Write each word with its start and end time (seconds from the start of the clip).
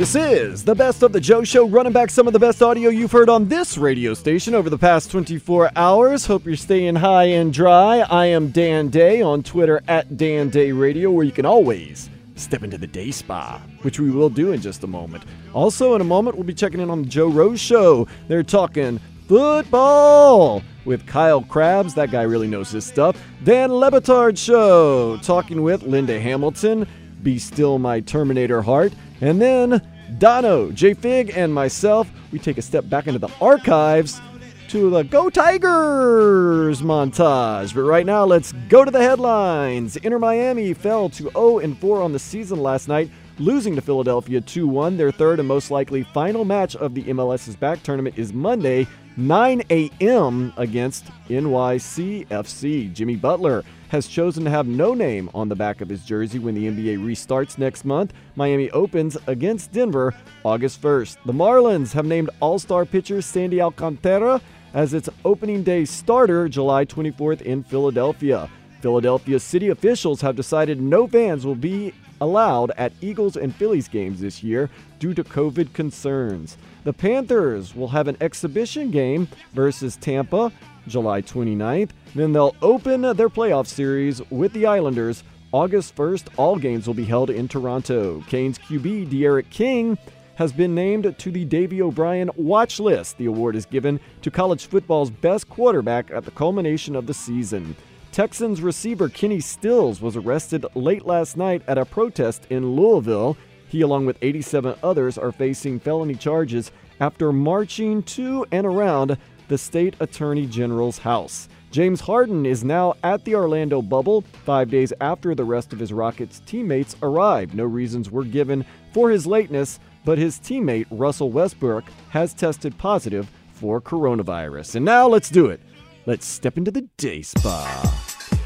This 0.00 0.14
is 0.14 0.64
the 0.64 0.74
best 0.74 1.02
of 1.02 1.12
the 1.12 1.20
Joe 1.20 1.44
Show, 1.44 1.68
running 1.68 1.92
back 1.92 2.08
some 2.08 2.26
of 2.26 2.32
the 2.32 2.38
best 2.38 2.62
audio 2.62 2.88
you've 2.88 3.12
heard 3.12 3.28
on 3.28 3.48
this 3.48 3.76
radio 3.76 4.14
station 4.14 4.54
over 4.54 4.70
the 4.70 4.78
past 4.78 5.10
24 5.10 5.72
hours. 5.76 6.24
Hope 6.24 6.46
you're 6.46 6.56
staying 6.56 6.94
high 6.94 7.24
and 7.24 7.52
dry. 7.52 7.98
I 7.98 8.24
am 8.24 8.48
Dan 8.48 8.88
Day 8.88 9.20
on 9.20 9.42
Twitter 9.42 9.82
at 9.88 10.16
Dan 10.16 10.48
Day 10.48 10.72
Radio, 10.72 11.10
where 11.10 11.26
you 11.26 11.32
can 11.32 11.44
always 11.44 12.08
step 12.34 12.62
into 12.62 12.78
the 12.78 12.86
day 12.86 13.10
spa, 13.10 13.60
which 13.82 14.00
we 14.00 14.10
will 14.10 14.30
do 14.30 14.52
in 14.52 14.62
just 14.62 14.84
a 14.84 14.86
moment. 14.86 15.22
Also, 15.52 15.94
in 15.96 16.00
a 16.00 16.04
moment, 16.04 16.34
we'll 16.34 16.46
be 16.46 16.54
checking 16.54 16.80
in 16.80 16.88
on 16.88 17.02
the 17.02 17.08
Joe 17.08 17.28
Rose 17.28 17.60
Show. 17.60 18.08
They're 18.26 18.42
talking 18.42 18.98
football 19.28 20.62
with 20.86 21.06
Kyle 21.06 21.42
Crabbs. 21.42 21.92
That 21.92 22.10
guy 22.10 22.22
really 22.22 22.48
knows 22.48 22.70
his 22.70 22.86
stuff. 22.86 23.22
Dan 23.44 23.70
Le 23.70 23.90
Batard 23.90 24.38
Show, 24.38 25.18
talking 25.18 25.60
with 25.60 25.82
Linda 25.82 26.18
Hamilton. 26.18 26.86
Be 27.22 27.38
Still 27.38 27.78
My 27.78 28.00
Terminator 28.00 28.62
Heart. 28.62 28.94
And 29.20 29.40
then 29.40 29.82
Dono, 30.18 30.70
J 30.72 30.94
Fig, 30.94 31.32
and 31.36 31.52
myself, 31.52 32.10
we 32.32 32.38
take 32.38 32.58
a 32.58 32.62
step 32.62 32.88
back 32.88 33.06
into 33.06 33.18
the 33.18 33.30
archives 33.40 34.20
to 34.68 34.88
the 34.88 35.02
Go 35.02 35.28
Tigers 35.28 36.80
montage. 36.80 37.74
But 37.74 37.82
right 37.82 38.06
now, 38.06 38.24
let's 38.24 38.52
go 38.68 38.84
to 38.84 38.90
the 38.90 39.00
headlines. 39.00 39.96
Inter 39.96 40.18
Miami 40.18 40.74
fell 40.74 41.08
to 41.10 41.30
0 41.30 41.74
4 41.74 42.02
on 42.02 42.12
the 42.12 42.18
season 42.18 42.60
last 42.60 42.86
night, 42.86 43.10
losing 43.38 43.74
to 43.74 43.82
Philadelphia 43.82 44.40
2 44.40 44.68
1. 44.68 44.96
Their 44.96 45.10
third 45.10 45.38
and 45.40 45.48
most 45.48 45.70
likely 45.70 46.04
final 46.04 46.44
match 46.44 46.76
of 46.76 46.94
the 46.94 47.02
MLS 47.04 47.48
is 47.48 47.56
Back 47.56 47.82
tournament 47.82 48.16
is 48.16 48.32
Monday, 48.32 48.86
9 49.16 49.62
a.m. 49.70 50.52
against 50.56 51.06
NYCFC. 51.28 52.92
Jimmy 52.92 53.16
Butler 53.16 53.64
has 53.90 54.06
chosen 54.06 54.44
to 54.44 54.50
have 54.50 54.68
no 54.68 54.94
name 54.94 55.28
on 55.34 55.48
the 55.48 55.56
back 55.56 55.80
of 55.80 55.88
his 55.88 56.04
jersey 56.04 56.38
when 56.38 56.54
the 56.54 56.68
NBA 56.68 56.98
restarts 56.98 57.58
next 57.58 57.84
month. 57.84 58.12
Miami 58.36 58.70
opens 58.70 59.16
against 59.26 59.72
Denver 59.72 60.14
August 60.44 60.80
1st. 60.80 61.16
The 61.26 61.32
Marlins 61.32 61.92
have 61.92 62.06
named 62.06 62.30
All 62.38 62.60
Star 62.60 62.84
pitcher 62.84 63.20
Sandy 63.20 63.60
Alcantara 63.60 64.40
as 64.74 64.94
its 64.94 65.08
opening 65.24 65.64
day 65.64 65.84
starter 65.84 66.48
July 66.48 66.84
24th 66.84 67.42
in 67.42 67.64
Philadelphia. 67.64 68.48
Philadelphia 68.80 69.40
city 69.40 69.68
officials 69.68 70.20
have 70.20 70.36
decided 70.36 70.80
no 70.80 71.08
fans 71.08 71.44
will 71.44 71.56
be 71.56 71.92
allowed 72.20 72.70
at 72.76 72.92
Eagles 73.00 73.36
and 73.36 73.54
Phillies 73.54 73.88
games 73.88 74.20
this 74.20 74.42
year 74.42 74.70
due 75.00 75.14
to 75.14 75.24
COVID 75.24 75.72
concerns. 75.72 76.56
The 76.84 76.92
Panthers 76.92 77.74
will 77.74 77.88
have 77.88 78.08
an 78.08 78.16
exhibition 78.20 78.90
game 78.90 79.28
versus 79.52 79.96
Tampa 79.96 80.52
July 80.90 81.22
29th. 81.22 81.90
Then 82.14 82.32
they'll 82.32 82.56
open 82.60 83.02
their 83.02 83.28
playoff 83.28 83.66
series 83.66 84.20
with 84.30 84.52
the 84.52 84.66
Islanders 84.66 85.24
August 85.52 85.96
1st. 85.96 86.28
All 86.36 86.56
games 86.56 86.86
will 86.86 86.94
be 86.94 87.04
held 87.04 87.30
in 87.30 87.48
Toronto. 87.48 88.22
Canes 88.28 88.58
QB 88.58 89.08
D'Eriq 89.08 89.48
King 89.50 89.96
has 90.34 90.52
been 90.52 90.74
named 90.74 91.14
to 91.18 91.30
the 91.30 91.44
Davey 91.44 91.82
O'Brien 91.82 92.30
watch 92.36 92.80
list. 92.80 93.18
The 93.18 93.26
award 93.26 93.56
is 93.56 93.66
given 93.66 94.00
to 94.22 94.30
college 94.30 94.66
football's 94.66 95.10
best 95.10 95.48
quarterback 95.48 96.10
at 96.10 96.24
the 96.24 96.30
culmination 96.30 96.96
of 96.96 97.06
the 97.06 97.14
season. 97.14 97.76
Texans 98.12 98.60
receiver 98.60 99.08
Kenny 99.08 99.40
Stills 99.40 100.00
was 100.00 100.16
arrested 100.16 100.66
late 100.74 101.06
last 101.06 101.36
night 101.36 101.62
at 101.68 101.78
a 101.78 101.84
protest 101.84 102.46
in 102.50 102.74
Louisville. 102.74 103.36
He, 103.68 103.82
along 103.82 104.06
with 104.06 104.18
87 104.20 104.74
others, 104.82 105.16
are 105.16 105.30
facing 105.30 105.78
felony 105.78 106.16
charges 106.16 106.72
after 106.98 107.32
marching 107.32 108.02
to 108.02 108.44
and 108.50 108.66
around 108.66 109.16
the 109.50 109.58
state 109.58 109.96
attorney 109.98 110.46
general's 110.46 110.96
house. 110.96 111.48
James 111.72 112.00
Harden 112.00 112.46
is 112.46 112.62
now 112.62 112.94
at 113.02 113.24
the 113.24 113.34
Orlando 113.34 113.82
bubble 113.82 114.22
five 114.44 114.70
days 114.70 114.92
after 115.00 115.34
the 115.34 115.44
rest 115.44 115.72
of 115.72 115.80
his 115.80 115.92
Rockets 115.92 116.40
teammates 116.46 116.94
arrived. 117.02 117.52
No 117.52 117.64
reasons 117.64 118.12
were 118.12 118.22
given 118.22 118.64
for 118.94 119.10
his 119.10 119.26
lateness, 119.26 119.80
but 120.04 120.18
his 120.18 120.38
teammate 120.38 120.86
Russell 120.90 121.32
Westbrook 121.32 121.84
has 122.10 122.32
tested 122.32 122.78
positive 122.78 123.28
for 123.52 123.80
coronavirus. 123.80 124.76
And 124.76 124.84
now 124.84 125.08
let's 125.08 125.28
do 125.28 125.46
it. 125.46 125.60
Let's 126.06 126.26
step 126.26 126.56
into 126.56 126.70
the 126.70 126.88
day 126.96 127.22
spa. 127.22 128.38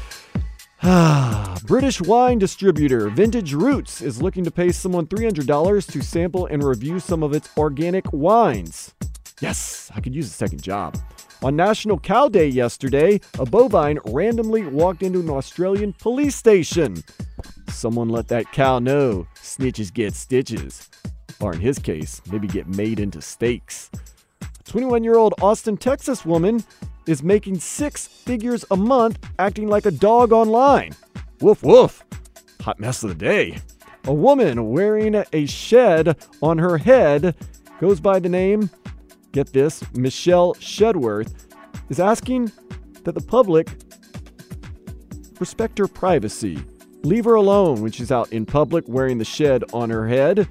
Ah, 0.81 1.59
British 1.65 2.01
wine 2.01 2.39
distributor 2.39 3.09
Vintage 3.09 3.53
Roots 3.53 4.01
is 4.01 4.23
looking 4.23 4.43
to 4.43 4.51
pay 4.51 4.71
someone 4.71 5.05
$300 5.05 5.91
to 5.91 6.01
sample 6.01 6.47
and 6.47 6.63
review 6.63 6.99
some 6.99 7.21
of 7.21 7.33
its 7.33 7.49
organic 7.57 8.11
wines. 8.11 8.95
Yes, 9.41 9.91
I 9.93 9.99
could 9.99 10.15
use 10.15 10.27
a 10.27 10.33
second 10.33 10.63
job. 10.63 10.97
On 11.43 11.55
National 11.55 11.99
Cow 11.99 12.29
Day 12.29 12.47
yesterday, 12.47 13.19
a 13.37 13.45
bovine 13.45 13.99
randomly 14.05 14.65
walked 14.65 15.03
into 15.03 15.19
an 15.19 15.29
Australian 15.29 15.93
police 15.93 16.35
station. 16.35 17.03
Someone 17.67 18.07
let 18.09 18.29
that 18.29 18.51
cow 18.53 18.79
know 18.79 19.27
snitches 19.35 19.93
get 19.93 20.13
stitches. 20.13 20.89
Or 21.41 21.53
in 21.53 21.59
his 21.59 21.77
case, 21.79 22.21
maybe 22.31 22.47
get 22.47 22.67
made 22.67 22.99
into 22.99 23.21
steaks. 23.21 23.91
A 24.41 24.63
21 24.63 25.03
year 25.03 25.17
old 25.17 25.33
Austin, 25.41 25.75
Texas 25.75 26.25
woman 26.25 26.63
is 27.05 27.21
making 27.21 27.59
six 27.59 28.07
figures 28.07 28.63
a 28.71 28.77
month 28.77 29.19
acting 29.37 29.67
like 29.67 29.85
a 29.85 29.91
dog 29.91 30.31
online. 30.31 30.93
Woof 31.41 31.61
woof. 31.61 32.03
Hot 32.61 32.79
mess 32.79 33.03
of 33.03 33.09
the 33.09 33.15
day. 33.15 33.59
A 34.05 34.13
woman 34.13 34.71
wearing 34.71 35.21
a 35.33 35.45
shed 35.45 36.17
on 36.41 36.57
her 36.57 36.77
head 36.77 37.35
goes 37.79 37.99
by 37.99 38.19
the 38.19 38.29
name, 38.29 38.69
get 39.35 39.51
this, 39.51 39.83
Michelle 39.93 40.55
Shedworth, 40.55 41.33
is 41.89 41.99
asking 41.99 42.53
that 43.03 43.13
the 43.13 43.21
public 43.21 43.69
respect 45.41 45.77
her 45.77 45.89
privacy. 45.89 46.57
Leave 47.03 47.25
her 47.25 47.33
alone 47.33 47.81
when 47.81 47.91
she's 47.91 48.13
out 48.13 48.31
in 48.31 48.45
public 48.45 48.85
wearing 48.87 49.17
the 49.17 49.25
shed 49.25 49.65
on 49.73 49.89
her 49.89 50.07
head. 50.07 50.47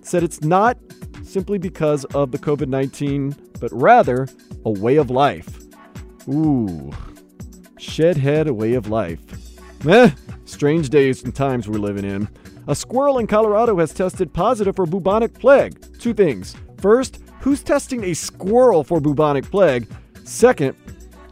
Said 0.00 0.22
it's 0.22 0.40
not 0.40 0.78
simply 1.24 1.58
because 1.58 2.06
of 2.06 2.32
the 2.32 2.38
COVID 2.38 2.68
19, 2.68 3.36
but 3.60 3.70
rather 3.70 4.26
a 4.64 4.70
way 4.70 4.96
of 4.96 5.10
life. 5.10 5.64
Ooh, 6.26 6.90
shed 7.78 8.16
head, 8.16 8.48
a 8.48 8.54
way 8.54 8.72
of 8.72 8.88
life. 8.88 9.20
Eh, 9.86 10.10
strange 10.46 10.88
days 10.88 11.22
and 11.22 11.34
times 11.34 11.68
we're 11.68 11.78
living 11.78 12.06
in. 12.06 12.26
A 12.66 12.74
squirrel 12.74 13.18
in 13.18 13.26
Colorado 13.26 13.76
has 13.76 13.92
tested 13.92 14.32
positive 14.32 14.74
for 14.74 14.86
bubonic 14.86 15.38
plague. 15.38 15.78
Two 16.00 16.14
things. 16.14 16.56
First, 16.78 17.20
who's 17.46 17.62
testing 17.62 18.02
a 18.02 18.12
squirrel 18.12 18.82
for 18.82 19.00
bubonic 19.00 19.48
plague? 19.48 19.86
Second, 20.24 20.74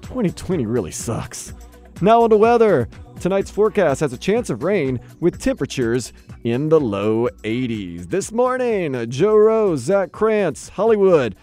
2020 0.02 0.64
really 0.64 0.92
sucks. 0.92 1.52
Now 2.00 2.22
on 2.22 2.30
the 2.30 2.36
weather. 2.36 2.88
Tonight's 3.18 3.50
forecast 3.50 3.98
has 3.98 4.12
a 4.12 4.16
chance 4.16 4.48
of 4.48 4.62
rain 4.62 5.00
with 5.18 5.40
temperatures 5.40 6.12
in 6.44 6.68
the 6.68 6.78
low 6.78 7.26
80s. 7.42 8.08
This 8.08 8.30
morning, 8.30 9.10
Joe 9.10 9.34
Rose, 9.34 9.80
Zach 9.80 10.12
Krantz, 10.12 10.68
Hollywood. 10.68 11.34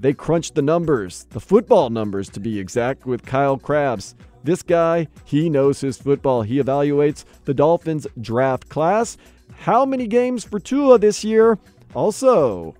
They 0.00 0.12
crunched 0.12 0.56
the 0.56 0.62
numbers, 0.62 1.28
the 1.30 1.38
football 1.38 1.88
numbers 1.88 2.28
to 2.30 2.40
be 2.40 2.58
exact, 2.58 3.06
with 3.06 3.24
Kyle 3.24 3.56
Crabbs. 3.56 4.16
This 4.42 4.64
guy, 4.64 5.06
he 5.24 5.48
knows 5.48 5.80
his 5.80 5.98
football. 5.98 6.42
He 6.42 6.60
evaluates 6.60 7.24
the 7.44 7.54
Dolphins 7.54 8.08
draft 8.20 8.68
class. 8.68 9.18
How 9.56 9.86
many 9.86 10.08
games 10.08 10.42
for 10.42 10.58
Tua 10.58 10.98
this 10.98 11.22
year? 11.22 11.60
Also, 11.94 12.74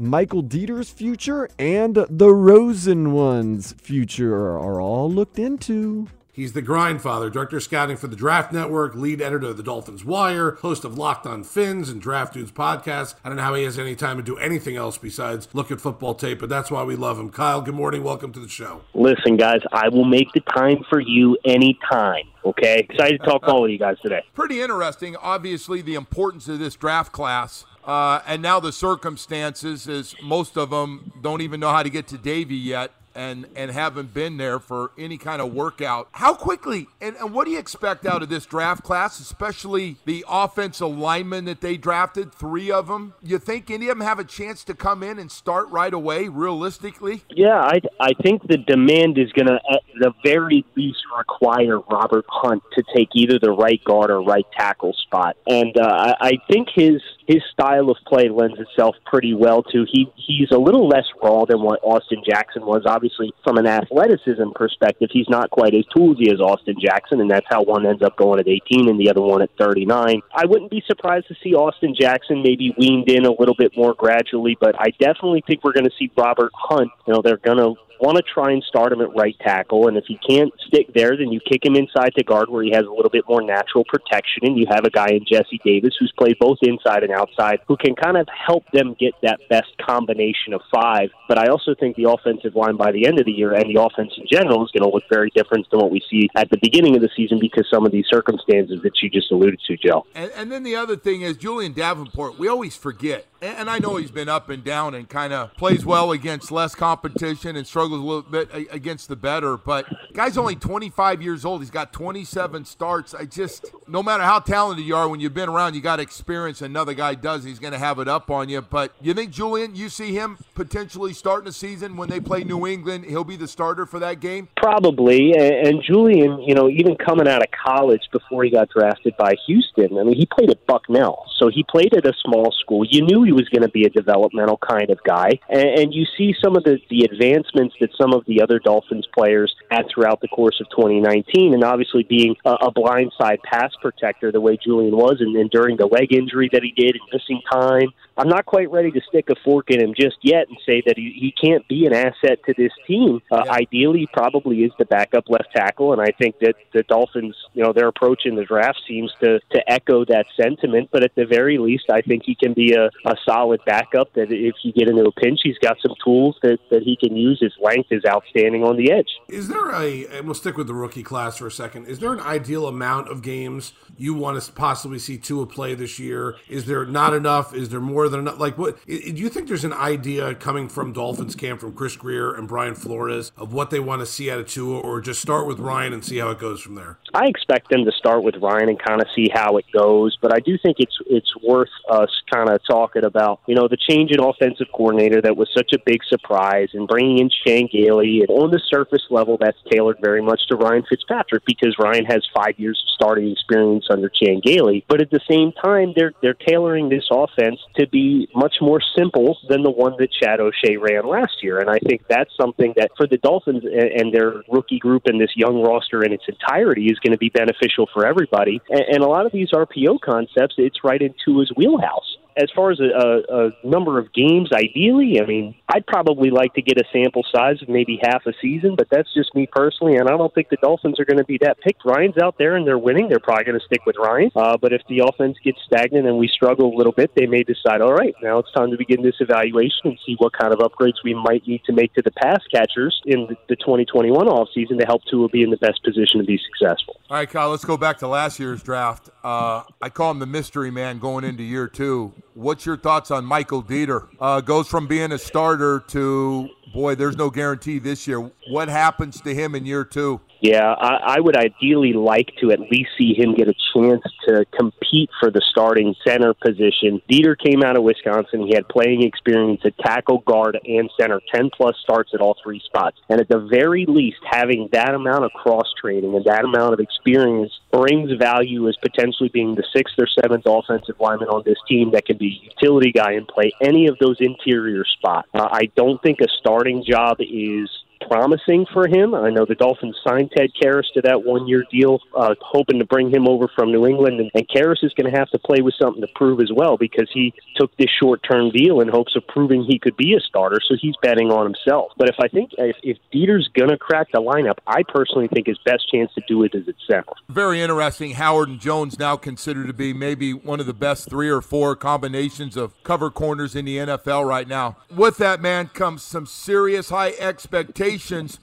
Michael 0.00 0.42
Deiter's 0.42 0.88
future 0.88 1.46
and 1.58 2.06
the 2.08 2.32
Rosen 2.32 3.12
one's 3.12 3.74
future 3.74 4.56
are 4.56 4.80
all 4.80 5.12
looked 5.12 5.38
into. 5.38 6.08
He's 6.40 6.54
the 6.54 6.62
grind 6.62 7.02
father, 7.02 7.28
director 7.28 7.58
of 7.58 7.62
scouting 7.64 7.98
for 7.98 8.06
the 8.06 8.16
Draft 8.16 8.50
Network, 8.50 8.94
lead 8.94 9.20
editor 9.20 9.48
of 9.48 9.58
the 9.58 9.62
Dolphins 9.62 10.06
Wire, 10.06 10.52
host 10.52 10.86
of 10.86 10.96
Locked 10.96 11.26
on 11.26 11.44
Fins 11.44 11.90
and 11.90 12.00
Draft 12.00 12.32
Dudes 12.32 12.50
podcast. 12.50 13.14
I 13.22 13.28
don't 13.28 13.36
know 13.36 13.42
how 13.42 13.54
he 13.56 13.64
has 13.64 13.78
any 13.78 13.94
time 13.94 14.16
to 14.16 14.22
do 14.22 14.38
anything 14.38 14.74
else 14.74 14.96
besides 14.96 15.48
look 15.52 15.70
at 15.70 15.82
football 15.82 16.14
tape, 16.14 16.40
but 16.40 16.48
that's 16.48 16.70
why 16.70 16.82
we 16.82 16.96
love 16.96 17.20
him. 17.20 17.28
Kyle, 17.28 17.60
good 17.60 17.74
morning. 17.74 18.02
Welcome 18.02 18.32
to 18.32 18.40
the 18.40 18.48
show. 18.48 18.80
Listen, 18.94 19.36
guys, 19.36 19.60
I 19.70 19.90
will 19.90 20.06
make 20.06 20.32
the 20.32 20.40
time 20.40 20.82
for 20.88 20.98
you 20.98 21.36
anytime. 21.44 22.24
Okay, 22.46 22.86
excited 22.88 23.20
to 23.20 23.26
talk 23.26 23.42
to 23.42 23.48
all 23.48 23.66
of 23.66 23.70
you 23.70 23.78
guys 23.78 23.98
today. 24.00 24.22
Pretty 24.32 24.62
interesting. 24.62 25.16
Obviously, 25.16 25.82
the 25.82 25.94
importance 25.94 26.48
of 26.48 26.58
this 26.58 26.74
draft 26.74 27.12
class. 27.12 27.66
Uh, 27.84 28.20
and 28.26 28.40
now 28.40 28.58
the 28.60 28.72
circumstances 28.72 29.86
is 29.86 30.14
most 30.22 30.56
of 30.56 30.70
them 30.70 31.12
don't 31.20 31.42
even 31.42 31.60
know 31.60 31.70
how 31.70 31.82
to 31.82 31.90
get 31.90 32.06
to 32.06 32.16
Davie 32.16 32.56
yet 32.56 32.92
and 33.14 33.46
and 33.56 33.70
haven't 33.70 34.14
been 34.14 34.36
there 34.36 34.58
for 34.58 34.92
any 34.98 35.18
kind 35.18 35.42
of 35.42 35.52
workout. 35.52 36.08
How 36.12 36.34
quickly 36.34 36.88
and, 37.00 37.16
and 37.16 37.32
what 37.32 37.46
do 37.46 37.52
you 37.52 37.58
expect 37.58 38.06
out 38.06 38.22
of 38.22 38.28
this 38.28 38.46
draft 38.46 38.82
class, 38.82 39.20
especially 39.20 39.96
the 40.04 40.24
offensive 40.28 40.96
linemen 40.96 41.44
that 41.46 41.60
they 41.60 41.76
drafted, 41.76 42.32
three 42.32 42.70
of 42.70 42.88
them? 42.88 43.14
You 43.22 43.38
think 43.38 43.70
any 43.70 43.88
of 43.88 43.98
them 43.98 44.06
have 44.06 44.18
a 44.18 44.24
chance 44.24 44.64
to 44.64 44.74
come 44.74 45.02
in 45.02 45.18
and 45.18 45.30
start 45.30 45.68
right 45.68 45.92
away, 45.92 46.28
realistically? 46.28 47.22
Yeah, 47.30 47.60
I, 47.60 47.80
I 47.98 48.12
think 48.22 48.46
the 48.46 48.58
demand 48.58 49.18
is 49.18 49.32
going 49.32 49.46
to, 49.46 49.60
at 49.70 49.82
the 49.98 50.12
very 50.24 50.64
least, 50.76 50.98
require 51.16 51.80
Robert 51.80 52.24
Hunt 52.28 52.62
to 52.74 52.84
take 52.94 53.08
either 53.14 53.38
the 53.38 53.52
right 53.52 53.82
guard 53.84 54.10
or 54.10 54.22
right 54.22 54.46
tackle 54.56 54.92
spot. 54.92 55.36
And 55.46 55.76
uh, 55.76 55.86
I, 55.86 56.14
I 56.20 56.32
think 56.50 56.68
his 56.74 57.02
his 57.30 57.42
style 57.52 57.90
of 57.90 57.96
play 58.06 58.28
lends 58.28 58.58
itself 58.58 58.96
pretty 59.06 59.34
well 59.34 59.62
to 59.62 59.86
he 59.88 60.10
he's 60.16 60.50
a 60.50 60.58
little 60.58 60.88
less 60.88 61.06
raw 61.22 61.44
than 61.44 61.62
what 61.62 61.78
Austin 61.84 62.22
Jackson 62.28 62.66
was. 62.66 62.82
Obviously, 62.86 63.32
from 63.44 63.56
an 63.56 63.66
athleticism 63.66 64.50
perspective, 64.54 65.10
he's 65.12 65.28
not 65.28 65.48
quite 65.50 65.72
as 65.74 65.84
toolsy 65.96 66.32
as 66.32 66.40
Austin 66.40 66.74
Jackson, 66.80 67.20
and 67.20 67.30
that's 67.30 67.46
how 67.48 67.62
one 67.62 67.86
ends 67.86 68.02
up 68.02 68.16
going 68.16 68.40
at 68.40 68.48
18 68.48 68.88
and 68.88 68.98
the 68.98 69.08
other 69.08 69.20
one 69.20 69.42
at 69.42 69.50
39. 69.58 70.20
I 70.34 70.46
wouldn't 70.46 70.72
be 70.72 70.82
surprised 70.88 71.28
to 71.28 71.36
see 71.42 71.54
Austin 71.54 71.94
Jackson 71.98 72.42
maybe 72.42 72.74
weaned 72.76 73.08
in 73.08 73.24
a 73.24 73.32
little 73.32 73.54
bit 73.56 73.76
more 73.76 73.94
gradually, 73.94 74.56
but 74.60 74.74
I 74.76 74.90
definitely 74.98 75.44
think 75.46 75.62
we're 75.62 75.72
going 75.72 75.88
to 75.88 75.96
see 75.96 76.10
Robert 76.16 76.50
Hunt. 76.52 76.90
You 77.06 77.14
know, 77.14 77.22
they're 77.22 77.36
going 77.36 77.58
to 77.58 77.74
want 78.00 78.16
to 78.16 78.22
try 78.22 78.52
and 78.52 78.62
start 78.64 78.92
him 78.92 79.00
at 79.00 79.14
right 79.14 79.36
tackle, 79.40 79.88
and 79.88 79.96
if 79.96 80.04
he 80.06 80.18
can't 80.26 80.52
stick 80.66 80.92
there, 80.94 81.16
then 81.16 81.30
you 81.30 81.40
kick 81.40 81.64
him 81.64 81.76
inside 81.76 82.14
to 82.16 82.24
guard 82.24 82.48
where 82.48 82.62
he 82.62 82.70
has 82.72 82.84
a 82.86 82.90
little 82.90 83.10
bit 83.10 83.24
more 83.28 83.42
natural 83.42 83.84
protection, 83.84 84.42
and 84.42 84.58
you 84.58 84.66
have 84.70 84.84
a 84.84 84.90
guy 84.90 85.08
in 85.08 85.24
Jesse 85.26 85.60
Davis 85.64 85.94
who's 85.98 86.12
played 86.18 86.36
both 86.38 86.58
inside 86.62 87.02
and 87.02 87.12
outside 87.12 87.60
who 87.68 87.76
can 87.76 87.94
kind 87.94 88.16
of 88.16 88.26
help 88.28 88.64
them 88.72 88.96
get 88.98 89.12
that 89.22 89.40
best 89.48 89.70
combination 89.78 90.54
of 90.54 90.60
five. 90.72 91.10
But 91.28 91.38
I 91.38 91.48
also 91.48 91.74
think 91.78 91.96
the 91.96 92.10
offensive 92.10 92.56
line 92.56 92.76
by 92.76 92.92
the 92.92 93.06
end 93.06 93.18
of 93.18 93.26
the 93.26 93.32
year 93.32 93.52
and 93.52 93.64
the 93.74 93.80
offense 93.80 94.12
in 94.16 94.26
general 94.30 94.64
is 94.64 94.70
going 94.70 94.88
to 94.88 94.94
look 94.94 95.04
very 95.10 95.30
different 95.34 95.66
than 95.70 95.80
what 95.80 95.90
we 95.90 96.02
see 96.10 96.28
at 96.36 96.50
the 96.50 96.58
beginning 96.62 96.96
of 96.96 97.02
the 97.02 97.10
season 97.16 97.38
because 97.38 97.66
some 97.70 97.84
of 97.84 97.92
these 97.92 98.06
circumstances 98.08 98.80
that 98.82 99.00
you 99.02 99.10
just 99.10 99.30
alluded 99.30 99.60
to, 99.66 99.76
Joe. 99.76 100.06
And, 100.14 100.30
and 100.34 100.52
then 100.52 100.62
the 100.62 100.76
other 100.76 100.96
thing 100.96 101.22
is 101.22 101.36
Julie'n 101.36 101.72
Davenport. 101.72 102.38
We 102.38 102.48
always 102.48 102.76
forget, 102.76 103.26
and 103.42 103.70
I 103.70 103.78
know 103.78 103.96
he's 103.96 104.10
been 104.10 104.28
up 104.28 104.48
and 104.50 104.62
down 104.62 104.94
and 104.94 105.08
kind 105.08 105.32
of 105.32 105.54
plays 105.56 105.84
well 105.84 106.12
against 106.12 106.50
less 106.50 106.74
competition 106.74 107.56
and 107.56 107.66
struggles 107.66 108.00
a 108.00 108.04
little 108.04 108.22
bit 108.22 108.50
against 108.70 109.08
the 109.08 109.16
better, 109.16 109.56
but 109.56 109.86
guy's 110.12 110.36
only 110.36 110.56
25 110.56 111.22
years 111.22 111.44
old. 111.44 111.60
He's 111.60 111.70
got 111.70 111.92
27 111.92 112.64
starts. 112.64 113.14
I 113.14 113.24
just, 113.24 113.66
no 113.88 114.02
matter 114.02 114.22
how 114.22 114.40
talented 114.40 114.84
you 114.84 114.94
are, 114.94 115.08
when 115.08 115.20
you've 115.20 115.34
been 115.34 115.48
around, 115.48 115.74
you 115.74 115.80
got 115.80 116.00
experience. 116.00 116.62
Another 116.62 116.94
guy 116.94 117.14
does. 117.14 117.44
He's 117.44 117.58
going 117.58 117.72
to 117.72 117.78
have 117.78 117.98
it 117.98 118.08
up 118.08 118.30
on 118.30 118.48
you. 118.48 118.60
But 118.60 118.92
you 119.00 119.14
think 119.14 119.30
Julie'n, 119.30 119.74
you 119.74 119.88
see 119.88 120.12
him 120.12 120.38
potentially 120.54 121.12
starting 121.12 121.46
the 121.46 121.52
season 121.52 121.96
when 121.96 122.08
they 122.08 122.20
play 122.20 122.44
New 122.44 122.66
England? 122.66 123.04
He'll 123.06 123.24
be 123.24 123.36
the 123.36 123.48
starter 123.48 123.86
for 123.86 123.98
that 124.00 124.20
game. 124.20 124.48
Probably. 124.56 125.32
And 125.34 125.82
Julie'n, 125.82 126.40
you 126.40 126.54
know, 126.54 126.68
even 126.68 126.96
coming 126.96 127.28
out 127.28 127.42
of 127.42 127.48
college 127.50 128.02
before 128.12 128.44
he 128.44 128.50
got 128.50 128.68
drafted 128.68 129.16
by 129.16 129.34
Houston, 129.46 129.98
I 129.98 130.02
mean, 130.04 130.16
he 130.16 130.26
played 130.26 130.50
at 130.50 130.66
Bucknell, 130.66 131.26
so 131.36 131.48
he 131.48 131.64
played 131.64 131.94
at 131.94 132.04
a 132.04 132.12
small 132.22 132.52
school. 132.52 132.84
You 132.84 133.02
knew 133.02 133.29
he 133.30 133.32
was 133.32 133.48
going 133.48 133.62
to 133.62 133.68
be 133.68 133.84
a 133.84 133.90
developmental 133.90 134.58
kind 134.58 134.90
of 134.90 134.98
guy, 135.04 135.30
and, 135.48 135.90
you 135.90 136.04
see 136.16 136.32
some 136.42 136.56
of 136.56 136.62
the 136.62 136.78
the 136.88 137.02
advancements 137.02 137.74
that 137.80 137.90
some 138.00 138.12
of 138.12 138.24
the 138.26 138.40
other 138.40 138.60
Dolphins 138.60 139.08
players 139.12 139.52
had 139.70 139.86
throughout 139.92 140.20
the 140.20 140.28
course 140.28 140.60
of 140.60 140.68
2019. 140.70 141.52
And 141.52 141.64
obviously, 141.64 142.04
being 142.04 142.36
a, 142.44 142.50
a 142.50 142.72
blindside 142.72 143.42
pass 143.42 143.72
protector 143.82 144.30
the 144.30 144.40
way 144.40 144.56
Julie'n 144.56 144.96
was, 144.96 145.16
and 145.20 145.34
then 145.34 145.48
during 145.50 145.76
the 145.76 145.86
leg 145.86 146.12
injury 146.12 146.48
that 146.52 146.62
he 146.62 146.70
did 146.70 146.94
and 146.94 147.02
missing 147.12 147.40
time, 147.50 147.88
I'm 148.16 148.28
not 148.28 148.44
quite 148.46 148.70
ready 148.70 148.90
to 148.90 149.00
stick 149.08 149.30
a 149.30 149.34
fork 149.42 149.70
in 149.70 149.80
him 149.80 149.94
just 149.98 150.18
yet 150.22 150.46
and 150.48 150.58
say 150.66 150.82
that 150.86 150.96
he, 150.96 151.12
he 151.18 151.32
can't 151.32 151.66
be 151.68 151.86
an 151.86 151.94
asset 151.94 152.38
to 152.44 152.54
this 152.56 152.72
team. 152.86 153.22
Uh, 153.32 153.42
yeah. 153.46 153.52
Ideally, 153.52 154.06
probably 154.12 154.58
is 154.58 154.72
the 154.78 154.84
backup 154.84 155.24
left 155.28 155.48
tackle, 155.56 155.92
and 155.92 156.02
I 156.02 156.12
think 156.18 156.38
that 156.40 156.54
the 156.72 156.82
Dolphins, 156.82 157.34
you 157.54 157.62
know, 157.62 157.72
their 157.72 157.88
approach 157.88 158.26
in 158.26 158.36
the 158.36 158.44
draft 158.44 158.80
seems 158.86 159.12
to 159.20 159.40
to 159.52 159.72
echo 159.72 160.04
that 160.04 160.26
sentiment. 160.38 160.90
But 160.92 161.02
at 161.02 161.14
the 161.14 161.24
very 161.24 161.58
least, 161.58 161.86
I 161.90 162.02
think 162.02 162.24
he 162.24 162.34
can 162.34 162.52
be 162.52 162.74
a, 162.74 162.90
a 163.06 163.16
solid 163.28 163.60
backup. 163.66 164.12
That 164.14 164.30
if 164.30 164.54
you 164.62 164.72
get 164.72 164.88
into 164.88 165.02
a 165.02 165.12
pinch, 165.12 165.40
he's 165.42 165.58
got 165.58 165.76
some 165.84 165.94
tools 166.04 166.36
that 166.42 166.58
that 166.70 166.82
he 166.82 166.96
can 166.96 167.16
use. 167.16 167.38
His 167.40 167.52
length 167.60 167.88
is 167.90 168.02
outstanding 168.06 168.64
on 168.64 168.76
the 168.76 168.92
edge. 168.92 169.08
Is 169.28 169.48
there 169.48 169.70
a? 169.70 170.06
And 170.06 170.26
we'll 170.26 170.34
stick 170.34 170.56
with 170.56 170.66
the 170.66 170.74
rookie 170.74 171.02
class 171.02 171.38
for 171.38 171.46
a 171.46 171.50
second. 171.50 171.86
Is 171.86 171.98
there 171.98 172.12
an 172.12 172.20
ideal 172.20 172.66
amount 172.66 173.08
of 173.08 173.22
games 173.22 173.72
you 173.96 174.14
want 174.14 174.40
to 174.40 174.52
possibly 174.52 174.98
see 174.98 175.18
Tua 175.18 175.46
play 175.46 175.74
this 175.74 175.98
year? 175.98 176.36
Is 176.48 176.66
there 176.66 176.84
not 176.84 177.14
enough? 177.14 177.54
Is 177.54 177.68
there 177.68 177.80
more 177.80 178.08
than 178.08 178.20
enough? 178.20 178.38
Like, 178.38 178.58
what 178.58 178.84
do 178.86 178.94
you 178.94 179.28
think? 179.28 179.48
There's 179.48 179.64
an 179.64 179.72
idea 179.72 180.34
coming 180.34 180.68
from 180.68 180.92
Dolphins 180.92 181.34
camp 181.34 181.60
from 181.60 181.72
Chris 181.72 181.96
Grier 181.96 182.34
and 182.34 182.46
Brian 182.48 182.74
Flores 182.74 183.32
of 183.36 183.52
what 183.52 183.70
they 183.70 183.80
want 183.80 184.00
to 184.00 184.06
see 184.06 184.30
out 184.30 184.38
of 184.38 184.46
Tua, 184.46 184.80
or 184.80 185.00
just 185.00 185.20
start 185.20 185.46
with 185.46 185.58
Ryan 185.58 185.92
and 185.92 186.04
see 186.04 186.18
how 186.18 186.30
it 186.30 186.38
goes 186.38 186.60
from 186.60 186.74
there. 186.74 186.98
I 187.14 187.26
expect 187.26 187.70
them 187.70 187.84
to 187.84 187.92
start 187.92 188.22
with 188.22 188.36
Ryan 188.36 188.68
and 188.68 188.82
kind 188.82 189.00
of 189.00 189.08
see 189.14 189.28
how 189.32 189.56
it 189.56 189.64
goes, 189.72 190.16
but 190.20 190.34
I 190.34 190.40
do 190.40 190.56
think 190.62 190.76
it's 190.78 190.96
it's 191.06 191.32
worth 191.42 191.68
us 191.90 192.10
kind 192.32 192.48
of 192.48 192.60
talking 192.68 193.04
about 193.04 193.09
you 193.46 193.54
know 193.54 193.68
the 193.68 193.76
change 193.76 194.10
in 194.10 194.20
offensive 194.20 194.68
coordinator 194.74 195.20
that 195.20 195.36
was 195.36 195.48
such 195.56 195.72
a 195.74 195.78
big 195.84 196.00
surprise 196.08 196.68
and 196.74 196.88
bringing 196.88 197.18
in 197.18 197.30
Chan 197.44 197.68
Gailey 197.72 198.20
and 198.20 198.30
on 198.30 198.50
the 198.50 198.60
surface 198.70 199.04
level 199.10 199.36
that's 199.40 199.58
tailored 199.70 199.98
very 200.02 200.22
much 200.22 200.40
to 200.48 200.56
Ryan 200.56 200.84
Fitzpatrick 200.88 201.44
because 201.46 201.76
Ryan 201.78 202.04
has 202.06 202.26
five 202.34 202.58
years 202.58 202.82
of 202.82 202.94
starting 202.94 203.30
experience 203.30 203.86
under 203.90 204.08
Chan 204.08 204.40
Gailey, 204.44 204.84
but 204.88 205.00
at 205.00 205.10
the 205.10 205.20
same 205.28 205.52
time 205.52 205.92
they're 205.96 206.12
they're 206.22 206.34
tailoring 206.34 206.88
this 206.88 207.04
offense 207.10 207.60
to 207.76 207.86
be 207.88 208.28
much 208.34 208.56
more 208.60 208.80
simple 208.96 209.38
than 209.48 209.62
the 209.62 209.70
one 209.70 209.94
that 209.98 210.12
Chad 210.12 210.40
O'Shea 210.40 210.76
ran 210.76 211.06
last 211.06 211.42
year. 211.42 211.58
And 211.58 211.70
I 211.70 211.78
think 211.78 212.02
that's 212.08 212.30
something 212.40 212.74
that 212.76 212.90
for 212.96 213.06
the 213.06 213.18
Dolphins 213.18 213.64
and 213.64 214.12
their 214.12 214.42
rookie 214.50 214.78
group 214.78 215.02
and 215.06 215.20
this 215.20 215.30
young 215.34 215.62
roster 215.62 216.02
in 216.02 216.12
its 216.12 216.24
entirety 216.28 216.86
is 216.86 216.98
going 216.98 217.12
to 217.12 217.18
be 217.18 217.30
beneficial 217.30 217.88
for 217.92 218.06
everybody. 218.06 218.60
And 218.68 219.02
a 219.02 219.08
lot 219.08 219.26
of 219.26 219.32
these 219.32 219.50
RPO 219.50 220.00
concepts, 220.00 220.54
it's 220.58 220.84
right 220.84 221.00
into 221.00 221.40
his 221.40 221.50
wheelhouse 221.56 222.16
as 222.40 222.50
far 222.54 222.70
as 222.70 222.80
a, 222.80 223.22
a, 223.28 223.50
number 223.62 223.98
of 223.98 224.12
games, 224.12 224.50
ideally, 224.52 225.20
I 225.22 225.26
mean, 225.26 225.54
I'd 225.68 225.86
probably 225.86 226.30
like 226.30 226.54
to 226.54 226.62
get 226.62 226.78
a 226.78 226.84
sample 226.92 227.24
size 227.30 227.60
of 227.62 227.68
maybe 227.68 228.00
half 228.02 228.26
a 228.26 228.32
season, 228.40 228.74
but 228.76 228.88
that's 228.90 229.12
just 229.14 229.34
me 229.34 229.46
personally, 229.50 229.96
and 229.96 230.08
I 230.08 230.16
don't 230.16 230.34
think 230.34 230.48
the 230.48 230.56
Dolphins 230.62 230.98
are 230.98 231.04
going 231.04 231.18
to 231.18 231.24
be 231.24 231.38
that 231.42 231.60
picked. 231.60 231.84
Ryan's 231.84 232.18
out 232.18 232.36
there 232.38 232.56
and 232.56 232.66
they're 232.66 232.78
winning; 232.78 233.08
they're 233.08 233.20
probably 233.20 233.44
going 233.44 233.58
to 233.58 233.66
stick 233.66 233.84
with 233.86 233.96
Ryan. 233.98 234.30
Uh, 234.34 234.56
but 234.56 234.72
if 234.72 234.82
the 234.88 235.00
offense 235.00 235.36
gets 235.44 235.58
stagnant 235.66 236.06
and 236.06 236.18
we 236.18 236.28
struggle 236.28 236.74
a 236.74 236.76
little 236.76 236.92
bit, 236.92 237.10
they 237.14 237.26
may 237.26 237.42
decide, 237.42 237.80
all 237.80 237.92
right, 237.92 238.14
now 238.22 238.38
it's 238.38 238.50
time 238.52 238.70
to 238.70 238.76
begin 238.76 239.02
this 239.02 239.16
evaluation 239.20 239.84
and 239.84 239.98
see 240.06 240.16
what 240.18 240.32
kind 240.32 240.52
of 240.52 240.60
upgrades 240.60 241.04
we 241.04 241.14
might 241.14 241.46
need 241.46 241.62
to 241.64 241.72
make 241.72 241.92
to 241.94 242.02
the 242.02 242.10
pass 242.12 242.40
catchers 242.52 243.00
in 243.06 243.26
the, 243.28 243.36
the 243.48 243.56
2021 243.56 244.26
offseason 244.26 244.78
to 244.78 244.86
help 244.86 245.02
Tua 245.10 245.28
be 245.28 245.42
in 245.42 245.50
the 245.50 245.56
best 245.58 245.82
position 245.84 246.20
to 246.20 246.24
be 246.24 246.38
successful. 246.38 247.00
All 247.10 247.16
right, 247.16 247.28
Kyle, 247.28 247.50
let's 247.50 247.64
go 247.64 247.76
back 247.76 247.98
to 247.98 248.08
last 248.08 248.38
year's 248.38 248.62
draft. 248.62 249.10
Uh, 249.22 249.64
I 249.80 249.88
call 249.88 250.10
him 250.10 250.18
the 250.18 250.26
mystery 250.26 250.70
man 250.70 250.98
going 250.98 251.24
into 251.24 251.42
year 251.42 251.68
two. 251.68 252.12
What's 252.34 252.64
your 252.64 252.76
thoughts 252.76 253.10
on 253.10 253.24
Michael 253.24 253.62
Deiter? 253.62 254.08
Uh, 254.20 254.40
goes 254.40 254.68
from 254.68 254.86
being 254.86 255.12
a 255.12 255.18
starter 255.18 255.80
to 255.88 256.48
boy, 256.72 256.94
there's 256.94 257.16
no 257.16 257.30
guarantee 257.30 257.78
this 257.78 258.06
year. 258.06 258.30
What 258.48 258.68
happens 258.68 259.20
to 259.22 259.34
him 259.34 259.54
in 259.54 259.66
year 259.66 259.84
two? 259.84 260.20
Yeah, 260.40 260.72
I, 260.72 261.16
I 261.16 261.20
would 261.20 261.36
ideally 261.36 261.92
like 261.92 262.32
to 262.40 262.50
at 262.50 262.60
least 262.60 262.90
see 262.96 263.14
him 263.14 263.34
get 263.34 263.48
a 263.48 263.54
chance 263.74 264.02
to 264.26 264.46
compete 264.58 265.10
for 265.20 265.30
the 265.30 265.42
starting 265.50 265.94
center 266.06 266.32
position. 266.32 267.02
Deiter 267.10 267.36
came 267.38 267.62
out 267.62 267.76
of 267.76 267.82
Wisconsin. 267.82 268.46
He 268.46 268.54
had 268.54 268.66
playing 268.68 269.02
experience 269.02 269.60
at 269.64 269.76
tackle, 269.78 270.18
guard, 270.26 270.58
and 270.64 270.90
center, 270.98 271.20
10 271.34 271.50
plus 271.54 271.76
starts 271.82 272.12
at 272.14 272.20
all 272.20 272.36
three 272.42 272.60
spots. 272.64 272.96
And 273.10 273.20
at 273.20 273.28
the 273.28 273.46
very 273.50 273.84
least, 273.86 274.18
having 274.30 274.70
that 274.72 274.94
amount 274.94 275.24
of 275.24 275.30
cross 275.32 275.66
training 275.78 276.14
and 276.14 276.24
that 276.24 276.44
amount 276.44 276.72
of 276.72 276.80
experience 276.80 277.52
brings 277.70 278.10
value 278.18 278.66
as 278.68 278.76
potentially 278.78 279.28
being 279.28 279.54
the 279.54 279.64
sixth 279.74 279.94
or 279.98 280.06
seventh 280.22 280.44
offensive 280.46 280.96
lineman 280.98 281.28
on 281.28 281.42
this 281.44 281.58
team 281.68 281.90
that 281.92 282.06
can 282.06 282.16
be 282.16 282.40
a 282.40 282.44
utility 282.46 282.92
guy 282.92 283.12
and 283.12 283.28
play 283.28 283.52
any 283.60 283.88
of 283.88 283.96
those 284.00 284.16
interior 284.20 284.84
spots. 284.86 285.28
Uh, 285.34 285.48
I 285.52 285.70
don't 285.76 286.00
think 286.02 286.20
a 286.20 286.28
starting 286.40 286.82
job 286.86 287.18
is 287.20 287.68
promising 288.00 288.66
for 288.72 288.86
him. 288.88 289.14
I 289.14 289.30
know 289.30 289.44
the 289.44 289.54
Dolphins 289.54 289.96
signed 290.06 290.32
Ted 290.36 290.50
Karras 290.60 290.90
to 290.94 291.02
that 291.02 291.24
one 291.24 291.46
year 291.46 291.64
deal, 291.70 292.00
uh, 292.16 292.34
hoping 292.40 292.78
to 292.78 292.84
bring 292.84 293.12
him 293.12 293.28
over 293.28 293.48
from 293.54 293.72
New 293.72 293.86
England. 293.86 294.20
And, 294.20 294.30
and 294.34 294.48
Karras 294.48 294.82
is 294.82 294.92
going 294.94 295.10
to 295.10 295.18
have 295.18 295.30
to 295.30 295.38
play 295.38 295.60
with 295.60 295.74
something 295.80 296.00
to 296.00 296.08
prove 296.14 296.40
as 296.40 296.50
well 296.54 296.76
because 296.76 297.08
he 297.12 297.34
took 297.56 297.76
this 297.76 297.90
short 298.00 298.20
term 298.28 298.50
deal 298.50 298.80
in 298.80 298.88
hopes 298.88 299.16
of 299.16 299.26
proving 299.28 299.64
he 299.64 299.78
could 299.78 299.96
be 299.96 300.14
a 300.14 300.20
starter. 300.20 300.58
So 300.66 300.76
he's 300.80 300.94
betting 301.02 301.30
on 301.30 301.44
himself. 301.44 301.92
But 301.96 302.08
if 302.08 302.16
I 302.20 302.28
think 302.28 302.50
if, 302.58 302.76
if 302.82 302.98
Deiter's 303.12 303.48
going 303.54 303.70
to 303.70 303.78
crack 303.78 304.08
the 304.12 304.20
lineup, 304.20 304.58
I 304.66 304.82
personally 304.88 305.28
think 305.28 305.46
his 305.46 305.58
best 305.64 305.90
chance 305.90 306.12
to 306.14 306.22
do 306.26 306.42
it 306.44 306.54
is 306.54 306.68
at 306.68 306.74
center. 306.88 307.04
Very 307.28 307.60
interesting. 307.60 308.12
Howard 308.12 308.48
and 308.48 308.60
Jones 308.60 308.98
now 308.98 309.16
considered 309.16 309.66
to 309.66 309.72
be 309.72 309.92
maybe 309.92 310.32
one 310.32 310.60
of 310.60 310.66
the 310.66 310.74
best 310.74 311.08
three 311.08 311.28
or 311.28 311.40
four 311.40 311.76
combinations 311.76 312.56
of 312.56 312.80
cover 312.82 313.10
corners 313.10 313.54
in 313.54 313.64
the 313.64 313.78
NFL 313.78 314.26
right 314.26 314.48
now. 314.48 314.76
With 314.94 315.18
that, 315.18 315.40
man, 315.40 315.68
comes 315.68 316.02
some 316.02 316.26
serious 316.26 316.90
high 316.90 317.12
expectations. 317.18 317.89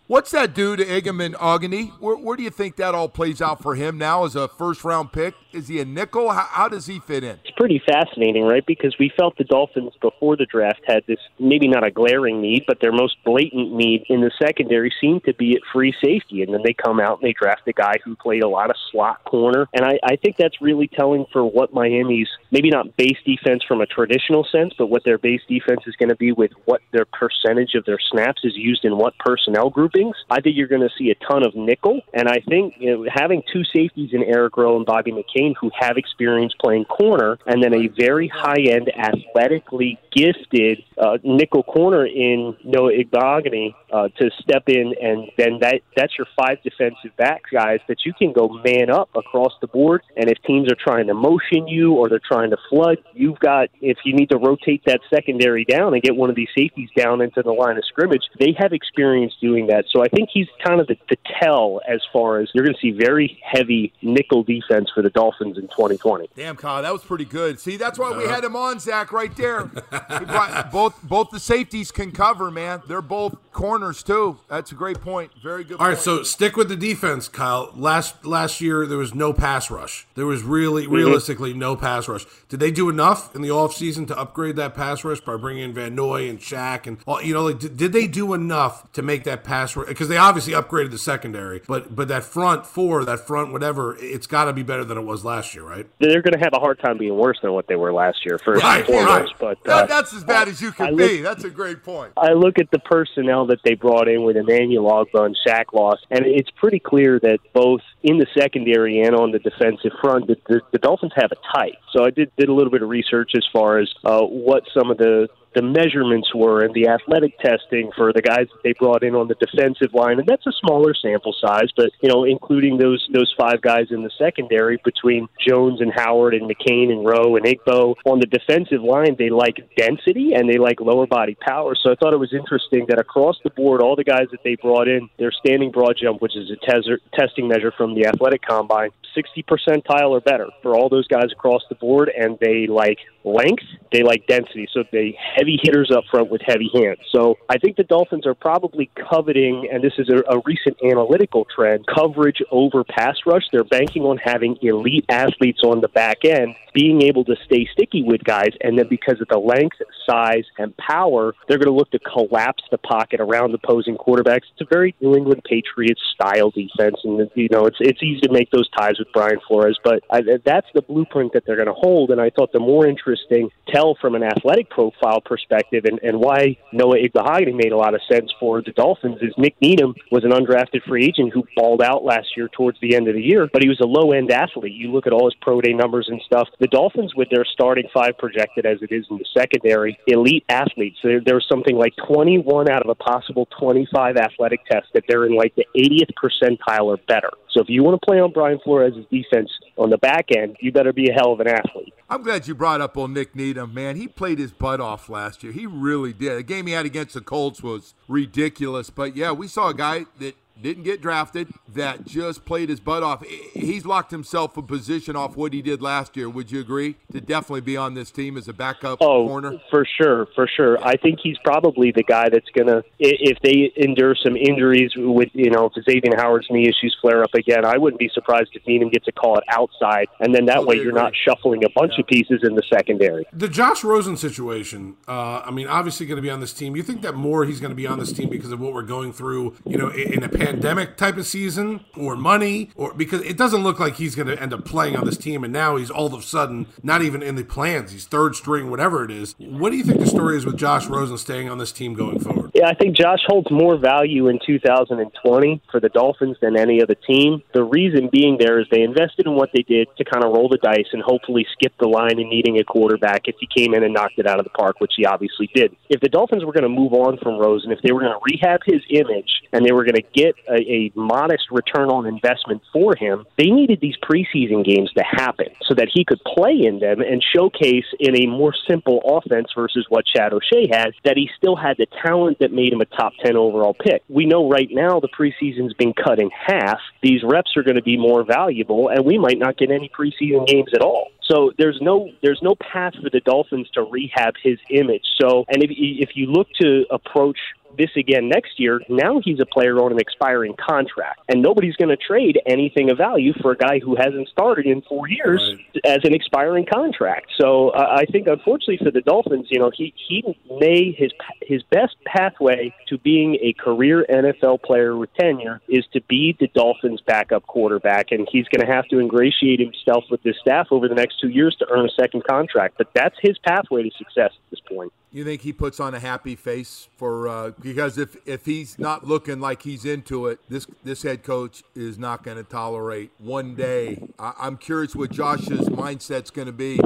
What's 0.08 0.32
that 0.32 0.54
do 0.54 0.75
to 0.75 0.86
Igbinoghene 0.86 2.00
Where, 2.00 2.16
where 2.16 2.38
do 2.38 2.44
you 2.44 2.50
think 2.50 2.75
that 2.77 2.96
all 2.96 3.10
plays 3.10 3.42
out 3.42 3.62
for 3.62 3.75
him 3.75 3.98
now 3.98 4.25
as 4.25 4.36
a 4.36 4.48
first 4.48 4.84
round 4.84 5.12
pick? 5.12 5.36
Is 5.54 5.68
he 5.68 5.80
a 5.80 5.86
nickel? 5.86 6.32
How, 6.32 6.48
how 6.50 6.70
does 6.70 6.86
he 6.86 7.00
fit 7.00 7.24
in? 7.24 7.39
It's 7.44 7.56
pretty 7.58 7.82
fascinating, 7.86 8.44
right? 8.44 8.66
Because 8.66 8.96
we 9.00 9.12
felt 9.18 9.38
the 9.38 9.44
Dolphins 9.44 9.94
before 10.01 10.36
the 10.36 10.46
draft 10.46 10.82
had 10.86 11.04
this 11.08 11.20
maybe 11.39 11.68
not 11.68 11.86
a 11.86 11.92
glaring 11.92 12.42
need, 12.42 12.63
but 12.68 12.80
their 12.80 12.92
most 12.92 13.16
blatant 13.25 13.74
need 13.74 14.06
in 14.10 14.22
the 14.22 14.32
secondary 14.42 14.94
seemed 15.01 15.24
to 15.25 15.34
be 15.34 15.56
at 15.56 15.62
free 15.74 15.94
safety. 16.04 16.44
And 16.44 16.54
then 16.54 16.62
they 16.63 16.74
come 16.74 17.00
out 17.00 17.20
and 17.20 17.27
they 17.27 17.34
draft 17.34 17.68
a 17.68 17.74
guy 17.74 17.94
who 18.04 18.16
played 18.16 18.44
a 18.44 18.48
lot 18.48 18.70
of 18.70 18.75
slot 18.92 19.24
corner. 19.25 19.68
And 19.74 19.86
I, 19.86 20.00
I 20.04 20.16
think 20.16 20.38
that's 20.38 20.62
really 20.62 20.88
telling 20.88 21.25
for 21.32 21.44
what 21.44 21.74
Miami's 21.74 22.30
maybe 22.51 22.70
not 22.70 22.96
base 22.98 23.18
defense 23.25 23.63
from 23.68 23.82
a 23.82 23.86
traditional 23.86 24.46
sense, 24.51 24.74
but 24.77 24.88
what 24.88 25.04
their 25.04 25.18
base 25.18 25.42
defense 25.48 25.82
is 25.88 25.96
going 25.96 26.10
to 26.10 26.16
be 26.16 26.32
with 26.32 26.51
what 26.66 26.82
their 26.92 27.06
percentage 27.06 27.75
of 27.75 27.86
their 27.86 28.00
snaps 28.12 28.42
is 28.44 28.56
used 28.56 28.86
in 28.86 28.98
what 28.98 29.18
personnel 29.38 29.70
groupings. 29.70 30.15
I 30.29 30.41
think 30.41 30.56
you're 30.56 30.67
going 30.67 30.82
to 30.82 30.89
see 30.98 31.12
a 31.12 31.15
ton 31.25 31.46
of 31.46 31.56
nickel. 31.56 32.01
And 32.13 32.27
I 32.27 32.39
think 32.48 32.75
you 32.79 32.91
know, 32.91 33.06
having 33.13 33.44
two 33.51 33.63
safeties 33.75 34.10
in 34.13 34.24
Eric 34.24 34.58
Rowe 34.58 34.77
and 34.77 34.86
Bobby 34.86 35.12
McCain 35.12 35.53
who 35.60 35.72
have 35.79 35.98
experience 35.98 36.53
playing 36.60 36.86
corner, 36.86 37.38
and 37.46 37.63
then 37.63 37.74
a 37.74 37.88
very 38.00 38.27
high 38.27 38.62
end, 38.62 38.91
athletically 38.98 40.00
gifted 40.12 40.84
uh, 40.98 41.17
nickel 41.24 41.63
corner 41.63 42.06
in 42.06 42.56
Noah 42.63 42.91
Igbinoghene 42.91 43.74
uh, 43.91 44.08
to 44.20 44.32
step 44.41 44.63
in, 44.67 44.94
and 45.01 45.29
then 45.38 45.60
that 45.62 45.82
that's 45.96 46.13
your 46.17 46.27
five 46.36 46.58
defensive 46.63 47.15
backs 47.17 47.50
guys 47.51 47.79
that 47.88 47.98
you 48.06 48.13
can 48.13 48.34
go 48.34 48.50
man 48.65 48.89
up 48.89 49.10
across 49.15 49.53
the 49.62 49.67
board. 49.67 50.01
And 50.15 50.29
if 50.29 50.38
teams 50.46 50.72
are 50.72 50.77
trying 50.79 51.08
to 51.08 51.13
motion 51.13 51.67
you 51.67 51.94
or 51.94 52.10
they're 52.10 52.20
trying 52.20 52.50
to 52.51 52.58
flood, 52.70 52.98
you've 53.13 53.39
got 53.39 53.70
if 53.82 53.98
you 54.03 54.13
need 54.13 54.29
to 54.29 54.38
rotate 54.38 54.84
that 54.86 55.01
secondary 55.13 55.65
down 55.65 55.94
and 55.94 56.01
get 56.01 56.15
one 56.15 56.29
of 56.29 56.36
these 56.36 56.50
safeties 56.58 56.89
down 56.96 57.22
into 57.22 57.41
the 57.44 57.51
line 57.51 57.77
of 57.77 57.86
scrimmage, 57.86 58.24
they 58.39 58.56
have 58.58 58.74
experience 58.74 59.26
doing 59.41 59.67
that. 59.67 59.86
So 59.89 60.03
I 60.03 60.07
think 60.07 60.29
he's 60.31 60.48
kind 60.65 60.79
of 60.79 60.88
the, 60.88 60.98
the 61.10 61.17
tell 61.41 61.81
as 61.88 62.01
far 62.12 62.39
as 62.39 62.50
you're 62.53 62.63
going 62.63 62.75
to 62.75 62.79
see 62.79 62.91
very 62.91 63.39
heavy 63.43 63.93
nickel 64.01 64.43
defense 64.43 64.89
for 64.93 65.01
the 65.01 65.10
Dolphins 65.10 65.57
in 65.57 65.63
2020. 65.67 66.29
Damn, 66.36 66.55
Kyle, 66.55 66.81
that 66.81 66.93
was 66.93 67.03
pretty 67.03 67.25
good. 67.25 67.60
See, 67.60 67.77
that's 67.77 68.00
why 68.00 68.15
we 68.15 68.25
had 68.25 68.43
him 68.43 68.55
on, 68.55 68.79
Zach, 68.79 69.12
right 69.12 69.36
there. 69.36 69.65
both 70.72 71.01
both 71.03 71.29
the 71.31 71.39
safeties 71.39 71.91
can 71.91 72.12
cover, 72.12 72.51
man. 72.51 72.81
They're 72.88 73.01
both 73.01 73.36
corners 73.51 74.03
too. 74.03 74.38
That's 74.50 74.72
a 74.72 74.75
great 74.75 75.01
point. 75.01 75.31
Very 75.41 75.63
good. 75.63 75.74
All 75.74 75.79
point. 75.79 75.89
right, 75.89 75.98
so 75.98 76.24
stick 76.24 76.55
with 76.55 76.69
the 76.69 76.75
defense, 76.75 77.27
Kyle. 77.27 77.72
Last 77.75 78.25
last 78.25 78.62
year 78.62 78.86
there 78.86 78.98
was 78.98 79.15
no 79.15 79.34
pass 79.34 79.72
rush. 79.72 80.07
There 80.15 80.25
was 80.25 80.43
really 80.43 80.84
mm-hmm. 80.84 80.93
realistically 80.93 81.53
no 81.53 81.75
pass 81.75 82.07
rush. 82.07 82.25
Did 82.50 82.60
they 82.60 82.72
do 82.72 82.89
enough 82.89 83.36
in 83.36 83.41
the 83.41 83.50
offseason 83.50 84.07
to 84.07 84.17
upgrade 84.17 84.55
that 84.57 84.75
pass 84.75 85.03
rush 85.03 85.19
by 85.22 85.38
bringing 85.38 85.63
in 85.63 85.74
Van 85.74 85.96
Noy 85.96 86.29
and 86.29 86.39
Shaq 86.39 86.88
and 86.88 86.98
all, 87.05 87.22
you 87.22 87.34
know 87.34 87.43
like 87.43 87.60
did, 87.60 87.77
did 87.77 87.93
they 87.93 88.07
do 88.07 88.34
enough 88.34 88.91
to 88.93 89.01
make 89.01 89.16
that 89.24 89.43
pass 89.43 89.75
because 89.75 90.07
they 90.07 90.17
obviously 90.17 90.53
upgraded 90.53 90.91
the 90.91 90.97
secondary, 90.97 91.62
but 91.67 91.95
but 91.95 92.07
that 92.07 92.24
front 92.24 92.65
four, 92.65 93.05
that 93.05 93.19
front 93.19 93.51
whatever, 93.51 93.97
it's 94.00 94.27
got 94.27 94.45
to 94.45 94.53
be 94.53 94.63
better 94.63 94.83
than 94.83 94.97
it 94.97 95.01
was 95.01 95.24
last 95.25 95.53
year, 95.53 95.63
right? 95.63 95.88
They're 96.00 96.21
going 96.21 96.33
to 96.33 96.39
have 96.39 96.53
a 96.53 96.59
hard 96.59 96.79
time 96.79 96.97
being 96.97 97.17
worse 97.17 97.38
than 97.41 97.53
what 97.53 97.67
they 97.67 97.75
were 97.75 97.93
last 97.93 98.25
year 98.25 98.39
first 98.39 98.63
right, 98.63 98.77
and 98.77 98.86
foremost, 98.86 99.33
right. 99.41 99.57
but 99.63 99.71
uh, 99.71 99.86
that's 99.86 100.13
as 100.13 100.24
bad 100.24 100.47
as 100.47 100.62
you 100.62 100.71
can 100.71 100.95
be. 100.95 101.21
That's 101.21 101.43
a 101.43 101.50
great 101.50 101.83
point. 101.83 102.13
I 102.17 102.33
look 102.33 102.59
at 102.59 102.71
the 102.71 102.79
personnel 102.79 103.45
that 103.47 103.59
they 103.63 103.75
brought 103.75 104.07
in 104.07 104.24
with 104.24 104.38
Emmanuel 104.38 104.89
Ogbah 104.91 105.25
and 105.25 105.38
Shaq 105.45 105.74
loss, 105.74 106.00
and 106.09 106.25
it's 106.25 106.50
pretty 106.51 106.79
clear 106.79 107.19
that 107.19 107.39
both 107.53 107.81
in 108.03 108.17
the 108.17 108.27
secondary 108.38 109.01
and 109.01 109.15
on 109.15 109.31
the 109.31 109.39
defensive 109.39 109.91
front, 110.01 110.27
the, 110.27 110.38
the, 110.47 110.62
the 110.71 110.77
Dolphins 110.77 111.13
have 111.15 111.31
a 111.31 111.57
tight. 111.57 111.77
So 111.91 112.05
I 112.05 112.09
did 112.09 112.31
did 112.38 112.50
a 112.50 112.53
little 112.53 112.71
bit 112.71 112.81
of 112.81 112.89
research 112.89 113.31
as 113.36 113.45
far 113.51 113.79
as 113.79 113.93
uh, 114.03 114.21
what 114.21 114.63
some 114.74 114.91
of 114.91 114.97
the 114.97 115.27
the 115.57 115.63
measurements 115.63 116.29
were 116.35 116.63
and 116.63 116.71
the 116.75 116.87
athletic 116.87 117.35
testing 117.39 117.89
for 117.97 118.13
the 118.13 118.21
guys 118.21 118.45
that 118.53 118.61
they 118.63 118.73
brought 118.73 119.01
in 119.01 119.15
on 119.15 119.27
the 119.27 119.33
defensive 119.41 119.91
line, 119.91 120.19
and 120.19 120.27
that's 120.27 120.45
a 120.45 120.51
smaller 120.61 120.93
sample 120.93 121.33
size, 121.41 121.69
but 121.75 121.89
you 121.99 122.09
know, 122.09 122.25
including 122.25 122.77
those 122.77 123.03
those 123.11 123.33
five 123.35 123.59
guys 123.59 123.87
in 123.89 124.03
the 124.03 124.11
secondary 124.19 124.79
between 124.85 125.27
Jones 125.47 125.81
and 125.81 125.91
Howard 125.91 126.35
and 126.35 126.47
McCain 126.47 126.91
and 126.91 127.03
Rowe 127.03 127.37
and 127.37 127.45
Igbo 127.45 127.95
on 128.05 128.19
the 128.19 128.27
defensive 128.27 128.83
line, 128.83 129.15
they 129.17 129.31
like 129.31 129.57
density 129.75 130.33
and 130.35 130.47
they 130.47 130.59
like 130.59 130.79
lower 130.79 131.07
body 131.07 131.35
power. 131.41 131.73
So 131.73 131.91
I 131.91 131.95
thought 131.95 132.13
it 132.13 132.19
was 132.19 132.33
interesting 132.33 132.85
that 132.89 132.99
across 132.99 133.37
the 133.43 133.49
board, 133.49 133.81
all 133.81 133.95
the 133.95 134.03
guys 134.03 134.27
that 134.29 134.43
they 134.43 134.57
brought 134.61 134.87
in, 134.87 135.09
their 135.17 135.31
standing 135.31 135.71
broad 135.71 135.97
jump, 135.99 136.21
which 136.21 136.37
is 136.37 136.51
a 136.51 136.71
tes- 136.71 137.01
testing 137.17 137.47
measure 137.47 137.73
from 137.75 137.95
the 137.95 138.05
athletic 138.05 138.43
combine, 138.43 138.91
60 139.15 139.43
percentile 139.43 140.11
or 140.11 140.21
better 140.21 140.47
for 140.61 140.75
all 140.75 140.87
those 140.87 141.07
guys 141.07 141.31
across 141.31 141.63
the 141.69 141.75
board, 141.75 142.11
and 142.15 142.37
they 142.39 142.67
like 142.67 142.99
length, 143.23 143.63
they 143.91 144.03
like 144.03 144.27
density. 144.27 144.67
So 144.71 144.83
they 144.91 145.17
heavy 145.35 145.47
hitters 145.63 145.92
up 145.96 146.04
front 146.12 146.30
with 146.30 146.42
heavy 146.46 146.70
hands. 146.74 147.00
So 147.12 147.38
I 147.50 147.58
think 147.58 147.77
the 147.77 147.84
Dolphins 147.84 148.25
are 148.25 148.36
probably 148.36 148.89
coveting, 149.10 149.70
and 149.72 149.84
this 149.84 149.94
is 149.98 150.10
a, 150.10 150.18
a 150.30 150.42
recent 150.46 150.77
analytical 150.84 151.46
trend, 151.56 151.86
coverage 151.88 152.42
over 152.51 152.84
pass 152.84 153.16
rush. 153.25 153.44
They're 153.51 153.63
banking 153.63 154.04
on 154.04 154.18
having 154.18 154.58
elite 154.62 155.06
athletes 155.10 155.62
on 155.63 155.82
the 155.82 155.88
back 155.88 156.25
end 156.25 156.56
being 156.77 157.01
able 157.01 157.25
to 157.25 157.36
stay 157.44 157.68
sticky 157.74 158.04
with 158.04 158.24
guys, 158.24 158.51
and 158.62 158.77
then 158.77 158.88
because 158.88 159.20
of 159.20 159.27
the 159.30 159.39
length, 159.39 159.77
size, 160.08 160.44
and 160.60 160.77
power, 160.77 161.34
they're 161.48 161.58
going 161.58 161.74
to 161.74 161.74
look 161.74 161.89
to 161.89 161.98
collapse 162.00 162.63
the 162.70 162.77
pocket 162.77 163.20
around 163.20 163.51
opposing 163.56 163.98
quarterbacks. 163.98 164.44
It's 164.54 164.62
a 164.62 164.66
very 164.70 164.94
New 165.01 165.16
England 165.16 165.42
Patriots 165.44 166.01
style 166.13 166.51
defense, 166.51 166.98
and 167.04 167.30
you 167.34 167.50
know 167.50 167.66
it's 167.66 167.77
it's 167.80 168.04
easy 168.04 168.22
to 168.22 168.32
make 168.32 168.51
those 168.51 168.70
ties 168.77 169.00
with 169.00 169.08
Brian 169.12 169.39
Flores, 169.48 169.80
but 169.84 170.04
I, 170.12 170.22
that's 170.46 170.68
the 170.75 170.84
blueprint 170.84 171.34
that 171.34 171.46
they're 171.48 171.56
going 171.56 171.68
to 171.68 171.74
hold. 171.74 172.12
And 172.12 172.22
I 172.22 172.30
thought 172.30 172.51
the 172.51 172.60
more 172.60 172.86
interesting 172.86 173.50
tell 173.70 173.98
from 174.00 174.13
an 174.13 174.22
athletic 174.22 174.70
profile 174.70 175.22
perspective, 175.22 175.37
and, 175.50 176.00
and 176.03 176.20
why 176.20 176.58
Noah 176.72 176.98
Igbinoghene 176.98 177.56
made 177.56 177.72
a 177.72 177.77
lot 177.77 177.94
of 177.94 178.01
sense 178.12 178.32
for 178.39 178.62
the 178.62 178.72
Dolphins 178.72 179.17
is 179.22 179.34
Nik 179.38 179.56
Needham 179.62 179.94
was 180.12 180.24
an 180.24 180.32
undrafted 180.32 180.84
free 180.88 181.06
agent 181.06 181.34
who 181.34 181.44
balled 181.56 181.82
out 181.82 182.03
last 182.03 182.27
year 182.36 182.50
towards 182.50 182.79
the 182.82 182.96
end 182.96 183.08
of 183.08 183.15
the 183.15 183.22
year, 183.22 183.48
but 183.51 183.62
he 183.62 183.70
was 183.70 183.79
a 183.79 183.86
low 183.86 184.12
end 184.12 184.32
athlete. 184.32 184.74
You 184.74 184.91
look 184.91 185.08
at 185.08 185.13
all 185.13 185.25
his 185.25 185.36
pro 185.41 185.62
day 185.62 185.74
numbers 185.74 186.08
and 186.10 186.22
stuff. 186.25 186.48
The 186.60 186.67
Dolphins, 186.67 187.13
with 187.15 187.29
their 187.29 187.46
starting 187.46 187.88
five 187.94 188.17
projected 188.17 188.65
as 188.65 188.77
it 188.82 188.91
is 188.91 189.06
in 189.10 189.17
the 189.17 189.25
secondary, 189.36 189.98
elite 190.08 190.46
athletes. 190.50 190.98
There, 191.03 191.22
there's 191.24 191.48
something 191.50 191.75
like 191.75 191.94
21 192.08 192.70
out 192.70 192.82
of 192.82 192.89
a 192.89 192.96
possible 192.96 193.48
25 193.60 194.17
athletic 194.17 194.65
tests 194.65 194.89
that 194.94 195.03
they're 195.08 195.25
in 195.25 195.36
like 195.36 195.56
the 195.56 195.65
80th 195.75 196.13
percentile 196.22 196.86
or 196.86 196.98
better. 197.08 197.29
So 197.51 197.62
if 197.62 197.70
you 197.70 197.84
want 197.84 198.00
to 198.00 198.06
play 198.06 198.20
on 198.20 198.32
Brian 198.32 198.60
Flores' 198.63 198.94
defense 199.12 199.50
on 199.77 199.89
the 199.89 199.98
back 199.98 200.27
end, 200.36 200.58
you 200.60 200.72
better 200.72 200.94
be 200.94 201.10
a 201.10 201.13
hell 201.13 201.32
of 201.32 201.39
an 201.39 201.48
athlete. 201.48 201.94
I'm 202.09 202.23
glad 202.23 202.47
you 202.47 202.55
brought 202.55 202.79
up 202.79 202.97
on 202.97 203.13
Nik 203.13 203.35
Needham, 203.35 203.73
man. 203.73 203.97
He 203.97 204.07
played 204.07 204.39
his 204.39 204.51
butt 204.51 204.79
off 204.79 205.09
last 205.09 205.43
year. 205.43 205.51
He 205.51 205.65
really 205.65 206.13
did. 206.13 206.37
The 206.37 206.43
game 206.43 206.67
he 206.67 206.73
had 206.73 206.85
against 206.85 207.13
the 207.13 207.21
Colts 207.21 207.61
was 207.61 207.95
ridiculous. 208.07 208.89
But 208.89 209.17
yeah, 209.17 209.33
we 209.33 209.49
saw 209.49 209.67
a 209.69 209.73
guy 209.73 210.05
that 210.19 210.35
didn't 210.61 210.83
get 210.83 211.01
drafted, 211.01 211.49
that 211.73 212.05
just 212.05 212.45
played 212.45 212.69
his 212.69 212.79
butt 212.79 213.03
off. 213.03 213.23
He's 213.53 213.85
locked 213.85 214.11
himself 214.11 214.57
a 214.57 214.61
position 214.61 215.15
off 215.15 215.37
what 215.37 215.53
he 215.53 215.61
did 215.61 215.81
last 215.81 216.17
year. 216.17 216.29
Would 216.29 216.51
you 216.51 216.59
agree? 216.59 216.95
To 217.11 217.21
definitely 217.21 217.61
be 217.61 217.77
on 217.77 217.93
this 217.93 218.11
team 218.11 218.37
as 218.37 218.47
a 218.47 218.53
backup 218.53 218.99
oh, 219.01 219.27
corner? 219.27 219.59
For 219.69 219.85
sure, 219.85 220.27
for 220.35 220.47
sure. 220.47 220.77
I 220.85 220.97
think 220.97 221.19
he's 221.21 221.37
probably 221.43 221.91
the 221.91 222.03
guy 222.03 222.29
that's 222.29 222.49
going 222.55 222.67
to, 222.67 222.83
if 222.99 223.37
they 223.41 223.71
endure 223.75 224.15
some 224.15 224.35
injuries 224.35 224.91
with, 224.95 225.29
you 225.33 225.49
know, 225.49 225.69
if 225.73 225.83
Xavier 225.83 226.15
Howard's 226.17 226.47
knee 226.49 226.63
issues 226.63 226.95
flare 227.01 227.23
up 227.23 227.33
again, 227.33 227.65
I 227.65 227.77
wouldn't 227.77 227.99
be 227.99 228.09
surprised 228.13 228.49
if 228.53 228.65
Needham 228.67 228.89
gets 228.89 229.07
a 229.07 229.11
call 229.11 229.37
it 229.37 229.43
outside. 229.49 230.07
And 230.19 230.33
then 230.33 230.45
that 230.45 230.65
way 230.65 230.75
you're 230.75 230.89
agree. 230.89 231.01
not 231.01 231.13
shuffling 231.27 231.63
a 231.63 231.69
bunch 231.69 231.93
yeah. 231.97 232.01
of 232.01 232.07
pieces 232.07 232.41
in 232.43 232.55
the 232.55 232.63
secondary. 232.71 233.25
The 233.33 233.47
Josh 233.47 233.83
Rosen 233.83 234.17
situation, 234.17 234.97
uh, 235.07 235.41
I 235.45 235.51
mean, 235.51 235.67
obviously 235.67 236.05
going 236.05 236.17
to 236.17 236.21
be 236.21 236.29
on 236.29 236.39
this 236.39 236.53
team. 236.53 236.75
You 236.75 236.83
think 236.83 237.01
that 237.01 237.15
more 237.15 237.45
he's 237.45 237.59
going 237.59 237.71
to 237.71 237.75
be 237.75 237.87
on 237.87 237.99
this 237.99 238.11
team 238.11 238.29
because 238.29 238.51
of 238.51 238.59
what 238.59 238.73
we're 238.73 238.81
going 238.81 239.13
through, 239.13 239.55
you 239.65 239.77
know, 239.77 239.89
in 239.89 240.23
a 240.23 240.29
pandemic 240.51 240.98
type 240.98 241.18
of 241.18 241.25
season 241.25 241.82
or 241.96 242.16
money 242.16 242.70
or 242.75 242.94
because 242.94 243.22
it 243.22 243.38
doesn't 243.38 243.63
look 243.63 243.80
like 243.80 243.96
he's 243.96 244.16
going 244.16 244.27
to 244.27 244.42
end 244.42 244.54
up 244.54 244.66
playing 244.66 244.96
on 244.96 245.06
this 245.06 245.18
team 245.18 245.44
and 245.44 245.54
now 245.54 245.75
he's 245.75 245.89
all 245.89 246.08
of 246.08 246.13
a 246.13 246.22
sudden 246.22 246.66
not 246.84 247.01
even 247.01 247.22
in 247.22 247.36
the 247.36 247.44
plans 247.44 247.92
he's 247.92 248.06
third 248.06 248.36
string 248.36 248.70
whatever 248.70 249.04
it 249.04 249.12
is 249.12 249.36
what 249.39 249.72
do 249.72 249.77
you 249.77 249.84
think 249.84 250.00
the 250.00 250.08
story 250.08 250.38
is 250.38 250.46
with 250.46 250.58
josh 250.58 250.88
rosen 250.88 251.18
staying 251.18 251.50
on 251.50 251.58
this 251.58 251.72
team 251.72 251.94
going 251.94 252.20
forward 252.20 252.48
Yeah, 252.58 252.70
I 252.70 252.74
think 252.74 252.98
Josh 252.98 253.20
holds 253.27 253.51
more 253.51 253.77
value 253.77 254.30
in 254.30 254.39
2020 254.44 255.62
for 255.70 255.80
the 255.80 255.89
Dolphins 255.89 256.38
than 256.42 256.58
any 256.58 256.82
other 256.82 256.96
team. 256.96 257.44
The 257.54 257.63
reason 257.63 258.10
being 258.12 258.38
there 258.39 258.60
is 258.60 258.66
they 258.72 258.82
invested 258.82 259.27
in 259.27 259.36
what 259.36 259.51
they 259.54 259.62
did 259.62 259.88
to 259.98 260.04
kind 260.04 260.25
of 260.25 260.34
roll 260.34 260.50
the 260.50 260.58
dice 260.58 260.88
and 260.92 261.04
hopefully 261.04 261.46
skip 261.54 261.74
the 261.80 261.88
line 261.88 262.20
in 262.20 262.30
needing 262.30 262.58
a 262.58 262.63
quarterback 262.63 263.27
if 263.27 263.36
he 263.39 263.48
came 263.56 263.75
in 263.75 263.84
and 263.84 263.94
knocked 263.94 264.18
it 264.18 264.25
out 264.25 264.39
of 264.39 264.44
the 264.44 264.50
park, 264.50 264.80
which 264.80 264.94
he 264.98 265.06
obviously 265.06 265.48
did. 265.54 265.75
If 265.89 266.01
the 266.01 266.10
Dolphins 266.10 266.46
were 266.46 266.51
going 266.51 266.63
to 266.63 266.70
move 266.70 266.94
on 266.94 267.20
from 267.20 267.38
Rosen, 267.38 267.72
if 267.72 267.80
they 267.84 267.92
were 267.92 268.00
going 268.00 268.13
to 268.13 268.20
rehab 268.24 268.62
his 268.66 268.82
image 268.89 269.30
and 269.54 269.63
they 269.63 269.72
were 269.72 269.84
going 269.84 270.01
to 270.01 270.10
get 270.13 270.34
a, 270.50 270.56
a 270.56 270.91
modest 270.96 271.46
return 271.51 271.89
on 271.89 272.06
investment 272.06 272.62
for 272.72 272.96
him, 272.96 273.25
they 273.38 273.50
needed 273.50 273.79
these 273.82 273.96
preseason 273.98 274.65
games 274.65 274.91
to 274.94 275.03
happen 275.03 275.48
so 275.63 275.74
that 275.75 275.89
he 275.94 276.06
could 276.06 276.22
play 276.24 276.62
in 276.63 276.79
them 276.79 277.01
and 277.01 277.24
showcase 277.36 277.86
in 278.00 278.15
a 278.15 278.25
more 278.27 278.53
simple 278.70 279.01
offense 279.06 279.48
versus 279.56 279.86
what 279.89 280.06
Chad 280.06 280.34
O'Shea 280.34 280.67
has 280.72 280.94
that 281.03 281.17
he 281.17 281.29
still 281.38 281.56
had 281.56 281.77
the 281.77 281.88
talent 282.03 282.39
that 282.39 282.51
made 282.51 282.74
him 282.74 282.82
a 282.82 282.86
top 282.86 283.13
10 283.24 283.36
overall 283.36 283.74
pick. 283.74 284.03
We 284.10 284.25
know 284.25 284.50
right 284.50 284.70
now 284.72 285.00
the 285.00 285.10
preseason's 285.10 285.74
been 285.74 285.94
cut 285.94 286.20
in 286.20 286.29
half. 286.29 286.79
These 287.01 287.22
reps 287.24 287.56
are 287.58 287.63
going 287.63 287.75
to 287.75 287.84
be 287.84 287.98
more 287.98 288.24
valuable, 288.24 288.89
and 288.89 289.06
we 289.06 289.17
might 289.17 289.39
not 289.39 289.58
get 289.58 289.72
any 289.72 289.89
preseason 289.89 290.48
games 290.48 290.70
at 290.74 290.82
all. 290.82 291.12
So 291.29 291.51
there's 291.58 291.77
no 291.82 292.10
there's 292.24 292.39
no 292.41 292.56
path 292.56 292.94
for 293.01 293.10
the 293.10 293.20
Dolphins 293.20 293.70
to 293.74 293.84
rehab 293.84 294.36
his 294.41 294.58
image. 294.70 295.03
So 295.20 295.46
and 295.50 295.63
if 295.63 295.72
if 295.72 296.15
you 296.15 296.27
look 296.27 296.48
to 296.62 296.86
approach 296.89 297.38
this 297.77 297.89
again 297.95 298.29
next 298.29 298.59
year, 298.59 298.81
now 298.89 299.19
he's 299.24 299.39
a 299.39 299.45
player 299.45 299.77
on 299.77 299.91
an 299.91 300.00
expiring 300.00 300.55
contract, 300.55 301.19
and 301.29 301.41
nobody's 301.41 301.75
going 301.75 301.89
to 301.89 301.97
trade 301.97 302.39
anything 302.45 302.89
of 302.89 302.97
value 302.97 303.33
for 303.41 303.51
a 303.51 303.57
guy 303.57 303.79
who 303.79 303.95
hasn't 303.95 304.27
started 304.29 304.65
in 304.65 304.81
four 304.83 305.07
years 305.07 305.55
right. 305.55 305.81
as 305.86 306.00
an 306.03 306.13
expiring 306.13 306.65
contract. 306.65 307.27
So 307.39 307.69
uh, 307.69 307.95
I 307.97 308.05
think, 308.05 308.27
unfortunately 308.27 308.79
for 308.83 308.91
the 308.91 309.01
Dolphins, 309.01 309.47
you 309.50 309.59
know, 309.59 309.71
he 309.75 309.93
he 310.07 310.24
may 310.59 310.91
his 310.91 311.12
his 311.41 311.63
best 311.63 311.95
pathway 312.05 312.74
to 312.88 312.97
being 312.97 313.36
a 313.41 313.53
career 313.53 314.05
NFL 314.09 314.63
player 314.63 314.95
with 314.95 315.13
tenure 315.15 315.62
is 315.67 315.86
to 315.93 316.01
be 316.01 316.36
the 316.39 316.47
Dolphins' 316.47 317.01
backup 317.01 317.45
quarterback, 317.47 318.12
and 318.12 318.27
he's 318.31 318.45
going 318.47 318.65
to 318.65 318.71
have 318.71 318.86
to 318.88 319.00
ingratiate 319.00 319.59
himself 319.59 320.05
with 320.09 320.21
this 320.24 320.36
staff 320.41 320.67
over 320.71 320.88
the 320.88 320.95
next 320.95 321.19
two 321.19 321.29
years 321.29 321.55
to 321.59 321.67
earn 321.69 321.86
a 321.86 321.91
second 322.00 322.24
contract. 322.25 322.75
But 322.77 322.89
that's 322.93 323.15
his 323.21 323.38
pathway 323.39 323.83
to 323.83 323.91
success 323.97 324.31
at 324.33 324.50
this 324.51 324.59
point. 324.67 324.91
You 325.11 325.23
think 325.23 325.41
he 325.41 325.53
puts 325.53 325.79
on 325.79 325.95
a 325.95 325.99
happy 325.99 326.35
face 326.35 326.89
for 326.97 327.27
uh, 327.27 327.51
because 327.61 327.97
if 327.97 328.17
if 328.25 328.45
he's 328.45 328.77
not 328.77 329.07
looking 329.07 329.39
like 329.39 329.61
he's 329.61 329.85
into 329.85 330.27
it, 330.27 330.39
this 330.49 330.67
this 330.83 331.03
head 331.03 331.23
coach 331.23 331.63
is 331.75 331.97
not 331.97 332.23
going 332.23 332.37
to 332.37 332.43
tolerate 332.43 333.11
one 333.17 333.55
day. 333.55 334.03
I, 334.19 334.33
I'm 334.37 334.57
curious 334.57 334.95
what 334.95 335.11
Josh's 335.11 335.69
mindset's 335.69 336.29
going 336.29 336.47
to 336.47 336.51
be 336.51 336.79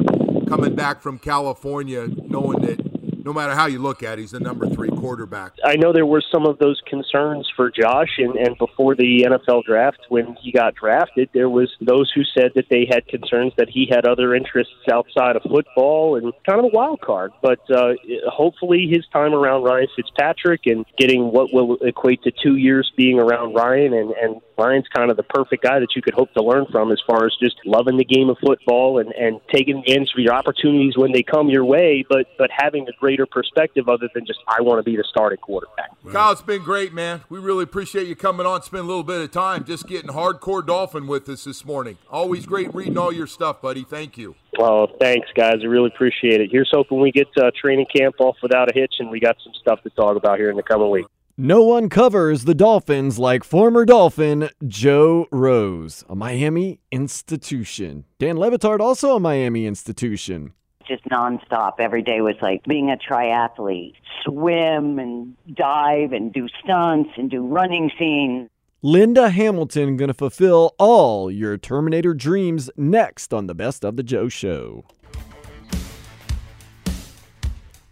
coming 0.46 0.74
back 0.76 1.02
from 1.02 1.18
California, 1.18 2.06
knowing 2.06 2.60
that 2.62 2.91
no 3.24 3.32
matter 3.32 3.54
how 3.54 3.66
you 3.66 3.78
look 3.78 4.02
at 4.02 4.18
it, 4.18 4.22
he's 4.22 4.32
the 4.32 4.40
number 4.40 4.68
three 4.68 4.88
quarterback. 4.88 5.52
I 5.64 5.76
know 5.76 5.92
there 5.92 6.06
were 6.06 6.22
some 6.32 6.46
of 6.46 6.58
those 6.58 6.80
concerns 6.88 7.48
for 7.56 7.70
Josh, 7.70 8.18
and, 8.18 8.36
and 8.36 8.56
before 8.58 8.94
the 8.94 9.26
NFL 9.28 9.64
draft, 9.64 9.98
when 10.08 10.36
he 10.42 10.52
got 10.52 10.74
drafted, 10.74 11.28
there 11.32 11.48
was 11.48 11.70
those 11.80 12.10
who 12.14 12.22
said 12.24 12.52
that 12.54 12.66
they 12.70 12.86
had 12.88 13.06
concerns 13.06 13.52
that 13.56 13.68
he 13.68 13.86
had 13.90 14.06
other 14.06 14.34
interests 14.34 14.74
outside 14.90 15.36
of 15.36 15.42
football 15.42 16.16
and 16.16 16.32
kind 16.46 16.58
of 16.58 16.66
a 16.66 16.76
wild 16.76 17.00
card. 17.00 17.32
But 17.42 17.60
uh, 17.70 17.94
hopefully, 18.28 18.88
his 18.90 19.04
time 19.12 19.34
around 19.34 19.64
Ryan 19.64 19.88
Fitzpatrick 19.94 20.62
and 20.66 20.84
getting 20.98 21.32
what 21.32 21.52
will 21.52 21.76
equate 21.82 22.22
to 22.22 22.32
two 22.42 22.56
years 22.56 22.90
being 22.96 23.18
around 23.18 23.54
Ryan, 23.54 23.94
and, 23.94 24.10
and 24.10 24.40
Ryan's 24.62 24.86
kind 24.94 25.10
of 25.10 25.16
the 25.16 25.22
perfect 25.22 25.62
guy 25.62 25.80
that 25.80 25.96
you 25.96 26.02
could 26.02 26.14
hope 26.14 26.32
to 26.34 26.42
learn 26.42 26.66
from 26.70 26.92
as 26.92 27.00
far 27.06 27.26
as 27.26 27.32
just 27.40 27.56
loving 27.64 27.96
the 27.96 28.04
game 28.04 28.28
of 28.28 28.36
football 28.38 28.98
and, 28.98 29.12
and 29.12 29.40
taking 29.52 29.78
advantage 29.78 30.10
of 30.16 30.22
your 30.22 30.34
opportunities 30.34 30.96
when 30.96 31.12
they 31.12 31.22
come 31.22 31.48
your 31.48 31.64
way, 31.64 32.04
but 32.08 32.26
but 32.38 32.50
having 32.54 32.86
a 32.88 32.92
greater 33.00 33.26
perspective 33.26 33.88
other 33.88 34.08
than 34.14 34.26
just 34.26 34.38
I 34.46 34.60
want 34.62 34.78
to 34.78 34.82
be 34.82 34.96
the 34.96 35.04
starting 35.08 35.38
quarterback. 35.38 35.90
Kyle, 36.10 36.32
it's 36.32 36.42
been 36.42 36.62
great, 36.62 36.92
man. 36.92 37.22
We 37.28 37.38
really 37.38 37.64
appreciate 37.64 38.06
you 38.06 38.16
coming 38.16 38.46
on, 38.46 38.62
spend 38.62 38.84
a 38.84 38.86
little 38.86 39.02
bit 39.02 39.20
of 39.20 39.30
time 39.30 39.64
just 39.64 39.86
getting 39.86 40.10
hardcore 40.10 40.64
Dolphin 40.64 41.06
with 41.06 41.28
us 41.28 41.44
this 41.44 41.64
morning. 41.64 41.98
Always 42.10 42.46
great 42.46 42.74
reading 42.74 42.98
all 42.98 43.12
your 43.12 43.26
stuff, 43.26 43.60
buddy. 43.60 43.82
Thank 43.82 44.18
you. 44.18 44.34
Well, 44.58 44.88
thanks, 45.00 45.28
guys. 45.34 45.56
I 45.62 45.66
really 45.66 45.90
appreciate 45.94 46.40
it. 46.40 46.50
Here's 46.52 46.70
hoping 46.72 47.00
we 47.00 47.10
get 47.10 47.28
uh, 47.36 47.50
training 47.58 47.86
camp 47.94 48.16
off 48.20 48.36
without 48.42 48.70
a 48.70 48.78
hitch, 48.78 48.94
and 48.98 49.10
we 49.10 49.18
got 49.18 49.36
some 49.42 49.52
stuff 49.60 49.82
to 49.82 49.90
talk 49.90 50.16
about 50.16 50.38
here 50.38 50.50
in 50.50 50.56
the 50.56 50.62
coming 50.62 50.90
week. 50.90 51.06
No 51.38 51.62
one 51.62 51.88
covers 51.88 52.44
the 52.44 52.54
Dolphins 52.54 53.18
like 53.18 53.42
former 53.42 53.86
Dolphin 53.86 54.50
Joe 54.66 55.26
Rose, 55.32 56.04
a 56.06 56.14
Miami 56.14 56.80
institution. 56.90 58.04
Dan 58.18 58.36
Le 58.36 58.50
Batard, 58.50 58.80
also 58.80 59.16
a 59.16 59.20
Miami 59.20 59.66
institution 59.66 60.52
just 60.86 61.04
nonstop. 61.04 61.74
Every 61.78 62.02
day 62.02 62.20
was 62.20 62.34
like 62.42 62.64
being 62.64 62.90
a 62.90 62.96
triathlete, 62.96 63.94
swim 64.24 64.98
and 64.98 65.36
dive 65.54 66.12
and 66.12 66.32
do 66.32 66.48
stunts 66.62 67.10
and 67.16 67.30
do 67.30 67.46
running 67.46 67.90
scenes. 67.98 68.50
Linda 68.82 69.30
Hamilton 69.30 69.96
going 69.96 70.08
to 70.08 70.14
fulfill 70.14 70.74
all 70.76 71.30
your 71.30 71.56
Terminator 71.56 72.14
dreams 72.14 72.68
next 72.76 73.32
on 73.32 73.46
the 73.46 73.54
Best 73.54 73.84
of 73.84 73.96
the 73.96 74.02
Joe 74.02 74.28
Show. 74.28 74.84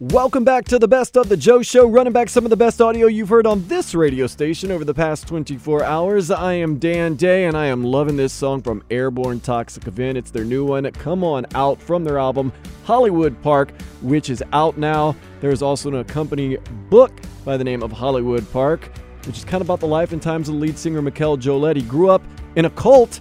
Welcome 0.03 0.45
back 0.45 0.65
to 0.69 0.79
the 0.79 0.89
Best 0.89 1.19
of 1.19 1.29
the 1.29 1.37
Joe 1.37 1.61
Show, 1.61 1.87
running 1.87 2.15
back 2.15 2.31
some 2.31 2.47
of 2.47 2.51
the 2.51 2.57
best 2.57 2.81
audio 2.81 3.07
you've 3.07 3.29
heard 3.29 3.47
on 3.47 3.69
this 3.69 3.95
radio 3.95 4.27
station 4.27 4.71
over 4.71 4.83
the 4.83 4.95
past 4.95 5.29
24 5.29 5.85
hours. 5.85 6.31
I 6.31 6.55
am 6.55 6.79
Dan 6.79 7.17
Day, 7.17 7.45
and 7.45 7.55
I 7.55 7.67
am 7.67 7.85
loving 7.85 8.17
this 8.17 8.33
song 8.33 8.63
from 8.63 8.83
Airborne 8.91 9.41
Toxic 9.41 9.87
Event. 9.87 10.17
It's 10.17 10.31
their 10.31 10.47
new 10.47 10.65
one, 10.65 10.91
Come 10.93 11.23
On 11.23 11.45
Out, 11.55 11.83
from 11.83 12.03
their 12.03 12.19
album 12.19 12.51
Hollywood 12.85 13.43
Park, 13.43 13.79
which 14.01 14.31
is 14.31 14.43
out 14.55 14.79
now. 14.79 15.15
There's 15.43 15.61
also 15.61 15.91
an 15.91 15.97
accompanying 15.97 16.57
book 16.89 17.13
by 17.45 17.59
the 17.59 17.65
name 17.65 17.83
of 17.83 17.93
Hollywood 17.93 18.51
Park, 18.53 18.91
which 19.27 19.37
is 19.37 19.45
kind 19.45 19.61
of 19.61 19.67
about 19.67 19.81
the 19.81 19.87
life 19.87 20.13
and 20.13 20.23
times 20.23 20.49
of 20.49 20.55
lead 20.55 20.79
singer 20.79 21.03
Mikel 21.03 21.37
Jollett. 21.37 21.77
He 21.77 21.83
grew 21.83 22.09
up 22.09 22.23
in 22.57 22.65
a 22.65 22.71
cult, 22.71 23.21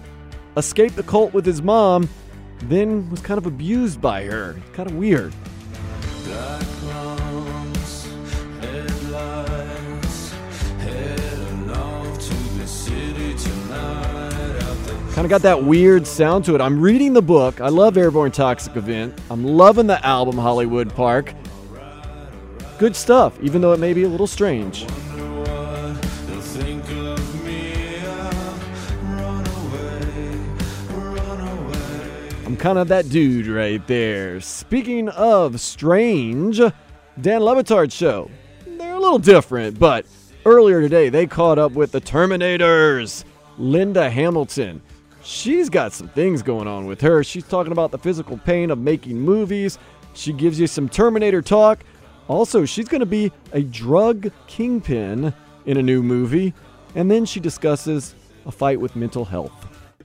escaped 0.56 0.96
the 0.96 1.02
cult 1.02 1.34
with 1.34 1.44
his 1.44 1.60
mom, 1.60 2.08
then 2.62 3.10
was 3.10 3.20
kind 3.20 3.36
of 3.36 3.44
abused 3.44 4.00
by 4.00 4.24
her. 4.24 4.56
Kind 4.72 4.90
of 4.90 4.96
weird. 4.96 5.34
Kind 15.20 15.26
of 15.26 15.30
got 15.30 15.42
that 15.42 15.64
weird 15.64 16.06
sound 16.06 16.46
to 16.46 16.54
it. 16.54 16.62
I'm 16.62 16.80
reading 16.80 17.12
the 17.12 17.20
book. 17.20 17.60
I 17.60 17.68
love 17.68 17.98
Airborne 17.98 18.30
Toxic 18.30 18.74
Event. 18.76 19.20
I'm 19.30 19.44
loving 19.44 19.86
the 19.86 20.02
album 20.06 20.38
Hollywood 20.38 20.94
Park. 20.94 21.34
Good 22.78 22.96
stuff, 22.96 23.38
even 23.42 23.60
though 23.60 23.72
it 23.72 23.80
may 23.80 23.92
be 23.92 24.04
a 24.04 24.08
little 24.08 24.26
strange. 24.26 24.86
I'm 32.50 32.56
kind 32.56 32.78
of 32.78 32.88
that 32.88 33.08
dude 33.08 33.46
right 33.46 33.86
there. 33.86 34.40
Speaking 34.40 35.08
of 35.10 35.60
strange, 35.60 36.58
Dan 37.20 37.44
Le 37.44 37.54
Batard 37.54 37.92
show. 37.92 38.28
They're 38.66 38.94
a 38.94 38.98
little 38.98 39.20
different, 39.20 39.78
but 39.78 40.04
earlier 40.44 40.80
today 40.80 41.10
they 41.10 41.28
caught 41.28 41.60
up 41.60 41.70
with 41.70 41.92
the 41.92 42.00
Terminators. 42.00 43.22
Linda 43.56 44.10
Hamilton. 44.10 44.82
She's 45.22 45.68
got 45.68 45.92
some 45.92 46.08
things 46.08 46.42
going 46.42 46.66
on 46.66 46.86
with 46.86 47.00
her. 47.02 47.22
She's 47.22 47.46
talking 47.46 47.70
about 47.70 47.92
the 47.92 47.98
physical 47.98 48.36
pain 48.36 48.72
of 48.72 48.78
making 48.78 49.20
movies. 49.20 49.78
She 50.14 50.32
gives 50.32 50.58
you 50.58 50.66
some 50.66 50.88
Terminator 50.88 51.42
talk. 51.42 51.84
Also, 52.26 52.64
she's 52.64 52.88
going 52.88 52.98
to 52.98 53.06
be 53.06 53.30
a 53.52 53.62
drug 53.62 54.32
kingpin 54.48 55.32
in 55.66 55.76
a 55.76 55.82
new 55.84 56.02
movie. 56.02 56.52
And 56.96 57.08
then 57.08 57.26
she 57.26 57.38
discusses 57.38 58.16
a 58.44 58.50
fight 58.50 58.80
with 58.80 58.96
mental 58.96 59.24
health 59.24 59.59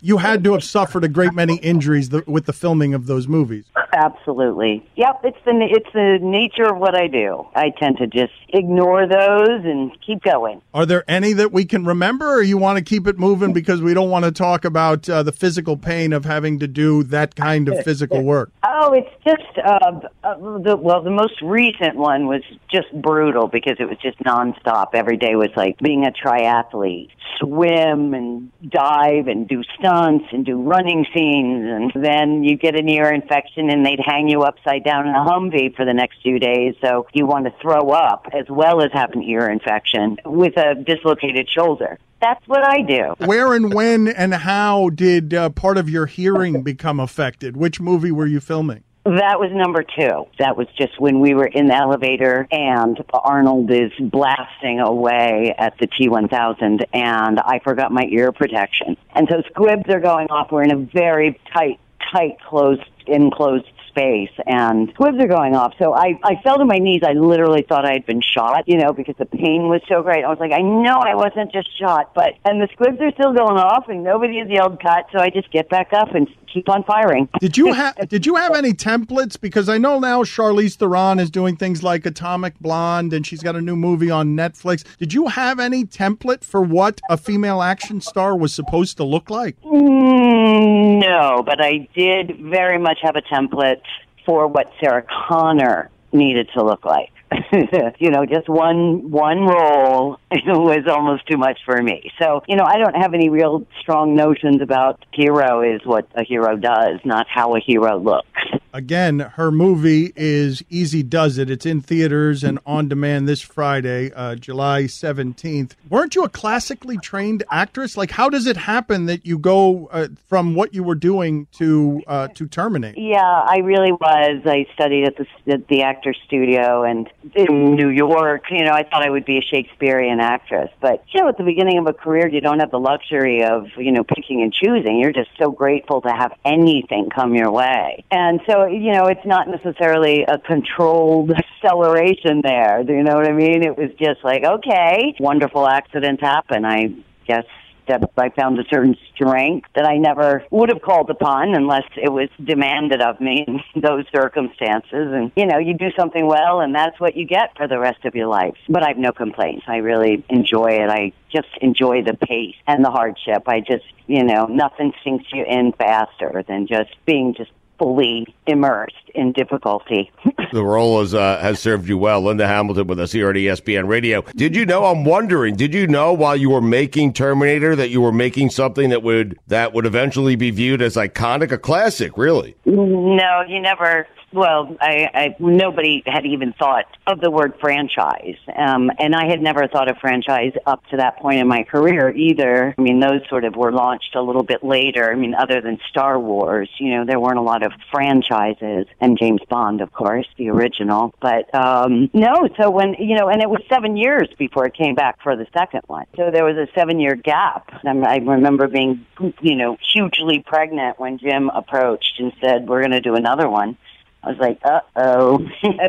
you 0.05 0.17
had 0.17 0.43
to 0.43 0.53
have 0.53 0.63
suffered 0.63 1.03
a 1.03 1.07
great 1.07 1.33
many 1.33 1.55
injuries 1.55 2.11
with 2.27 2.45
the 2.45 2.53
filming 2.53 2.93
of 2.93 3.07
those 3.07 3.27
movies. 3.27 3.65
Absolutely. 3.95 4.85
Yep, 4.97 5.21
it's 5.23 5.37
the 5.45 5.53
it's 5.71 5.93
the 5.93 6.19
nature 6.21 6.65
of 6.65 6.77
what 6.77 6.95
I 6.95 7.07
do. 7.07 7.47
I 7.55 7.69
tend 7.79 7.97
to 7.99 8.07
just 8.07 8.33
ignore 8.49 9.07
those 9.07 9.63
and 9.63 9.91
keep 10.05 10.21
going. 10.21 10.61
Are 10.73 10.85
there 10.85 11.05
any 11.07 11.31
that 11.33 11.53
we 11.53 11.63
can 11.63 11.85
remember, 11.85 12.33
or 12.33 12.41
you 12.41 12.57
want 12.57 12.77
to 12.77 12.83
keep 12.83 13.07
it 13.07 13.17
moving 13.17 13.53
because 13.53 13.81
we 13.81 13.93
don't 13.93 14.09
want 14.09 14.25
to 14.25 14.31
talk 14.31 14.65
about 14.65 15.09
uh, 15.09 15.23
the 15.23 15.31
physical 15.31 15.77
pain 15.77 16.11
of 16.11 16.25
having 16.25 16.59
to 16.59 16.67
do 16.67 17.03
that 17.03 17.35
kind 17.35 17.69
of 17.69 17.83
physical 17.85 18.21
work? 18.21 18.51
Oh, 18.63 18.91
it's 18.91 19.09
just 19.23 19.57
uh, 19.65 20.01
uh, 20.23 20.59
the 20.59 20.75
well, 20.75 21.01
the 21.01 21.11
most 21.11 21.41
recent 21.41 21.95
one 21.95 22.27
was 22.27 22.41
just 22.69 22.91
brutal 23.01 23.47
because 23.47 23.77
it 23.79 23.87
was 23.87 23.97
just 23.99 24.19
nonstop. 24.19 24.89
Every 24.93 25.15
day 25.15 25.35
was 25.35 25.51
like 25.55 25.77
being 25.79 26.05
a 26.05 26.11
triathlete, 26.11 27.11
swim 27.39 28.13
and 28.13 28.51
dive 28.69 29.27
and 29.27 29.47
do 29.47 29.63
stunts 29.79 30.25
and 30.33 30.45
do 30.45 30.61
running 30.61 31.05
scenes, 31.13 31.65
and 31.65 32.03
then 32.03 32.43
you 32.43 32.57
get 32.57 32.77
an 32.77 32.89
ear 32.89 33.09
infection 33.09 33.69
and 33.69 33.84
they'd 33.85 33.99
hang 34.03 34.27
you 34.27 34.41
upside 34.41 34.83
down 34.83 35.07
in 35.07 35.15
a 35.15 35.25
Humvee 35.25 35.75
for 35.75 35.85
the 35.85 35.93
next 35.93 36.21
few 36.21 36.39
days. 36.39 36.75
So 36.81 37.07
you 37.13 37.25
want 37.25 37.45
to 37.45 37.53
throw 37.61 37.89
up 37.89 38.27
as 38.33 38.45
well 38.49 38.81
as 38.81 38.91
have 38.93 39.11
an 39.11 39.23
ear 39.23 39.49
infection 39.49 40.17
with 40.25 40.57
a 40.57 40.75
dislocated 40.75 41.49
shoulder. 41.49 41.99
That's 42.21 42.45
what 42.47 42.67
I 42.67 42.81
do. 42.81 43.13
Where 43.25 43.53
and 43.53 43.73
when 43.73 44.07
and 44.07 44.33
how 44.33 44.89
did 44.89 45.33
uh, 45.33 45.49
part 45.49 45.77
of 45.77 45.89
your 45.89 46.05
hearing 46.05 46.63
become 46.63 46.99
affected? 46.99 47.55
Which 47.55 47.79
movie 47.79 48.11
were 48.11 48.25
you 48.25 48.39
filming? 48.39 48.83
That 49.05 49.39
was 49.39 49.51
number 49.53 49.83
two. 49.83 50.25
That 50.39 50.57
was 50.57 50.65
just 50.79 50.99
when 50.99 51.19
we 51.19 51.35
were 51.35 51.45
in 51.45 51.67
the 51.67 51.75
elevator 51.75 52.47
and 52.49 52.97
Arnold 53.13 53.69
is 53.69 53.91
blasting 53.99 54.79
away 54.79 55.53
at 55.55 55.77
the 55.77 55.85
T1000 55.85 56.85
and 56.91 57.39
I 57.39 57.59
forgot 57.63 57.91
my 57.91 58.05
ear 58.09 58.31
protection. 58.31 58.97
And 59.13 59.27
so 59.29 59.43
squibs 59.51 59.87
are 59.89 59.99
going 59.99 60.29
off. 60.31 60.51
We're 60.51 60.63
in 60.63 60.71
a 60.71 60.77
very 60.77 61.39
tight, 61.53 61.79
tight, 62.11 62.37
closed, 62.49 62.81
enclosed 63.07 63.65
space 63.95 64.31
and 64.45 64.89
squibs 64.93 65.17
are 65.19 65.27
going 65.27 65.55
off. 65.55 65.73
So 65.79 65.93
I, 65.93 66.19
I 66.21 66.41
fell 66.43 66.57
to 66.57 66.65
my 66.65 66.77
knees. 66.77 67.01
I 67.05 67.13
literally 67.13 67.65
thought 67.67 67.85
I 67.85 67.93
had 67.93 68.05
been 68.05 68.21
shot, 68.21 68.67
you 68.67 68.77
know, 68.77 68.91
because 68.91 69.15
the 69.17 69.25
pain 69.25 69.69
was 69.69 69.81
so 69.87 70.03
great. 70.03 70.25
I 70.25 70.29
was 70.29 70.39
like, 70.39 70.51
I 70.51 70.61
know 70.61 70.99
I 70.99 71.15
wasn't 71.15 71.51
just 71.51 71.69
shot, 71.79 72.13
but, 72.13 72.33
and 72.43 72.61
the 72.61 72.67
squibs 72.73 72.99
are 72.99 73.11
still 73.13 73.33
going 73.33 73.57
off 73.57 73.87
and 73.87 74.03
nobody 74.03 74.39
has 74.39 74.49
yelled 74.49 74.81
cut. 74.81 75.07
So 75.13 75.19
I 75.19 75.29
just 75.29 75.49
get 75.51 75.69
back 75.69 75.93
up 75.93 76.13
and 76.13 76.27
keep 76.53 76.67
on 76.69 76.83
firing. 76.83 77.29
Did 77.39 77.57
you 77.57 77.73
have, 77.73 77.95
did 78.09 78.25
you 78.25 78.35
have 78.35 78.53
any 78.53 78.73
templates? 78.73 79.39
Because 79.39 79.69
I 79.69 79.77
know 79.77 79.99
now 79.99 80.23
Charlize 80.23 80.75
Theron 80.75 81.19
is 81.19 81.29
doing 81.29 81.55
things 81.55 81.81
like 81.81 82.05
Atomic 82.05 82.59
Blonde 82.59 83.13
and 83.13 83.25
she's 83.25 83.41
got 83.41 83.55
a 83.55 83.61
new 83.61 83.75
movie 83.75 84.11
on 84.11 84.35
Netflix. 84.35 84.83
Did 84.97 85.13
you 85.13 85.27
have 85.27 85.59
any 85.59 85.85
template 85.85 86.43
for 86.43 86.61
what 86.61 86.99
a 87.09 87.17
female 87.17 87.61
action 87.61 88.01
star 88.01 88.35
was 88.35 88.53
supposed 88.53 88.97
to 88.97 89.03
look 89.03 89.29
like? 89.29 89.59
Mm, 89.61 90.99
no, 91.01 91.43
but 91.45 91.63
I 91.63 91.87
did 91.95 92.37
very 92.39 92.77
much 92.77 92.94
have 93.01 93.15
a 93.15 93.21
template 93.21 93.81
for 94.25 94.47
what 94.47 94.71
Sarah 94.79 95.05
Connor 95.27 95.89
needed 96.11 96.49
to 96.55 96.63
look 96.63 96.85
like. 96.85 97.11
you 97.99 98.11
know, 98.11 98.25
just 98.25 98.47
one 98.47 99.09
one 99.09 99.41
role 99.41 100.19
was 100.31 100.85
almost 100.87 101.27
too 101.27 101.37
much 101.37 101.59
for 101.65 101.81
me. 101.81 102.11
So, 102.21 102.43
you 102.47 102.55
know, 102.55 102.65
I 102.65 102.77
don't 102.77 102.95
have 102.95 103.13
any 103.13 103.29
real 103.29 103.65
strong 103.81 104.15
notions 104.15 104.61
about 104.61 105.03
hero 105.11 105.61
is 105.61 105.81
what 105.85 106.07
a 106.15 106.23
hero 106.23 106.55
does, 106.55 106.99
not 107.03 107.27
how 107.27 107.55
a 107.55 107.59
hero 107.59 107.97
looks. 107.97 108.29
Again, 108.75 109.19
her 109.19 109.51
movie 109.51 110.11
is 110.17 110.61
Easy 110.69 111.01
Does 111.01 111.37
It. 111.37 111.49
It's 111.49 111.65
in 111.65 111.79
theaters 111.79 112.43
and 112.43 112.59
on 112.65 112.89
demand 112.89 113.25
this 113.25 113.39
Friday, 113.41 114.11
uh, 114.11 114.35
July 114.35 114.81
17th. 114.83 115.75
Weren't 115.89 116.13
you 116.13 116.25
a 116.25 116.29
classically 116.29 116.97
trained 116.97 117.45
actress? 117.49 117.95
Like, 117.95 118.11
how 118.11 118.29
does 118.29 118.47
it 118.47 118.57
happen 118.57 119.05
that 119.05 119.25
you 119.25 119.39
go 119.39 119.87
uh, 119.93 120.09
from 120.27 120.55
what 120.55 120.73
you 120.73 120.83
were 120.83 120.93
doing 120.93 121.47
to 121.53 122.03
uh, 122.05 122.27
to 122.35 122.47
Terminate? 122.47 122.97
Yeah, 122.97 123.21
I 123.21 123.59
really 123.59 123.93
was. 123.93 124.41
I 124.45 124.67
studied 124.73 125.05
at 125.05 125.15
the 125.15 125.25
at 125.53 125.69
the 125.69 125.83
Actors 125.83 126.17
Studio 126.25 126.83
and 126.83 127.09
in 127.33 127.75
New 127.75 127.87
York. 127.89 128.43
You 128.49 128.65
know, 128.65 128.73
I 128.73 128.83
thought 128.83 129.05
I 129.05 129.09
would 129.09 129.23
be 129.23 129.37
a 129.37 129.41
Shakespearean 129.41 130.19
actress, 130.19 130.69
but 130.81 131.01
you 131.13 131.21
know, 131.21 131.29
at 131.29 131.37
the 131.37 131.45
beginning 131.45 131.77
of 131.77 131.87
a 131.87 131.93
career, 131.93 132.27
you 132.27 132.41
don't 132.41 132.59
have 132.59 132.71
the 132.71 132.79
luxury 132.79 133.45
of 133.45 133.67
you 133.77 133.93
know 133.93 134.03
picking 134.03 134.41
and 134.41 134.51
choosing. 134.51 134.99
You're 134.99 135.13
just 135.13 135.29
so 135.39 135.49
grateful 135.49 136.01
to 136.01 136.09
have 136.09 136.33
anything 136.43 137.09
come 137.09 137.35
your 137.35 137.51
way, 137.51 138.03
and 138.11 138.41
so 138.45 138.64
you 138.67 138.91
know, 138.91 139.05
it's 139.05 139.25
not 139.25 139.47
necessarily 139.47 140.23
a 140.23 140.37
controlled 140.37 141.31
acceleration 141.63 142.41
there. 142.43 142.83
Do 142.83 142.93
you 142.93 143.03
know 143.03 143.15
what 143.15 143.27
I 143.27 143.33
mean? 143.33 143.63
It 143.63 143.77
was 143.77 143.91
just 143.99 144.23
like, 144.23 144.43
okay, 144.43 145.15
wonderful 145.19 145.67
accidents 145.67 146.21
happen. 146.21 146.65
I 146.65 146.93
guess 147.27 147.45
that 147.87 148.11
I 148.17 148.29
found 148.29 148.59
a 148.59 148.63
certain 148.69 148.95
strength 149.13 149.69
that 149.75 149.85
I 149.85 149.97
never 149.97 150.43
would 150.49 150.69
have 150.69 150.81
called 150.81 151.09
upon 151.09 151.53
unless 151.53 151.83
it 151.95 152.11
was 152.11 152.29
demanded 152.43 153.01
of 153.01 153.19
me 153.21 153.45
in 153.47 153.61
those 153.81 154.05
circumstances. 154.13 154.89
And, 154.91 155.31
you 155.35 155.45
know, 155.45 155.57
you 155.57 155.73
do 155.73 155.89
something 155.97 156.25
well 156.25 156.61
and 156.61 156.73
that's 156.73 156.99
what 156.99 157.15
you 157.15 157.25
get 157.25 157.55
for 157.55 157.67
the 157.67 157.79
rest 157.79 158.05
of 158.05 158.15
your 158.15 158.27
life. 158.27 158.55
But 158.69 158.83
I 158.83 158.89
have 158.89 158.97
no 158.97 159.11
complaints. 159.11 159.65
I 159.67 159.77
really 159.77 160.23
enjoy 160.29 160.71
it. 160.71 160.89
I 160.89 161.13
just 161.31 161.49
enjoy 161.61 162.03
the 162.03 162.13
pace 162.15 162.55
and 162.67 162.83
the 162.83 162.91
hardship. 162.91 163.43
I 163.47 163.59
just, 163.59 163.85
you 164.07 164.23
know, 164.23 164.45
nothing 164.45 164.93
sinks 165.03 165.25
you 165.31 165.43
in 165.45 165.73
faster 165.73 166.43
than 166.47 166.67
just 166.67 166.95
being 167.05 167.35
just 167.35 167.51
fully 167.77 168.33
immersed 168.47 168.95
in 169.13 169.31
difficulty. 169.31 170.11
the 170.53 170.63
role 170.63 171.01
is, 171.01 171.13
uh, 171.13 171.39
has 171.39 171.59
served 171.59 171.87
you 171.87 171.97
well. 171.97 172.21
Linda 172.21 172.47
Hamilton 172.47 172.87
with 172.87 172.99
us 172.99 173.11
here 173.11 173.29
at 173.29 173.35
ESPN 173.35 173.87
Radio. 173.87 174.21
Did 174.35 174.55
you 174.55 174.65
know? 174.65 174.85
I'm 174.85 175.03
wondering. 175.03 175.55
Did 175.55 175.73
you 175.73 175.87
know 175.87 176.13
while 176.13 176.35
you 176.35 176.49
were 176.49 176.61
making 176.61 177.13
Terminator 177.13 177.75
that 177.75 177.89
you 177.89 178.01
were 178.01 178.11
making 178.11 178.49
something 178.49 178.89
that 178.89 179.03
would 179.03 179.39
that 179.47 179.73
would 179.73 179.85
eventually 179.85 180.35
be 180.35 180.51
viewed 180.51 180.81
as 180.81 180.95
iconic, 180.95 181.51
a 181.51 181.57
classic? 181.57 182.17
Really? 182.17 182.55
No, 182.65 183.43
you 183.47 183.59
never 183.61 184.07
well, 184.35 184.75
I, 184.81 185.09
I 185.13 185.35
nobody 185.39 186.03
had 186.05 186.25
even 186.25 186.53
thought 186.53 186.85
of 187.07 187.21
the 187.21 187.31
word 187.31 187.53
franchise, 187.61 188.35
um, 188.55 188.91
and 188.99 189.15
I 189.15 189.27
had 189.27 189.41
never 189.41 189.67
thought 189.67 189.89
of 189.89 189.97
franchise 189.97 190.51
up 190.65 190.85
to 190.87 190.97
that 190.97 191.17
point 191.17 191.39
in 191.39 191.47
my 191.47 191.63
career 191.63 192.09
either. 192.09 192.75
I 192.77 192.81
mean, 192.81 192.99
those 192.99 193.21
sort 193.29 193.45
of 193.45 193.55
were 193.55 193.71
launched 193.71 194.15
a 194.15 194.21
little 194.21 194.43
bit 194.43 194.63
later. 194.63 195.09
I 195.09 195.15
mean, 195.15 195.33
other 195.33 195.61
than 195.61 195.79
Star 195.89 196.19
Wars, 196.19 196.69
you 196.77 196.91
know, 196.91 197.05
there 197.05 197.19
weren't 197.19 197.37
a 197.37 197.41
lot 197.41 197.65
of 197.65 197.71
franchises, 197.91 198.87
and 198.99 199.17
James 199.17 199.41
Bond, 199.49 199.81
of 199.81 199.93
course, 199.93 200.27
the 200.37 200.49
original. 200.49 201.13
But 201.21 201.53
um, 201.55 202.09
no, 202.13 202.49
so 202.59 202.69
when 202.69 202.95
you 202.99 203.15
know, 203.15 203.29
and 203.29 203.41
it 203.41 203.49
was 203.49 203.61
seven 203.69 203.95
years 203.95 204.27
before 204.37 204.65
it 204.65 204.73
came 204.73 204.95
back 204.95 205.21
for 205.23 205.35
the 205.37 205.47
second 205.57 205.81
one, 205.87 206.05
so 206.17 206.29
there 206.31 206.43
was 206.43 206.57
a 206.57 206.67
seven-year 206.75 207.15
gap. 207.15 207.69
And 207.83 208.05
I 208.05 208.17
remember 208.17 208.67
being, 208.67 209.05
you 209.41 209.55
know, 209.55 209.77
hugely 209.93 210.43
pregnant 210.45 210.99
when 210.99 211.17
Jim 211.19 211.49
approached 211.49 212.19
and 212.19 212.33
said, 212.43 212.67
"We're 212.67 212.81
going 212.81 212.91
to 212.91 213.01
do 213.01 213.15
another 213.15 213.49
one." 213.49 213.77
I 214.25 214.29
was 214.29 214.39
like, 214.39 214.59
uh 214.63 214.81
oh. 214.95 215.37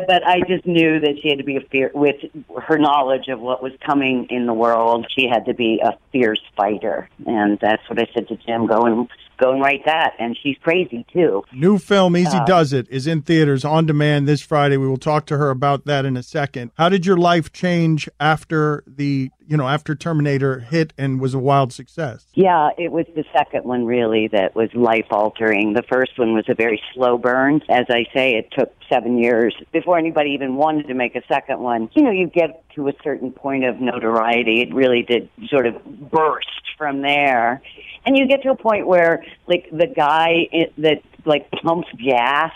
but 0.07 0.25
I 0.25 0.41
just 0.47 0.65
knew 0.67 0.99
that 0.99 1.19
she 1.21 1.29
had 1.29 1.39
to 1.39 1.43
be 1.43 1.57
a 1.57 1.61
fear 1.61 1.89
with 1.95 2.17
her 2.63 2.77
knowledge 2.77 3.29
of 3.29 3.39
what 3.39 3.63
was 3.63 3.73
coming 3.83 4.27
in 4.29 4.45
the 4.45 4.53
world. 4.53 5.07
She 5.09 5.27
had 5.27 5.45
to 5.45 5.55
be 5.55 5.81
a 5.83 5.97
fierce 6.11 6.41
fighter, 6.55 7.09
and 7.25 7.57
that's 7.59 7.81
what 7.89 7.99
I 7.99 8.07
said 8.13 8.27
to 8.27 8.35
Jim. 8.35 8.67
Go 8.67 8.83
and 8.83 9.09
go 9.37 9.51
and 9.51 9.61
write 9.61 9.85
that. 9.85 10.13
And 10.19 10.37
she's 10.41 10.57
crazy 10.61 11.05
too. 11.11 11.43
New 11.53 11.77
film 11.77 12.17
Easy 12.17 12.37
Uh, 12.37 12.45
Does 12.45 12.73
It 12.73 12.87
is 12.89 13.07
in 13.07 13.21
theaters 13.21 13.63
on 13.63 13.85
demand 13.85 14.27
this 14.27 14.41
Friday. 14.41 14.77
We 14.77 14.87
will 14.87 14.97
talk 14.97 15.25
to 15.27 15.37
her 15.37 15.49
about 15.49 15.85
that 15.85 16.05
in 16.05 16.17
a 16.17 16.23
second. 16.23 16.71
How 16.77 16.89
did 16.89 17.05
your 17.05 17.17
life 17.17 17.51
change 17.51 18.09
after 18.19 18.83
the 18.87 19.29
you 19.47 19.55
know 19.55 19.67
after 19.67 19.95
Terminator 19.95 20.59
hit 20.59 20.93
and 20.97 21.19
was 21.21 21.33
a 21.33 21.39
wild 21.39 21.71
success? 21.73 22.27
Yeah, 22.33 22.69
it 22.77 22.91
was 22.91 23.05
the 23.15 23.23
second 23.35 23.63
one 23.63 23.85
really 23.85 24.27
that 24.29 24.55
was 24.55 24.69
life 24.73 25.07
altering. 25.11 25.73
The 25.73 25.83
first 25.83 26.17
one 26.17 26.33
was 26.33 26.45
a 26.49 26.55
very 26.55 26.81
slow 26.93 27.17
burn. 27.17 27.61
As 27.69 27.85
I 27.89 28.05
say, 28.13 28.35
it 28.35 28.49
took 28.57 28.73
seven 28.91 29.17
years 29.17 29.55
before 29.71 29.97
anybody 29.97 30.31
even 30.31 30.55
wanted 30.55 30.87
to 30.87 30.93
make 30.93 31.15
a 31.15 31.21
second 31.27 31.59
one. 31.59 31.89
You 31.93 32.03
know, 32.03 32.11
you 32.11 32.27
get 32.27 32.63
to 32.77 32.87
a 32.87 32.93
certain 33.03 33.31
point 33.31 33.65
of 33.65 33.81
notoriety. 33.81 34.61
It 34.61 34.73
really 34.73 35.03
did 35.03 35.29
sort 35.49 35.65
of 35.65 35.83
burst 36.09 36.47
from 36.77 37.01
there. 37.01 37.61
And 38.05 38.17
you 38.17 38.27
get 38.27 38.43
to 38.43 38.51
a 38.51 38.55
point 38.55 38.87
where, 38.87 39.25
like, 39.47 39.67
the 39.71 39.87
guy 39.87 40.47
that 40.77 41.01
like 41.25 41.51
pumps 41.51 41.89
gas 42.03 42.53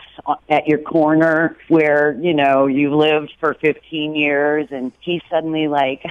at 0.49 0.65
your 0.65 0.79
corner 0.79 1.57
where 1.67 2.17
you 2.21 2.33
know 2.33 2.67
you 2.67 2.95
lived 2.95 3.33
for 3.39 3.53
15 3.55 4.15
years 4.15 4.67
and 4.71 4.93
he's 5.01 5.21
suddenly 5.29 5.67
like 5.67 6.01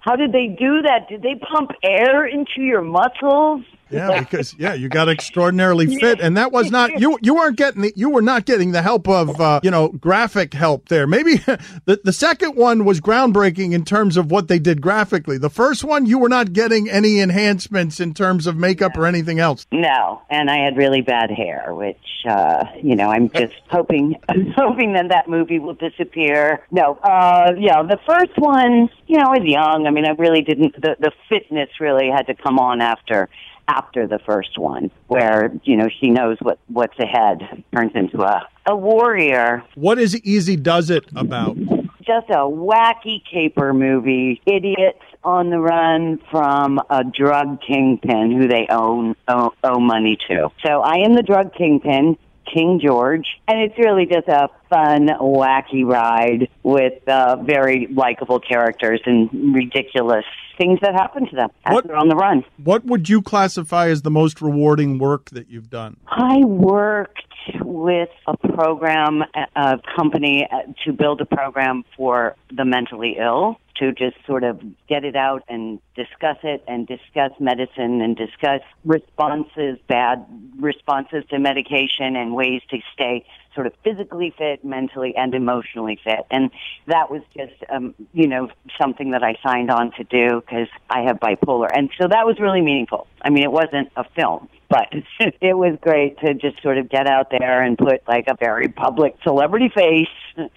how 0.00 0.16
did 0.16 0.32
they 0.32 0.46
do 0.46 0.82
that 0.82 1.08
did 1.08 1.22
they 1.22 1.34
pump 1.34 1.70
air 1.82 2.26
into 2.26 2.60
your 2.62 2.82
muscles 2.82 3.62
Yeah, 3.90 4.20
because 4.20 4.54
yeah, 4.56 4.74
you 4.74 4.88
got 4.88 5.08
extraordinarily 5.08 5.96
fit, 5.98 6.20
and 6.20 6.36
that 6.36 6.52
was 6.52 6.70
not 6.70 7.00
you. 7.00 7.18
You 7.22 7.34
weren't 7.34 7.56
getting 7.56 7.82
the, 7.82 7.92
you 7.96 8.08
were 8.08 8.22
not 8.22 8.44
getting 8.44 8.70
the 8.70 8.82
help 8.82 9.08
of 9.08 9.40
uh, 9.40 9.58
you 9.64 9.70
know 9.70 9.88
graphic 9.88 10.54
help 10.54 10.88
there. 10.88 11.08
Maybe 11.08 11.34
the 11.86 12.00
the 12.04 12.12
second 12.12 12.54
one 12.54 12.84
was 12.84 13.00
groundbreaking 13.00 13.72
in 13.72 13.84
terms 13.84 14.16
of 14.16 14.30
what 14.30 14.46
they 14.46 14.60
did 14.60 14.80
graphically. 14.80 15.38
The 15.38 15.50
first 15.50 15.82
one, 15.82 16.06
you 16.06 16.20
were 16.20 16.28
not 16.28 16.52
getting 16.52 16.88
any 16.88 17.18
enhancements 17.18 17.98
in 17.98 18.14
terms 18.14 18.46
of 18.46 18.56
makeup 18.56 18.96
or 18.96 19.06
anything 19.06 19.40
else. 19.40 19.66
No, 19.72 20.22
and 20.30 20.48
I 20.48 20.58
had 20.58 20.76
really 20.76 21.02
bad 21.02 21.30
hair, 21.32 21.74
which 21.74 21.98
uh, 22.28 22.66
you 22.80 22.94
know 22.94 23.10
I'm 23.10 23.28
just 23.30 23.54
hoping 23.70 24.14
I'm 24.28 24.52
hoping 24.56 24.92
that 24.92 25.08
that 25.08 25.28
movie 25.28 25.58
will 25.58 25.74
disappear. 25.74 26.64
No, 26.70 26.94
uh, 27.02 27.54
yeah, 27.58 27.82
the 27.82 27.98
first 28.06 28.38
one, 28.38 28.88
you 29.08 29.16
know, 29.16 29.24
I 29.26 29.38
was 29.38 29.44
young. 29.44 29.86
I 29.90 29.92
mean, 29.92 30.06
I 30.06 30.10
really 30.10 30.42
didn't. 30.42 30.80
The 30.80 30.94
the 31.00 31.10
fitness 31.28 31.68
really 31.80 32.08
had 32.08 32.28
to 32.28 32.34
come 32.34 32.60
on 32.60 32.80
after 32.80 33.28
after 33.66 34.06
the 34.06 34.20
first 34.20 34.56
one, 34.56 34.92
where 35.08 35.52
you 35.64 35.76
know 35.76 35.88
she 36.00 36.10
knows 36.10 36.38
what 36.40 36.60
what's 36.68 36.96
ahead, 37.00 37.64
turns 37.74 37.90
into 37.96 38.22
a 38.22 38.48
a 38.66 38.76
warrior. 38.76 39.64
What 39.74 39.98
is 39.98 40.16
Easy 40.22 40.54
Does 40.54 40.90
It 40.90 41.06
about? 41.16 41.56
Just 41.56 42.30
a 42.30 42.46
wacky 42.46 43.20
caper 43.28 43.74
movie. 43.74 44.40
Idiots 44.46 45.02
on 45.24 45.50
the 45.50 45.58
run 45.58 46.20
from 46.30 46.80
a 46.88 47.02
drug 47.02 47.60
kingpin 47.60 48.30
who 48.30 48.46
they 48.46 48.68
own 48.70 49.16
owe, 49.26 49.52
owe 49.64 49.80
money 49.80 50.18
to. 50.28 50.50
So 50.64 50.82
I 50.82 50.98
am 50.98 51.16
the 51.16 51.24
drug 51.24 51.52
kingpin. 51.52 52.16
King 52.52 52.80
George, 52.84 53.26
and 53.48 53.60
it's 53.60 53.78
really 53.78 54.06
just 54.06 54.28
a 54.28 54.48
fun, 54.68 55.08
wacky 55.20 55.84
ride 55.84 56.48
with 56.62 57.06
uh, 57.08 57.36
very 57.42 57.86
likable 57.92 58.40
characters 58.40 59.00
and 59.06 59.54
ridiculous 59.54 60.24
things 60.58 60.78
that 60.82 60.94
happen 60.94 61.26
to 61.28 61.36
them 61.36 61.48
as 61.64 61.74
What- 61.74 61.86
they're 61.86 61.96
on 61.96 62.08
the 62.08 62.16
run. 62.16 62.44
What 62.62 62.84
would 62.84 63.08
you 63.08 63.22
classify 63.22 63.88
as 63.88 64.02
the 64.02 64.10
most 64.10 64.42
rewarding 64.42 64.98
work 64.98 65.30
that 65.30 65.48
you've 65.48 65.70
done? 65.70 65.96
I 66.08 66.38
worked 66.44 67.22
with 67.60 68.08
a 68.26 68.36
program, 68.36 69.22
a 69.56 69.78
company 69.96 70.46
uh, 70.50 70.72
to 70.84 70.92
build 70.92 71.20
a 71.20 71.26
program 71.26 71.84
for 71.96 72.36
the 72.54 72.64
mentally 72.64 73.16
ill 73.18 73.58
to 73.76 73.92
just 73.92 74.16
sort 74.26 74.44
of 74.44 74.60
get 74.88 75.04
it 75.04 75.16
out 75.16 75.42
and 75.48 75.80
discuss 75.94 76.36
it 76.42 76.62
and 76.68 76.86
discuss 76.86 77.32
medicine 77.40 78.02
and 78.02 78.16
discuss 78.16 78.60
responses, 78.84 79.78
bad 79.88 80.24
responses 80.58 81.24
to 81.30 81.38
medication 81.38 82.14
and 82.14 82.34
ways 82.34 82.60
to 82.70 82.78
stay 82.92 83.24
sort 83.54 83.66
of 83.66 83.72
physically 83.84 84.34
fit, 84.36 84.64
mentally 84.64 85.14
and 85.16 85.34
emotionally 85.34 85.98
fit. 86.02 86.26
And 86.30 86.50
that 86.86 87.10
was 87.10 87.22
just, 87.36 87.54
um, 87.70 87.94
you 88.12 88.26
know, 88.26 88.48
something 88.80 89.10
that 89.10 89.22
I 89.22 89.36
signed 89.42 89.70
on 89.70 89.92
to 89.92 90.04
do 90.04 90.40
because 90.40 90.68
I 90.88 91.02
have 91.02 91.18
bipolar. 91.18 91.68
And 91.72 91.90
so 92.00 92.08
that 92.08 92.26
was 92.26 92.38
really 92.38 92.60
meaningful. 92.60 93.06
I 93.22 93.30
mean, 93.30 93.42
it 93.42 93.52
wasn't 93.52 93.90
a 93.96 94.04
film, 94.16 94.48
but 94.68 94.88
it 95.40 95.56
was 95.56 95.76
great 95.80 96.18
to 96.20 96.34
just 96.34 96.62
sort 96.62 96.78
of 96.78 96.88
get 96.88 97.06
out 97.06 97.30
there 97.30 97.62
and 97.62 97.76
put 97.76 98.06
like 98.08 98.26
a 98.28 98.36
very 98.38 98.68
public 98.68 99.16
celebrity 99.22 99.70
face 99.74 100.08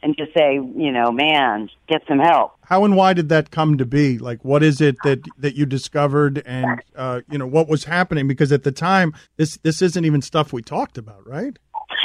and 0.01 0.15
just 0.17 0.34
say, 0.34 0.53
you 0.53 0.91
know, 0.91 1.12
man, 1.12 1.69
get 1.88 2.03
some 2.08 2.19
help. 2.19 2.53
How 2.65 2.86
and 2.86 2.95
why 2.95 3.13
did 3.13 3.29
that 3.29 3.51
come 3.51 3.77
to 3.77 3.86
be? 3.86 4.17
Like, 4.17 4.43
what 4.45 4.63
is 4.63 4.79
it 4.79 4.95
that 5.03 5.21
that 5.38 5.56
you 5.56 5.65
discovered, 5.65 6.41
and 6.45 6.82
uh, 6.95 7.21
you 7.29 7.38
know 7.38 7.45
what 7.45 7.67
was 7.67 7.84
happening? 7.84 8.27
Because 8.27 8.51
at 8.51 8.63
the 8.63 8.71
time, 8.71 9.13
this 9.36 9.58
this 9.63 9.82
isn't 9.82 10.06
even 10.06 10.21
stuff 10.21 10.53
we 10.53 10.62
talked 10.62 10.97
about, 10.97 11.27
right? 11.27 11.60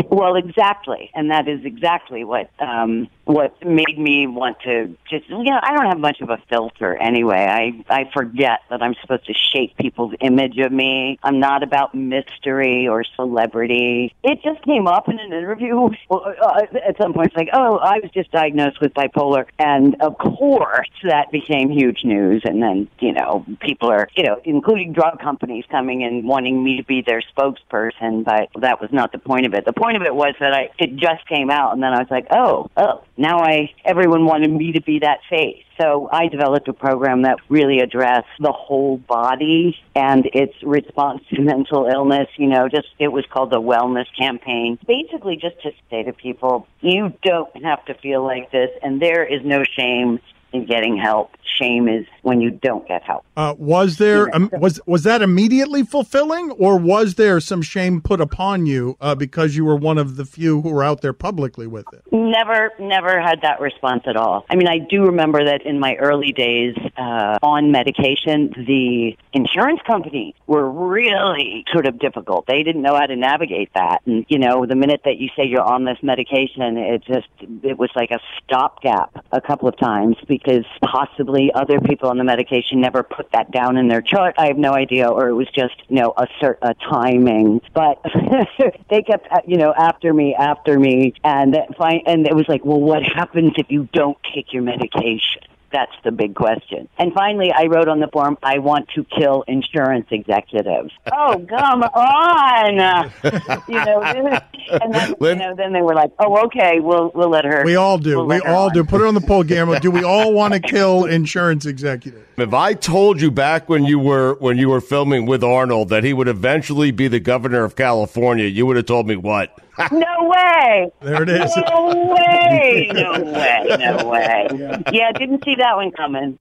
Well, 0.06 0.36
exactly, 0.36 1.10
and 1.14 1.30
that 1.30 1.48
is 1.48 1.64
exactly 1.64 2.24
what 2.24 2.50
um, 2.60 3.08
what 3.24 3.54
made 3.64 3.98
me 3.98 4.26
want 4.26 4.58
to 4.60 4.96
just 5.10 5.28
you 5.28 5.44
know 5.44 5.58
I 5.62 5.74
don't 5.74 5.86
have 5.86 5.98
much 5.98 6.20
of 6.20 6.30
a 6.30 6.38
filter 6.48 6.96
anyway. 6.96 7.46
I 7.46 7.84
I 7.92 8.10
forget 8.14 8.60
that 8.70 8.80
I'm 8.82 8.94
supposed 9.00 9.26
to 9.26 9.34
shape 9.34 9.76
people's 9.76 10.14
image 10.20 10.56
of 10.58 10.72
me. 10.72 11.18
I'm 11.22 11.40
not 11.40 11.62
about 11.62 11.94
mystery 11.94 12.86
or 12.86 13.04
celebrity. 13.16 14.14
It 14.22 14.42
just 14.42 14.62
came 14.64 14.86
up 14.86 15.08
in 15.08 15.18
an 15.18 15.32
interview 15.32 15.88
uh, 16.10 16.60
at 16.86 16.96
some 17.00 17.12
point. 17.12 17.28
It's 17.28 17.36
like, 17.36 17.50
oh, 17.52 17.76
I 17.76 17.98
was 18.02 18.10
just 18.12 18.30
diagnosed 18.30 18.80
with 18.80 18.94
bipolar, 18.94 19.46
and 19.58 20.00
of 20.00 20.16
course 20.18 20.88
that 21.02 21.32
became 21.32 21.70
huge 21.70 22.04
news. 22.04 22.42
And 22.44 22.62
then 22.62 22.88
you 23.00 23.12
know 23.12 23.44
people 23.60 23.90
are 23.90 24.08
you 24.16 24.22
know 24.22 24.40
including 24.44 24.92
drug 24.92 25.20
companies 25.20 25.64
coming 25.70 26.04
and 26.04 26.24
wanting 26.24 26.62
me 26.62 26.76
to 26.76 26.84
be 26.84 27.02
their 27.02 27.22
spokesperson, 27.36 28.24
but 28.24 28.48
that 28.60 28.80
was 28.80 28.90
not 28.92 29.12
the 29.12 29.18
point 29.18 29.46
of 29.46 29.54
it. 29.54 29.64
The 29.64 29.72
point 29.72 29.87
of 29.96 30.02
it 30.02 30.14
was 30.14 30.34
that 30.40 30.52
I 30.52 30.70
it 30.78 30.96
just 30.96 31.26
came 31.28 31.50
out, 31.50 31.72
and 31.72 31.82
then 31.82 31.92
I 31.92 31.98
was 31.98 32.10
like, 32.10 32.26
oh, 32.30 32.70
oh, 32.76 33.04
now 33.16 33.38
I 33.38 33.70
everyone 33.84 34.24
wanted 34.24 34.50
me 34.50 34.72
to 34.72 34.82
be 34.82 35.00
that 35.00 35.18
face. 35.28 35.62
So 35.80 36.08
I 36.10 36.28
developed 36.28 36.68
a 36.68 36.72
program 36.72 37.22
that 37.22 37.38
really 37.48 37.78
addressed 37.78 38.28
the 38.40 38.52
whole 38.52 38.96
body 38.96 39.76
and 39.94 40.28
its 40.32 40.54
response 40.62 41.22
to 41.32 41.40
mental 41.40 41.86
illness. 41.86 42.28
You 42.36 42.48
know, 42.48 42.68
just 42.68 42.88
it 42.98 43.08
was 43.08 43.24
called 43.30 43.50
the 43.50 43.60
Wellness 43.60 44.06
Campaign. 44.18 44.78
Basically, 44.86 45.36
just 45.36 45.60
to 45.62 45.70
say 45.90 46.02
to 46.02 46.12
people, 46.12 46.66
you 46.80 47.12
don't 47.22 47.64
have 47.64 47.84
to 47.86 47.94
feel 47.94 48.24
like 48.24 48.50
this, 48.50 48.70
and 48.82 49.00
there 49.00 49.24
is 49.24 49.44
no 49.44 49.62
shame 49.64 50.20
in 50.52 50.66
getting 50.66 50.96
help. 50.96 51.30
Shame 51.58 51.88
is 51.88 52.06
when 52.28 52.40
you 52.40 52.50
don't 52.50 52.86
get 52.86 53.02
help. 53.02 53.24
Uh, 53.36 53.54
was 53.58 53.96
there 53.96 54.34
um, 54.36 54.50
was 54.52 54.80
was 54.86 55.02
that 55.04 55.22
immediately 55.22 55.82
fulfilling, 55.82 56.50
or 56.52 56.78
was 56.78 57.14
there 57.14 57.40
some 57.40 57.62
shame 57.62 58.00
put 58.00 58.20
upon 58.20 58.66
you 58.66 58.96
uh, 59.00 59.14
because 59.14 59.56
you 59.56 59.64
were 59.64 59.76
one 59.76 59.98
of 59.98 60.16
the 60.16 60.24
few 60.24 60.60
who 60.60 60.68
were 60.70 60.84
out 60.84 61.00
there 61.00 61.14
publicly 61.14 61.66
with 61.66 61.86
it? 61.92 62.02
Never, 62.12 62.70
never 62.78 63.20
had 63.20 63.40
that 63.42 63.60
response 63.60 64.02
at 64.06 64.16
all. 64.16 64.44
I 64.50 64.56
mean, 64.56 64.68
I 64.68 64.78
do 64.78 65.04
remember 65.06 65.44
that 65.44 65.62
in 65.64 65.80
my 65.80 65.94
early 65.96 66.32
days 66.32 66.76
uh, 66.96 67.38
on 67.42 67.72
medication, 67.72 68.52
the 68.66 69.16
insurance 69.32 69.80
companies 69.86 70.34
were 70.46 70.70
really 70.70 71.64
sort 71.72 71.86
of 71.86 71.98
difficult. 71.98 72.46
They 72.46 72.62
didn't 72.62 72.82
know 72.82 72.94
how 72.94 73.06
to 73.06 73.16
navigate 73.16 73.70
that, 73.74 74.02
and 74.04 74.26
you 74.28 74.38
know, 74.38 74.66
the 74.66 74.76
minute 74.76 75.00
that 75.04 75.16
you 75.16 75.28
say 75.34 75.46
you're 75.46 75.62
on 75.62 75.84
this 75.84 75.98
medication, 76.02 76.76
it 76.76 77.04
just 77.06 77.28
it 77.62 77.78
was 77.78 77.90
like 77.96 78.10
a 78.10 78.20
stopgap 78.44 79.24
a 79.32 79.40
couple 79.40 79.68
of 79.68 79.78
times 79.78 80.16
because 80.26 80.64
possibly 80.82 81.50
other 81.54 81.80
people 81.80 82.10
on 82.10 82.17
the 82.18 82.24
medication 82.24 82.80
never 82.80 83.02
put 83.02 83.30
that 83.32 83.50
down 83.50 83.76
in 83.76 83.88
their 83.88 84.02
chart. 84.02 84.34
I 84.38 84.48
have 84.48 84.58
no 84.58 84.72
idea, 84.72 85.08
or 85.08 85.28
it 85.28 85.34
was 85.34 85.48
just 85.54 85.74
you 85.88 85.96
know 85.96 86.12
a 86.16 86.26
cert 86.40 86.58
a 86.62 86.74
timing. 86.74 87.60
But 87.74 88.04
they 88.90 89.02
kept 89.02 89.28
uh, 89.30 89.40
you 89.46 89.56
know 89.56 89.72
after 89.76 90.12
me, 90.12 90.34
after 90.34 90.78
me, 90.78 91.14
and 91.24 91.56
fi- 91.76 92.02
and 92.06 92.26
it 92.26 92.34
was 92.34 92.46
like, 92.48 92.64
well, 92.64 92.80
what 92.80 93.02
happens 93.02 93.52
if 93.56 93.70
you 93.70 93.88
don't 93.92 94.18
take 94.34 94.52
your 94.52 94.62
medication? 94.62 95.42
That's 95.70 95.92
the 96.02 96.12
big 96.12 96.34
question. 96.34 96.88
And 96.98 97.12
finally, 97.12 97.52
I 97.54 97.64
wrote 97.66 97.88
on 97.88 98.00
the 98.00 98.08
form, 98.08 98.38
I 98.42 98.58
want 98.58 98.88
to 98.94 99.04
kill 99.04 99.44
insurance 99.46 100.06
executives. 100.10 100.92
oh, 101.12 101.44
come 101.46 101.82
on! 101.82 103.12
you 103.68 103.84
know, 103.84 104.00
and 104.02 104.94
then, 104.94 105.14
you 105.20 105.34
know, 105.34 105.54
then 105.54 105.72
they 105.72 105.82
were 105.82 105.94
like, 105.94 106.10
oh, 106.18 106.46
okay, 106.46 106.80
we'll 106.80 107.10
we'll 107.14 107.30
let 107.30 107.44
her. 107.44 107.62
We 107.64 107.76
all 107.76 107.98
do. 107.98 108.16
we'll 108.16 108.26
we 108.26 108.40
all 108.40 108.68
on. 108.68 108.72
do. 108.72 108.84
Put 108.84 109.02
it 109.02 109.06
on 109.06 109.14
the 109.14 109.20
poll, 109.20 109.44
Guillermo. 109.44 109.78
Do 109.80 109.90
we 109.90 110.02
all 110.02 110.32
want 110.32 110.54
to 110.54 110.60
kill 110.60 111.04
insurance 111.04 111.66
executives? 111.66 112.24
If 112.36 112.54
I 112.54 112.74
told 112.74 113.20
you 113.20 113.30
back 113.30 113.68
when 113.68 113.84
you 113.84 113.98
were 113.98 114.34
when 114.34 114.56
you 114.58 114.68
were 114.70 114.80
filming 114.80 115.26
with 115.26 115.44
Arnold 115.44 115.88
that 115.90 116.04
he 116.04 116.12
would 116.12 116.28
eventually 116.28 116.90
be 116.90 117.08
the 117.08 117.20
governor 117.20 117.64
of 117.64 117.76
California, 117.76 118.46
you 118.46 118.64
would 118.66 118.76
have 118.76 118.86
told 118.86 119.06
me 119.06 119.16
what? 119.16 119.58
No 119.92 120.28
way! 120.28 120.90
There 121.00 121.22
it 121.22 121.28
is. 121.28 121.56
No 121.56 122.14
way! 122.14 122.90
No 122.92 123.12
way! 123.20 123.76
No 123.78 124.08
way! 124.08 124.48
Yeah, 124.92 125.12
didn't 125.12 125.44
see 125.44 125.54
that 125.56 125.76
one 125.76 125.90
coming. 125.92 126.38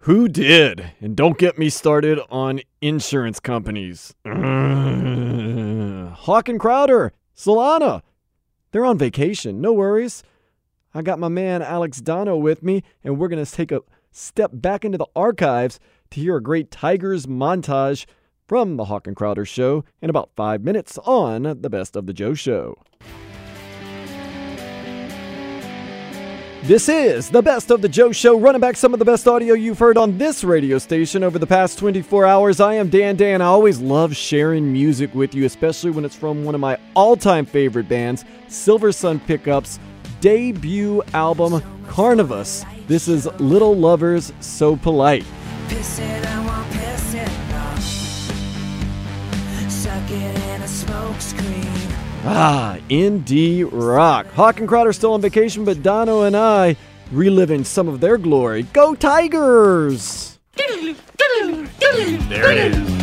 Who 0.00 0.28
did? 0.28 0.92
And 1.00 1.16
don't 1.16 1.38
get 1.38 1.58
me 1.58 1.68
started 1.68 2.20
on 2.30 2.60
insurance 2.80 3.40
companies. 3.40 4.14
Hawk 4.24 4.36
and 6.48 6.60
Crowder, 6.60 7.12
Solana, 7.36 8.02
they're 8.72 8.84
on 8.84 8.98
vacation. 8.98 9.60
No 9.60 9.72
worries. 9.72 10.22
I 10.94 11.02
got 11.02 11.18
my 11.18 11.28
man 11.28 11.62
Alex 11.62 12.00
Dono 12.00 12.36
with 12.36 12.62
me, 12.62 12.82
and 13.04 13.18
we're 13.18 13.28
going 13.28 13.44
to 13.44 13.50
take 13.50 13.72
a 13.72 13.82
step 14.12 14.50
back 14.52 14.84
into 14.84 14.98
the 14.98 15.06
archives 15.14 15.78
to 16.10 16.20
hear 16.20 16.36
a 16.36 16.42
great 16.42 16.70
Tigers 16.70 17.26
montage 17.26 18.06
from 18.46 18.76
the 18.76 18.86
Hawk 18.86 19.06
and 19.06 19.16
Crowder 19.16 19.44
show 19.44 19.84
in 20.00 20.10
about 20.10 20.30
five 20.36 20.62
minutes 20.62 20.98
on 20.98 21.42
the 21.60 21.70
Best 21.70 21.96
of 21.96 22.06
the 22.06 22.12
Joe 22.12 22.34
Show. 22.34 22.78
This 26.62 26.88
is 26.88 27.30
the 27.30 27.42
Best 27.42 27.70
of 27.70 27.80
the 27.80 27.88
Joe 27.88 28.10
Show, 28.10 28.36
running 28.36 28.60
back 28.60 28.76
some 28.76 28.92
of 28.92 28.98
the 28.98 29.04
best 29.04 29.28
audio 29.28 29.54
you've 29.54 29.78
heard 29.78 29.96
on 29.96 30.18
this 30.18 30.42
radio 30.42 30.78
station 30.78 31.22
over 31.22 31.38
the 31.38 31.46
past 31.46 31.78
24 31.78 32.26
hours. 32.26 32.60
I 32.60 32.74
am 32.74 32.88
Dan 32.88 33.14
Dan. 33.14 33.40
I 33.40 33.44
always 33.44 33.80
love 33.80 34.16
sharing 34.16 34.72
music 34.72 35.14
with 35.14 35.32
you, 35.32 35.44
especially 35.44 35.92
when 35.92 36.04
it's 36.04 36.16
from 36.16 36.44
one 36.44 36.56
of 36.56 36.60
my 36.60 36.76
all 36.94 37.16
time 37.16 37.46
favorite 37.46 37.88
bands, 37.88 38.24
Silversun 38.48 39.24
Pickups' 39.26 39.78
debut 40.20 41.02
album, 41.14 41.62
Carnavas. 41.86 42.64
This 42.88 43.06
is 43.06 43.26
Little 43.38 43.76
Lovers 43.76 44.32
So 44.40 44.74
Polite. 44.74 45.24
Ah, 52.24 52.78
indie 52.88 53.68
rock. 53.70 54.26
Hawk 54.32 54.58
and 54.58 54.68
Crowder 54.68 54.92
still 54.92 55.12
on 55.14 55.20
vacation, 55.20 55.64
but 55.64 55.82
Dono 55.82 56.22
and 56.22 56.36
I 56.36 56.76
reliving 57.12 57.64
some 57.64 57.88
of 57.88 58.00
their 58.00 58.18
glory. 58.18 58.64
Go 58.64 58.94
Tigers! 58.94 60.38
There 62.28 62.52
it 62.52 62.72
is. 62.72 62.96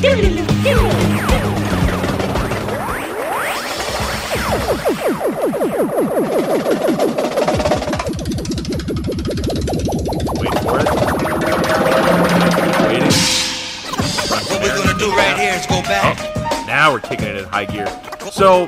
Now 16.93 17.01
we're 17.01 17.10
kicking 17.10 17.27
it 17.27 17.38
in 17.38 17.45
high 17.45 17.65
gear. 17.65 17.88
So, 18.32 18.67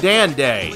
Dan 0.00 0.32
Day, 0.34 0.74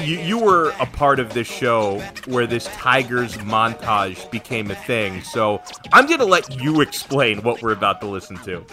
you, 0.00 0.18
you 0.18 0.38
were 0.38 0.70
a 0.80 0.86
part 0.86 1.18
of 1.20 1.32
this 1.34 1.46
show 1.46 2.00
where 2.26 2.46
this 2.46 2.66
Tigers 2.66 3.36
montage 3.38 4.30
became 4.30 4.70
a 4.70 4.74
thing. 4.74 5.22
So, 5.22 5.62
I'm 5.92 6.06
going 6.06 6.20
to 6.20 6.26
let 6.26 6.60
you 6.60 6.80
explain 6.80 7.42
what 7.42 7.62
we're 7.62 7.72
about 7.72 8.00
to 8.02 8.06
listen 8.06 8.36
to. 8.38 8.64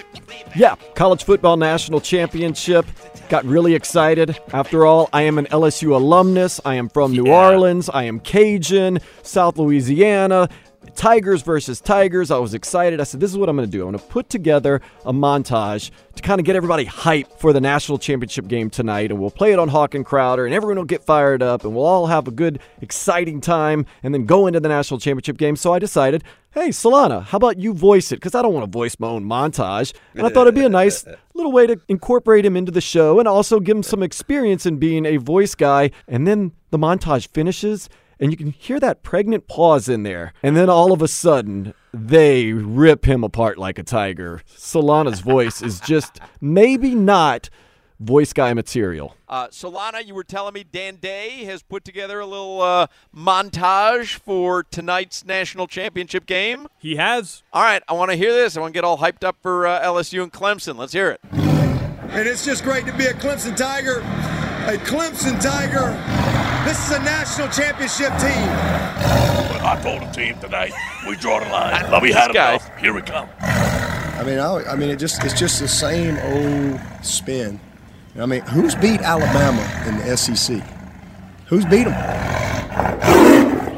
Yeah, 0.55 0.75
college 0.95 1.23
football 1.23 1.57
national 1.57 2.01
championship. 2.01 2.85
Got 3.29 3.45
really 3.45 3.73
excited. 3.73 4.37
After 4.51 4.85
all, 4.85 5.09
I 5.13 5.23
am 5.23 5.37
an 5.37 5.45
LSU 5.45 5.95
alumnus. 5.95 6.59
I 6.65 6.75
am 6.75 6.89
from 6.89 7.13
New 7.13 7.27
Orleans. 7.27 7.89
I 7.89 8.03
am 8.03 8.19
Cajun, 8.19 8.99
South 9.23 9.57
Louisiana. 9.57 10.49
Tigers 10.95 11.41
versus 11.41 11.81
Tigers. 11.81 12.31
I 12.31 12.37
was 12.37 12.53
excited. 12.53 12.99
I 12.99 13.03
said, 13.03 13.19
This 13.19 13.31
is 13.31 13.37
what 13.37 13.49
I'm 13.49 13.55
going 13.55 13.69
to 13.69 13.71
do. 13.71 13.85
I'm 13.85 13.91
going 13.91 13.99
to 13.99 14.11
put 14.11 14.29
together 14.29 14.81
a 15.05 15.13
montage 15.13 15.91
to 16.15 16.21
kind 16.21 16.39
of 16.39 16.45
get 16.45 16.55
everybody 16.55 16.85
hyped 16.85 17.39
for 17.39 17.53
the 17.53 17.61
national 17.61 17.97
championship 17.97 18.47
game 18.47 18.69
tonight. 18.69 19.11
And 19.11 19.19
we'll 19.19 19.31
play 19.31 19.51
it 19.51 19.59
on 19.59 19.69
Hawk 19.69 19.95
and 19.95 20.05
Crowder, 20.05 20.45
and 20.45 20.53
everyone 20.53 20.77
will 20.77 20.85
get 20.85 21.03
fired 21.03 21.41
up, 21.41 21.63
and 21.63 21.75
we'll 21.75 21.85
all 21.85 22.07
have 22.07 22.27
a 22.27 22.31
good, 22.31 22.59
exciting 22.81 23.41
time, 23.41 23.85
and 24.03 24.13
then 24.13 24.25
go 24.25 24.47
into 24.47 24.59
the 24.59 24.69
national 24.69 24.99
championship 24.99 25.37
game. 25.37 25.55
So 25.55 25.73
I 25.73 25.79
decided, 25.79 26.23
Hey, 26.53 26.69
Solana, 26.69 27.23
how 27.23 27.37
about 27.37 27.57
you 27.57 27.73
voice 27.73 28.11
it? 28.11 28.17
Because 28.17 28.35
I 28.35 28.43
don't 28.43 28.53
want 28.53 28.63
to 28.63 28.71
voice 28.71 28.99
my 28.99 29.07
own 29.07 29.25
montage. 29.25 29.91
And 30.13 30.23
I 30.23 30.29
thought 30.29 30.41
it'd 30.41 30.53
be 30.53 30.63
a 30.63 30.69
nice 30.69 31.03
little 31.33 31.51
way 31.51 31.65
to 31.65 31.81
incorporate 31.87 32.45
him 32.45 32.55
into 32.55 32.71
the 32.71 32.79
show 32.79 33.17
and 33.17 33.27
also 33.27 33.59
give 33.59 33.75
him 33.75 33.81
some 33.81 34.03
experience 34.03 34.67
in 34.67 34.77
being 34.77 35.07
a 35.07 35.17
voice 35.17 35.55
guy. 35.55 35.89
And 36.07 36.27
then 36.27 36.51
the 36.69 36.77
montage 36.77 37.27
finishes, 37.29 37.89
And 38.19 38.31
you 38.31 38.37
can 38.37 38.51
hear 38.51 38.79
that 38.79 39.03
pregnant 39.03 39.47
pause 39.47 39.89
in 39.89 40.03
there. 40.03 40.33
And 40.41 40.55
then 40.55 40.69
all 40.69 40.91
of 40.91 41.01
a 41.01 41.07
sudden, 41.07 41.73
they 41.93 42.53
rip 42.53 43.05
him 43.05 43.23
apart 43.23 43.57
like 43.57 43.77
a 43.77 43.83
tiger. 43.83 44.41
Solana's 44.55 45.19
voice 45.19 45.61
is 45.61 45.79
just 45.79 46.19
maybe 46.41 46.95
not 46.95 47.49
voice 47.99 48.33
guy 48.33 48.53
material. 48.53 49.15
Uh, 49.27 49.47
Solana, 49.47 50.05
you 50.05 50.13
were 50.13 50.23
telling 50.23 50.53
me 50.53 50.63
Dan 50.63 50.97
Day 50.97 51.45
has 51.45 51.63
put 51.63 51.83
together 51.85 52.19
a 52.19 52.25
little 52.25 52.61
uh, 52.61 52.87
montage 53.15 54.15
for 54.15 54.63
tonight's 54.63 55.25
national 55.25 55.67
championship 55.67 56.25
game. 56.25 56.67
He 56.77 56.97
has. 56.97 57.43
All 57.53 57.63
right, 57.63 57.81
I 57.87 57.93
want 57.93 58.11
to 58.11 58.17
hear 58.17 58.33
this. 58.33 58.57
I 58.57 58.61
want 58.61 58.73
to 58.73 58.77
get 58.77 58.83
all 58.83 58.97
hyped 58.97 59.23
up 59.23 59.37
for 59.41 59.65
uh, 59.65 59.81
LSU 59.81 60.23
and 60.23 60.31
Clemson. 60.31 60.77
Let's 60.77 60.93
hear 60.93 61.09
it. 61.09 61.21
And 61.31 62.27
it's 62.27 62.45
just 62.45 62.63
great 62.63 62.85
to 62.85 62.93
be 62.93 63.05
a 63.05 63.13
Clemson 63.13 63.55
Tiger. 63.55 63.99
A 64.67 64.77
Clemson 64.77 65.41
Tiger. 65.41 66.22
This 66.63 66.79
is 66.87 66.95
a 66.95 66.99
national 66.99 67.49
championship 67.49 68.09
team. 68.19 68.47
I 69.65 69.77
told 69.83 70.01
the 70.01 70.11
team 70.11 70.39
tonight, 70.39 70.71
we 71.05 71.17
draw 71.17 71.39
the 71.39 71.49
line. 71.49 71.91
But 71.91 72.01
we 72.01 72.13
had 72.13 72.31
enough. 72.31 72.69
Here 72.77 72.93
we 72.93 73.01
come. 73.01 73.27
I 73.41 74.23
mean, 74.25 74.39
I, 74.39 74.63
I 74.71 74.75
mean, 74.77 74.89
it 74.89 74.95
just 74.97 75.21
it's 75.25 75.37
just 75.37 75.59
the 75.59 75.67
same 75.67 76.17
old 76.19 76.79
spin. 77.03 77.59
I 78.17 78.25
mean, 78.25 78.41
who's 78.41 78.75
beat 78.75 79.01
Alabama 79.01 79.61
in 79.87 79.97
the 79.97 80.15
SEC? 80.15 80.63
Who's 81.47 81.65
beat 81.65 81.83
them? 81.83 81.93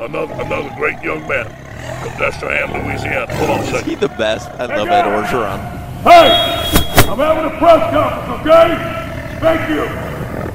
Another, 0.02 0.34
another 0.36 0.71
great 0.76 1.02
young 1.02 1.28
man 1.28 1.45
from 2.02 2.12
Destrehan, 2.21 2.86
Louisiana. 2.86 3.36
Hold 3.36 3.50
on 3.50 3.60
a 3.62 3.65
second. 3.65 3.89
He 3.89 3.95
the 3.95 4.10
best. 4.10 4.48
I 4.60 4.65
love 4.67 4.88
Ed 4.89 5.06
Orgeron. 5.06 5.60
Hey, 6.04 7.10
I'm 7.10 7.17
having 7.17 7.52
a 7.52 7.58
press 7.58 7.91
conference, 7.91 8.41
okay? 8.41 9.39
Thank 9.39 9.69
you. 9.71 10.05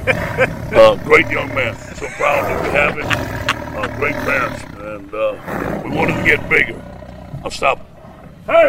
uh, 0.07 0.97
great 1.05 1.29
young 1.31 1.49
man. 1.55 1.77
So 1.95 2.07
proud 2.09 2.45
that 2.45 2.63
we 2.63 2.71
have 2.71 2.97
him. 2.97 3.77
Uh, 3.77 3.97
great 3.97 4.15
parents, 4.15 4.63
and 4.79 5.15
uh, 5.15 5.83
we 5.85 5.91
wanted 5.91 6.17
to 6.17 6.25
get 6.25 6.49
bigger. 6.49 6.81
I'm 7.45 7.51
stopping. 7.51 7.87
Hey, 8.47 8.69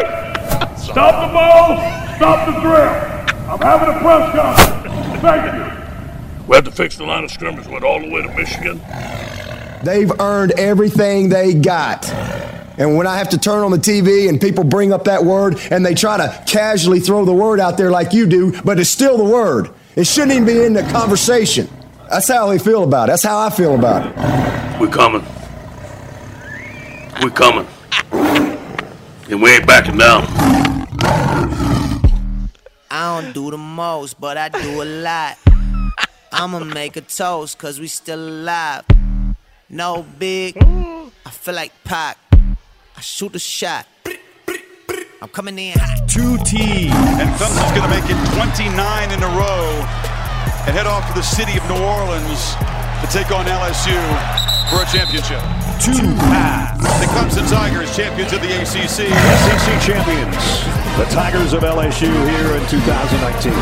stop 0.76 1.26
the 1.26 1.32
ball, 1.32 1.76
stop 2.16 2.46
the 2.46 2.60
drill. 2.60 3.22
I'm 3.50 3.58
having 3.58 3.94
a 3.94 3.98
press 4.00 4.34
conference. 4.34 5.20
Thank 5.20 5.54
you. 5.54 6.46
We 6.46 6.56
had 6.56 6.64
to 6.66 6.70
fix 6.70 6.96
the 6.96 7.04
line 7.04 7.24
of 7.24 7.30
scrimmage. 7.30 7.66
Went 7.66 7.84
all 7.84 8.00
the 8.00 8.10
way 8.10 8.22
to 8.22 8.28
Michigan. 8.34 8.80
They've 9.82 10.12
earned 10.20 10.52
everything 10.52 11.28
they 11.28 11.54
got. 11.54 12.04
And 12.78 12.96
when 12.96 13.06
I 13.06 13.18
have 13.18 13.28
to 13.30 13.38
turn 13.38 13.62
on 13.62 13.70
the 13.70 13.78
TV 13.78 14.28
and 14.28 14.40
people 14.40 14.64
bring 14.64 14.92
up 14.92 15.04
that 15.04 15.24
word 15.24 15.58
and 15.70 15.84
they 15.84 15.94
try 15.94 16.16
to 16.16 16.42
casually 16.46 17.00
throw 17.00 17.24
the 17.24 17.32
word 17.32 17.60
out 17.60 17.76
there 17.76 17.90
like 17.90 18.12
you 18.12 18.26
do, 18.26 18.60
but 18.62 18.80
it's 18.80 18.90
still 18.90 19.18
the 19.18 19.24
word. 19.24 19.70
It 19.94 20.06
shouldn't 20.06 20.32
even 20.32 20.46
be 20.46 20.64
in 20.64 20.72
the 20.72 20.82
conversation. 20.84 21.68
That's 22.08 22.28
how 22.28 22.48
they 22.48 22.58
feel 22.58 22.82
about 22.82 23.08
it. 23.08 23.12
That's 23.12 23.22
how 23.22 23.38
I 23.38 23.50
feel 23.50 23.74
about 23.74 24.06
it. 24.06 24.80
We're 24.80 24.88
coming. 24.88 25.24
We're 27.22 27.30
coming. 27.30 27.66
And 29.30 29.42
we 29.42 29.50
ain't 29.50 29.66
backing 29.66 29.98
down. 29.98 30.24
I 32.90 33.20
don't 33.20 33.32
do 33.32 33.50
the 33.50 33.58
most, 33.58 34.20
but 34.20 34.36
I 34.36 34.48
do 34.48 34.82
a 34.82 34.84
lot. 34.84 35.38
I'ma 36.32 36.60
make 36.60 36.96
a 36.96 37.02
toast, 37.02 37.58
cause 37.58 37.78
we 37.78 37.86
still 37.86 38.18
alive. 38.18 38.84
No 39.68 40.04
big, 40.18 40.56
I 40.62 41.30
feel 41.30 41.54
like 41.54 41.72
Pac. 41.84 42.18
I 43.02 43.04
shoot 43.04 43.34
a 43.34 43.38
shot. 43.40 43.88
I'm 45.20 45.28
coming 45.30 45.58
in. 45.58 45.74
Two 46.06 46.38
T, 46.46 46.86
and 46.86 47.28
Clemson's 47.34 47.74
going 47.74 47.82
to 47.82 47.90
make 47.90 48.06
it 48.06 48.14
29 48.38 49.10
in 49.10 49.20
a 49.20 49.26
row 49.26 49.66
and 50.62 50.70
head 50.70 50.86
off 50.86 51.08
to 51.08 51.14
the 51.14 51.26
city 51.26 51.58
of 51.58 51.66
New 51.66 51.82
Orleans 51.82 52.54
to 53.02 53.06
take 53.10 53.34
on 53.34 53.46
LSU 53.50 53.98
for 54.70 54.86
a 54.86 54.86
championship. 54.86 55.42
Two 55.82 56.14
pass. 56.30 56.78
The 56.78 57.06
Clemson 57.10 57.50
Tigers, 57.50 57.90
champions 57.96 58.32
of 58.32 58.40
the 58.40 58.54
ACC. 58.62 59.10
SEC 59.10 59.82
champions, 59.82 60.38
the 60.96 61.06
Tigers 61.10 61.54
of 61.54 61.64
LSU 61.64 62.06
here 62.06 62.54
in 62.54 62.64
2019. 62.68 63.52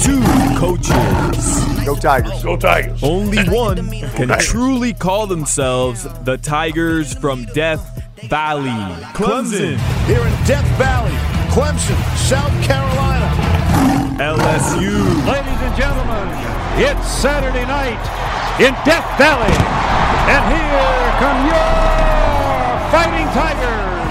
Two 0.00 0.24
coaches. 0.58 1.84
Go 1.84 1.94
Tigers. 1.94 2.42
Go 2.42 2.56
Tigers. 2.56 3.04
Only 3.04 3.44
one 3.50 3.90
can 4.16 4.30
truly 4.38 4.94
call 4.94 5.26
themselves 5.26 6.04
the 6.24 6.38
Tigers 6.38 7.12
from 7.12 7.44
Death 7.52 8.07
Valley. 8.26 8.70
Clemson. 9.14 9.78
Here 10.06 10.20
in 10.20 10.32
Death 10.44 10.66
Valley, 10.76 11.14
Clemson, 11.50 11.98
South 12.16 12.52
Carolina. 12.64 13.28
LSU. 14.18 15.26
Ladies 15.26 15.60
and 15.62 15.76
gentlemen, 15.76 16.28
it's 16.76 17.06
Saturday 17.06 17.64
night 17.66 18.00
in 18.60 18.74
Death 18.84 19.06
Valley. 19.16 19.54
And 20.28 20.44
here 20.52 20.98
come 21.18 21.46
your 21.46 21.98
fighting 22.90 23.28
Tigers 23.32 24.08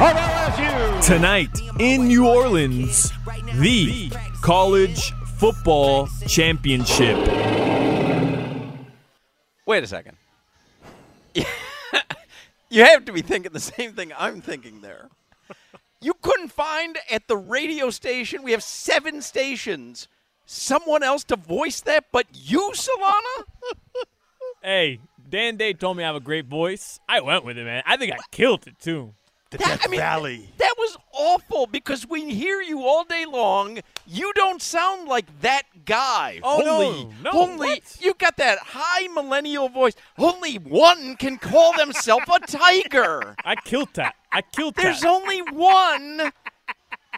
of 0.00 0.16
LSU. 0.16 1.06
Tonight 1.06 1.60
in 1.78 2.08
New 2.08 2.26
Orleans, 2.26 3.12
the 3.54 4.10
College 4.42 5.12
Football 5.38 6.08
Championship. 6.26 7.16
Wait 9.66 9.82
a 9.82 9.86
second. 9.86 10.16
You 12.74 12.84
have 12.84 13.04
to 13.04 13.12
be 13.12 13.22
thinking 13.22 13.52
the 13.52 13.60
same 13.60 13.92
thing 13.92 14.12
I'm 14.18 14.40
thinking 14.40 14.80
there. 14.80 15.08
You 16.00 16.14
couldn't 16.20 16.48
find 16.48 16.98
at 17.10 17.28
the 17.28 17.36
radio 17.36 17.88
station, 17.90 18.42
we 18.42 18.52
have 18.52 18.62
seven 18.62 19.22
stations, 19.22 20.08
someone 20.44 21.02
else 21.02 21.24
to 21.24 21.36
voice 21.36 21.80
that 21.82 22.06
but 22.12 22.26
you, 22.32 22.72
Solana? 22.74 23.44
Hey, 24.62 25.00
Dan 25.28 25.56
Day 25.56 25.72
told 25.72 25.96
me 25.96 26.04
I 26.04 26.06
have 26.08 26.16
a 26.16 26.20
great 26.20 26.46
voice. 26.46 26.98
I 27.08 27.20
went 27.20 27.44
with 27.44 27.58
it, 27.58 27.64
man. 27.64 27.82
I 27.86 27.96
think 27.96 28.12
I 28.12 28.18
killed 28.30 28.66
it 28.66 28.78
too. 28.78 29.14
That- 29.58 29.84
I 29.84 29.88
mean, 29.88 30.00
Valley. 30.00 30.48
That 30.58 30.74
was 30.78 30.96
awful 31.12 31.66
because 31.66 32.06
we 32.08 32.32
hear 32.32 32.60
you 32.60 32.84
all 32.86 33.04
day 33.04 33.24
long. 33.24 33.78
You 34.06 34.32
don't 34.34 34.60
sound 34.60 35.08
like 35.08 35.26
that 35.40 35.62
guy. 35.84 36.40
Oh, 36.42 36.60
no. 36.60 36.82
only, 36.82 37.14
No, 37.22 37.30
only 37.32 37.68
what? 37.68 37.96
you 38.00 38.14
got 38.14 38.36
that 38.38 38.58
high 38.58 39.06
millennial 39.08 39.68
voice. 39.68 39.94
Only 40.18 40.56
one 40.56 41.16
can 41.16 41.38
call 41.38 41.76
themselves 41.76 42.26
a 42.34 42.40
tiger. 42.40 43.36
I 43.44 43.54
killed 43.56 43.90
that. 43.94 44.14
I 44.32 44.42
killed 44.42 44.74
There's 44.74 45.00
that. 45.00 45.02
There's 45.02 45.22
only 45.22 45.40
one. 45.42 46.32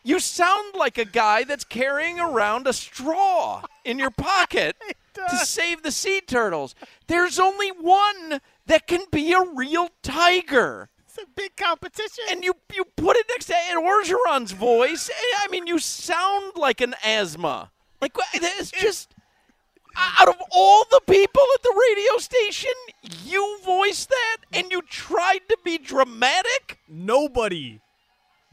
You 0.04 0.20
sound 0.20 0.76
like 0.76 0.98
a 0.98 1.04
guy 1.04 1.42
that's 1.44 1.64
carrying 1.64 2.20
around 2.20 2.66
a 2.68 2.72
straw 2.72 3.62
in 3.84 3.98
your 3.98 4.10
pocket 4.10 4.76
to 5.14 5.36
save 5.38 5.82
the 5.82 5.90
sea 5.90 6.20
turtles. 6.20 6.74
There's 7.08 7.40
only 7.40 7.70
one 7.70 8.40
that 8.66 8.86
can 8.86 9.04
be 9.10 9.32
a 9.32 9.42
real 9.42 9.88
tiger. 10.02 10.90
It's 11.16 11.24
a 11.24 11.30
big 11.34 11.56
competition. 11.56 12.24
And 12.30 12.44
you 12.44 12.54
you 12.74 12.84
put 12.84 13.16
it 13.16 13.26
next 13.28 13.46
to 13.46 13.54
Ed 13.56 13.76
Orgeron's 13.76 14.52
voice. 14.52 15.08
eh, 15.08 15.36
I 15.44 15.48
mean, 15.50 15.66
you 15.66 15.78
sound 15.78 16.52
like 16.56 16.80
an 16.80 16.94
asthma. 17.04 17.70
Like 18.00 18.16
it's 18.34 18.70
just 18.70 19.14
out 19.96 20.28
of 20.28 20.36
all 20.50 20.84
the 20.90 21.00
people 21.06 21.42
at 21.54 21.62
the 21.62 21.86
radio 21.90 22.18
station, 22.18 22.72
you 23.24 23.58
voiced 23.64 24.10
that 24.10 24.36
and 24.52 24.70
you 24.70 24.82
tried 24.82 25.40
to 25.48 25.56
be 25.64 25.78
dramatic. 25.78 26.78
Nobody, 26.88 27.80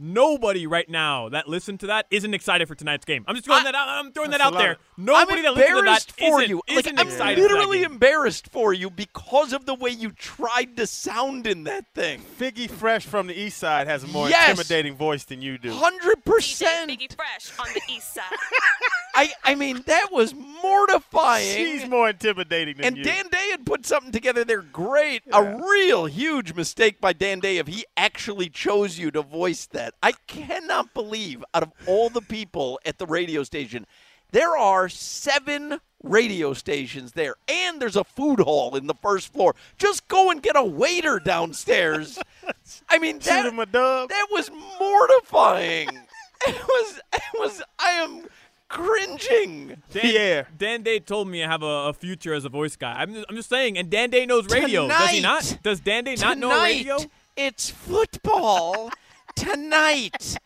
nobody 0.04 0.68
right 0.68 0.88
now 0.89 1.30
that 1.30 1.48
listened 1.48 1.80
to 1.80 1.88
that 1.88 2.06
isn't 2.12 2.34
excited 2.34 2.68
for 2.68 2.76
tonight's 2.76 3.06
game. 3.06 3.24
I'm 3.28 3.36
just 3.36 3.46
throwing 3.46 3.63
that 3.63 3.74
out. 3.76 3.88
I'm 3.88 4.12
throwing 4.12 4.32
that 4.32 4.42
out 4.42 4.54
there. 4.54 4.78
Nobody 4.98 5.38
I'm 5.39 5.44
that 5.44 5.54
listened 5.56 5.78
to 5.78 5.82
that 5.86 6.10
embarrassed 6.10 6.12
for 6.12 6.42
isn't, 6.42 6.50
you. 6.50 6.62
isn't 6.68 6.96
like, 6.96 7.00
I'm 7.06 7.08
excited. 7.12 7.36
for 7.42 7.48
that 7.48 7.54
literally 7.54 7.84
embarrassed 7.84 8.48
for 8.52 8.74
you 8.74 8.89
because 8.89 9.54
of 9.54 9.66
the 9.66 9.74
way 9.76 9.89
you 9.92 10.12
tried 10.12 10.76
to 10.78 10.86
sound 10.86 11.48
in 11.48 11.63
that 11.63 11.86
thing. 11.96 12.22
Figgy 12.39 12.70
Fresh 12.70 13.06
from 13.06 13.28
the 13.28 13.34
East 13.39 13.58
Side 13.58 13.88
has 13.88 14.04
a 14.04 14.08
more 14.08 14.30
Yes. 14.30 14.50
intimidating 14.52 14.96
voice 14.96 15.24
than 15.24 15.42
you 15.42 15.58
do. 15.58 15.72
Hundred 15.72 16.24
percent. 16.26 16.89
Biggie 16.92 17.13
Fresh 17.16 17.58
on 17.60 17.68
the 17.74 17.82
east 17.94 18.13
side. 18.13 18.24
I 19.13 19.32
I 19.43 19.56
mean 19.56 19.84
that 19.86 20.08
was 20.12 20.34
mortifying. 20.34 21.56
She's 21.56 21.88
more 21.88 22.10
intimidating 22.10 22.78
than 22.78 22.86
And 22.86 22.97
you. 22.97 23.04
Dan 23.04 23.28
Day 23.30 23.49
had 23.52 23.65
put 23.65 23.86
something 23.86 24.12
together 24.12 24.43
there 24.43 24.62
great. 24.62 25.23
A 25.32 25.43
real 25.43 26.06
huge 26.06 26.54
mistake 26.54 26.99
by 26.99 27.13
Dan 27.13 27.39
Day 27.39 27.58
if 27.58 27.67
he 27.67 27.86
actually 27.95 28.49
chose 28.49 28.97
you 28.97 29.12
to 29.12 29.21
voice 29.21 29.65
that. 29.67 29.93
I 30.02 30.13
cannot 30.28 30.93
believe 30.93 31.43
out 31.54 31.63
of 31.63 31.71
all 31.88 32.10
the 32.10 32.21
people 32.21 32.80
at 32.86 32.97
the 32.97 33.06
radio 33.06 33.43
station, 33.43 33.86
there 34.32 34.58
are 34.58 34.89
seven 34.89 35.80
radio 36.02 36.54
stations 36.54 37.13
there. 37.13 37.36
And 37.47 37.82
there's 37.82 37.95
a 37.95 38.04
food 38.04 38.39
hall 38.39 38.76
in 38.76 38.88
the 38.88 38.93
first 38.95 39.32
floor. 39.32 39.56
Just 39.78 40.08
go 40.08 40.32
and 40.32 40.41
get 40.41 40.56
a 40.58 40.63
waiter 40.63 41.19
downstairs. 41.19 42.19
I 42.89 42.99
mean 42.99 43.19
that, 43.19 43.45
him 43.45 43.60
a 43.60 43.65
dub. 43.65 44.10
that 44.10 44.28
was 44.32 44.52
mortifying. 44.80 45.89
It 46.45 46.62
was 46.62 46.99
it 47.13 47.21
was 47.39 47.63
I 47.80 47.91
am 47.91 48.26
cringing. 48.74 49.82
Dan, 49.92 50.46
Dan 50.58 50.82
Day 50.82 51.00
told 51.00 51.28
me 51.28 51.44
I 51.44 51.48
have 51.48 51.62
a, 51.62 51.90
a 51.90 51.94
future 51.94 52.34
as 52.34 52.44
a 52.44 52.50
voice 52.50 52.76
guy. 52.76 52.94
I'm 52.94 53.14
just, 53.14 53.26
I'm 53.30 53.36
just 53.36 53.50
saying, 53.50 53.78
and 53.78 53.90
Dan 53.90 54.10
Day 54.10 54.26
knows 54.26 54.48
radio. 54.48 54.88
Does 54.88 55.10
he 55.10 55.22
not? 55.22 55.60
Does 55.62 55.80
Dan 55.80 56.04
Day 56.04 56.16
not 56.16 56.38
know 56.40 56.50
Tonight, 56.50 56.64
radio? 56.64 56.98
It's 57.38 57.70
football 57.70 58.90
tonight, 59.36 60.38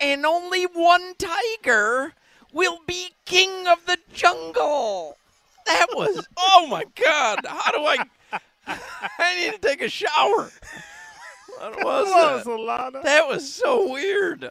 and 0.00 0.24
only 0.24 0.64
one 0.64 1.14
tiger 1.18 2.14
will 2.52 2.78
be 2.86 3.10
king 3.24 3.66
of 3.66 3.84
the 3.86 3.98
jungle. 4.12 5.16
That 5.66 5.86
was 5.94 6.26
oh 6.38 6.66
my 6.70 6.84
god! 6.94 7.40
How 7.46 7.72
do 7.72 7.78
I? 7.78 7.96
I 9.18 9.44
need 9.44 9.52
to 9.54 9.58
take 9.58 9.82
a 9.82 9.88
shower. 9.88 10.50
What 11.58 11.84
was 11.84 12.08
Whoa, 12.08 12.36
that? 12.36 12.46
Solana. 12.46 13.02
That 13.02 13.26
was 13.26 13.52
so 13.52 13.90
weird. 13.90 14.50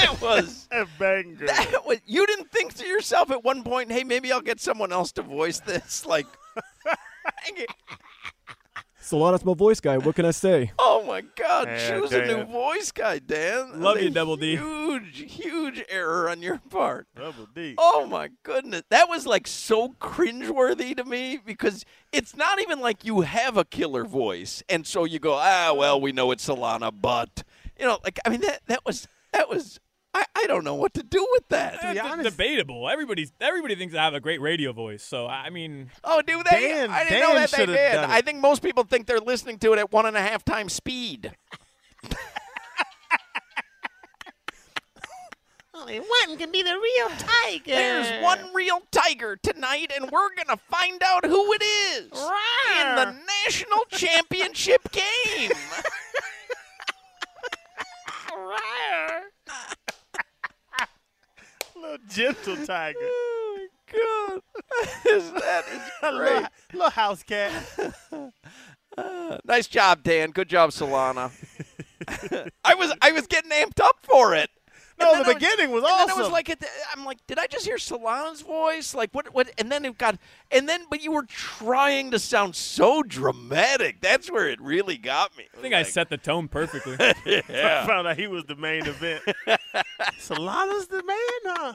That 0.00 0.20
was 0.20 0.68
a 0.72 0.86
banger. 0.98 1.46
That 1.46 1.82
was, 1.86 1.98
you 2.06 2.26
didn't 2.26 2.50
think 2.50 2.74
to 2.74 2.86
yourself 2.86 3.30
at 3.30 3.44
one 3.44 3.62
point, 3.62 3.90
hey, 3.92 4.04
maybe 4.04 4.32
I'll 4.32 4.40
get 4.40 4.60
someone 4.60 4.92
else 4.92 5.12
to 5.12 5.22
voice 5.22 5.60
this. 5.60 6.04
Like, 6.06 6.26
Solana's 9.02 9.44
my 9.44 9.54
voice 9.54 9.80
guy. 9.80 9.96
What 9.98 10.14
can 10.16 10.24
I 10.26 10.32
say? 10.32 10.72
oh 10.78 11.02
my 11.06 11.22
God, 11.22 11.66
Yeah, 11.68 11.88
choose 11.98 12.12
a 12.12 12.26
new 12.26 12.36
damn. 12.38 12.46
voice 12.46 12.90
guy, 12.92 13.18
Dan. 13.20 13.80
Love 13.80 13.96
was 13.96 14.04
you, 14.04 14.10
Double 14.10 14.36
D. 14.36 14.56
Huge, 14.56 15.32
huge 15.32 15.84
error 15.88 16.28
on 16.28 16.42
your 16.42 16.58
part. 16.70 17.06
Double 17.16 17.46
D. 17.54 17.74
Oh 17.78 18.06
my 18.06 18.28
goodness, 18.42 18.82
that 18.90 19.08
was 19.08 19.26
like 19.26 19.46
so 19.46 19.94
cringeworthy 20.00 20.94
to 20.96 21.04
me 21.04 21.38
because 21.44 21.84
it's 22.12 22.36
not 22.36 22.60
even 22.60 22.80
like 22.80 23.04
you 23.04 23.22
have 23.22 23.56
a 23.56 23.64
killer 23.64 24.04
voice, 24.04 24.62
and 24.68 24.86
so 24.86 25.04
you 25.04 25.18
go, 25.18 25.34
ah, 25.34 25.72
well, 25.74 25.98
we 26.00 26.12
know 26.12 26.30
it's 26.30 26.46
Solana, 26.46 26.92
but 26.98 27.44
you 27.78 27.86
know, 27.86 27.98
like 28.04 28.18
I 28.26 28.28
mean, 28.30 28.40
that 28.42 28.60
that 28.66 28.84
was 28.84 29.06
that 29.32 29.48
was. 29.48 29.80
I, 30.18 30.24
I 30.34 30.46
don't 30.48 30.64
know 30.64 30.74
what 30.74 30.94
to 30.94 31.02
do 31.04 31.24
with 31.32 31.48
that. 31.50 31.74
It's 31.74 31.84
eh, 31.84 32.22
debatable. 32.22 32.88
Everybody's 32.88 33.32
everybody 33.40 33.76
thinks 33.76 33.94
I 33.94 34.02
have 34.02 34.14
a 34.14 34.20
great 34.20 34.40
radio 34.40 34.72
voice. 34.72 35.04
So 35.04 35.28
I 35.28 35.50
mean, 35.50 35.90
Oh, 36.02 36.22
do 36.22 36.42
they? 36.42 36.60
Dan- 36.72 36.90
I 36.90 37.04
didn't 37.04 37.20
know 37.20 37.34
that 37.34 37.50
they 37.50 37.56
should've 37.56 37.74
did. 37.74 37.92
done 37.92 38.10
it. 38.10 38.12
I 38.12 38.20
think 38.20 38.40
most 38.40 38.60
people 38.62 38.82
think 38.82 39.06
they're 39.06 39.20
listening 39.20 39.58
to 39.60 39.72
it 39.74 39.78
at 39.78 39.92
one 39.92 40.06
and 40.06 40.16
a 40.16 40.20
half 40.20 40.44
times 40.44 40.72
speed. 40.72 41.32
Only 45.74 46.00
one 46.00 46.36
can 46.36 46.50
be 46.50 46.64
the 46.64 46.74
real 46.74 47.08
tiger. 47.18 47.62
There's 47.66 48.24
one 48.24 48.40
real 48.52 48.80
tiger 48.90 49.36
tonight, 49.36 49.92
and 49.94 50.10
we're 50.10 50.34
gonna 50.34 50.58
find 50.68 51.00
out 51.04 51.24
who 51.24 51.52
it 51.52 51.62
is 51.62 52.06
in 52.10 52.94
the 52.96 53.16
national 53.44 53.84
championship 53.92 54.90
game. 54.90 55.52
little 61.80 61.98
gentle 62.08 62.56
tiger. 62.66 62.98
Oh 63.02 63.58
my 63.92 63.98
god, 63.98 64.42
that 65.04 65.64
is 65.72 65.80
A 66.02 66.16
great. 66.16 66.34
little, 66.34 66.48
little 66.72 66.90
house 66.90 67.22
cat. 67.22 67.52
Uh, 68.96 69.38
nice 69.44 69.66
job, 69.66 70.02
Dan. 70.02 70.30
Good 70.30 70.48
job, 70.48 70.70
Solana. 70.70 71.30
I 72.64 72.74
was 72.74 72.92
I 73.02 73.12
was 73.12 73.26
getting 73.26 73.50
amped 73.50 73.80
up 73.82 73.96
for 74.02 74.34
it. 74.34 74.50
No, 75.00 75.12
the 75.12 75.16
then 75.18 75.24
I 75.24 75.28
was- 75.28 75.34
beginning 75.34 75.70
was 75.70 75.84
and 75.84 76.08
then 76.08 76.16
I 76.16 76.20
was 76.20 76.30
like, 76.30 76.48
at 76.50 76.60
the- 76.60 76.68
I'm 76.92 77.04
like, 77.04 77.18
did 77.26 77.38
I 77.38 77.46
just 77.46 77.64
hear 77.66 77.76
Solana's 77.76 78.40
voice? 78.42 78.94
Like, 78.94 79.10
what? 79.12 79.32
What? 79.34 79.50
And 79.58 79.70
then 79.70 79.84
it 79.84 79.96
got, 79.98 80.18
and 80.50 80.68
then, 80.68 80.84
but 80.90 81.02
you 81.02 81.12
were 81.12 81.24
trying 81.24 82.10
to 82.10 82.18
sound 82.18 82.56
so 82.56 83.02
dramatic. 83.02 84.00
That's 84.00 84.30
where 84.30 84.48
it 84.48 84.60
really 84.60 84.96
got 84.98 85.36
me. 85.36 85.44
I 85.56 85.60
think 85.60 85.74
I 85.74 85.82
set 85.82 86.08
the 86.10 86.16
tone 86.18 86.48
perfectly. 86.48 86.96
I 87.00 87.84
found 87.86 88.06
out 88.08 88.16
he 88.18 88.26
was 88.26 88.44
the 88.44 88.56
main 88.56 88.86
event. 88.86 89.22
Solana's 90.18 90.88
the 90.88 91.02
man, 91.02 91.54
huh? 91.56 91.74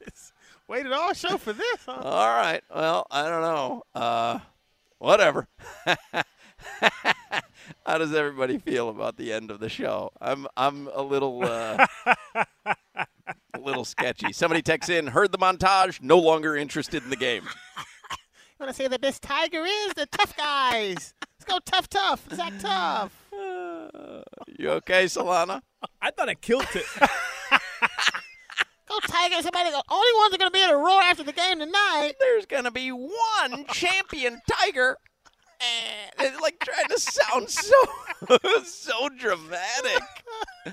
It's 0.00 0.32
waited 0.68 0.92
all 0.92 1.12
show 1.12 1.36
for 1.38 1.52
this, 1.52 1.78
huh? 1.84 2.00
All 2.02 2.28
right. 2.28 2.62
Well, 2.74 3.06
I 3.10 3.28
don't 3.28 3.42
know. 3.42 3.82
Uh, 3.94 4.38
whatever. 4.98 5.48
How 7.86 7.98
does 7.98 8.14
everybody 8.14 8.58
feel 8.58 8.88
about 8.88 9.16
the 9.16 9.32
end 9.32 9.50
of 9.50 9.60
the 9.60 9.68
show? 9.68 10.10
I'm 10.20 10.46
I'm 10.56 10.88
a 10.94 11.02
little 11.02 11.44
uh, 11.44 11.86
a 12.64 13.60
little 13.60 13.84
sketchy. 13.84 14.32
Somebody 14.32 14.62
texts 14.62 14.90
in, 14.90 15.08
heard 15.08 15.32
the 15.32 15.38
montage, 15.38 16.00
no 16.02 16.18
longer 16.18 16.56
interested 16.56 17.02
in 17.02 17.10
the 17.10 17.16
game. 17.16 17.42
You 17.44 18.64
want 18.64 18.74
to 18.74 18.82
say 18.82 18.88
the 18.88 18.98
best 18.98 19.22
tiger 19.22 19.64
is 19.64 19.94
the 19.94 20.06
tough 20.06 20.36
guys. 20.36 21.14
Let's 21.20 21.44
go 21.44 21.58
tough, 21.64 21.88
tough. 21.88 22.26
Zach 22.32 22.52
Tough. 22.58 23.12
You 24.58 24.70
okay, 24.70 25.04
Solana? 25.04 25.60
I 26.00 26.10
thought 26.10 26.30
I 26.30 26.34
killed 26.34 26.66
it. 26.74 26.86
Go 28.88 28.98
Tigers. 29.00 29.42
Somebody 29.42 29.70
go. 29.70 29.82
Only 29.90 30.18
ones 30.18 30.34
are 30.34 30.38
going 30.38 30.50
to 30.50 30.54
be 30.54 30.62
able 30.62 30.72
to 30.72 30.78
roar 30.78 31.02
after 31.02 31.24
the 31.24 31.32
game 31.32 31.58
tonight. 31.58 32.14
There's 32.20 32.46
gonna 32.46 32.70
be 32.70 32.90
one 32.90 33.66
champion 33.72 34.40
tiger. 34.48 34.96
And 36.18 36.28
it's 36.28 36.40
like 36.40 36.58
trying 36.60 36.88
to 36.88 36.98
sound 36.98 37.50
so 37.50 37.74
so 38.64 39.08
dramatic. 39.10 40.02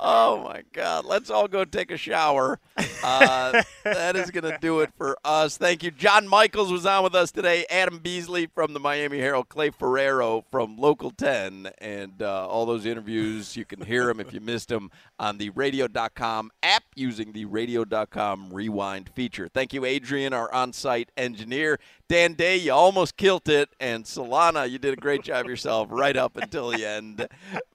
Oh 0.00 0.44
my 0.44 0.62
God! 0.72 1.06
Let's 1.06 1.28
all 1.28 1.48
go 1.48 1.64
take 1.64 1.90
a 1.90 1.96
shower. 1.96 2.60
Uh, 3.02 3.62
that 3.82 4.14
is 4.14 4.30
going 4.30 4.44
to 4.44 4.56
do 4.60 4.80
it 4.80 4.90
for 4.96 5.18
us. 5.24 5.56
Thank 5.56 5.82
you. 5.82 5.90
John 5.90 6.28
Michaels 6.28 6.70
was 6.70 6.86
on 6.86 7.02
with 7.02 7.16
us 7.16 7.32
today. 7.32 7.66
Adam 7.68 7.98
Beasley 7.98 8.46
from 8.46 8.74
the 8.74 8.80
Miami 8.80 9.18
Herald. 9.18 9.48
Clay 9.48 9.70
Ferraro 9.70 10.44
from 10.52 10.76
Local 10.76 11.10
10, 11.10 11.70
and 11.78 12.22
uh, 12.22 12.46
all 12.46 12.64
those 12.64 12.86
interviews 12.86 13.56
you 13.56 13.64
can 13.64 13.80
hear 13.80 14.06
them 14.06 14.20
if 14.20 14.32
you 14.32 14.40
missed 14.40 14.68
them 14.68 14.92
on 15.18 15.38
the 15.38 15.50
Radio.com 15.50 16.52
app 16.62 16.84
using 16.94 17.32
the 17.32 17.44
Radio.com 17.46 18.52
Rewind 18.52 19.08
feature. 19.08 19.48
Thank 19.48 19.72
you, 19.72 19.84
Adrian, 19.84 20.32
our 20.32 20.52
on-site 20.52 21.10
engineer. 21.16 21.80
Dan 22.08 22.32
Day, 22.32 22.56
you 22.56 22.72
almost 22.72 23.16
killed 23.18 23.48
it, 23.50 23.68
and 23.78 24.04
Solana, 24.04 24.68
you 24.70 24.78
did 24.78 24.94
a 24.94 24.96
great 24.96 25.22
job 25.22 25.46
yourself 25.46 25.88
right 25.90 26.16
up 26.16 26.38
until 26.38 26.70
the 26.70 26.86
end. 26.86 27.28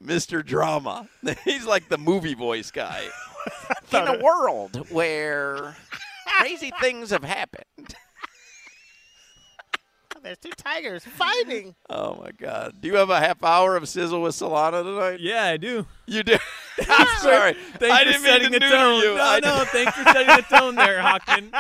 Mr. 0.04 0.44
Drama, 0.44 1.08
he's 1.46 1.66
like 1.68 1.88
the 1.90 2.00
movie 2.00 2.34
voice 2.34 2.72
guy. 2.72 3.04
In 3.92 4.08
a 4.08 4.24
world 4.24 4.90
where 4.90 5.76
crazy 6.40 6.72
things 6.82 7.12
have 7.12 7.24
happened. 7.24 7.66
There's 10.24 10.38
two 10.38 10.52
tigers 10.56 11.04
fighting. 11.04 11.76
Oh 11.90 12.16
my 12.24 12.32
God! 12.32 12.76
Do 12.80 12.88
you 12.88 12.96
have 12.96 13.10
a 13.10 13.20
half 13.20 13.44
hour 13.44 13.76
of 13.76 13.90
sizzle 13.90 14.22
with 14.22 14.34
Solana 14.34 14.82
tonight? 14.82 15.20
Yeah, 15.20 15.44
I 15.44 15.58
do. 15.58 15.86
You 16.08 16.24
do. 16.24 16.38
I'm 16.90 17.08
sorry. 17.20 17.56
Thanks 17.78 17.94
I 17.94 18.00
for 18.00 18.06
didn't 18.06 18.22
mean 18.24 18.32
setting 18.32 18.52
to 18.54 18.60
the 18.60 18.70
tone. 18.70 19.02
you. 19.04 19.16
No, 19.16 19.22
I 19.22 19.40
no, 19.42 19.58
didn't- 19.58 19.68
thanks 19.70 19.92
for 19.98 20.04
setting 20.06 20.28
the 20.28 20.58
tone 20.58 20.76
there, 20.76 21.02
Hochman. 21.02 21.52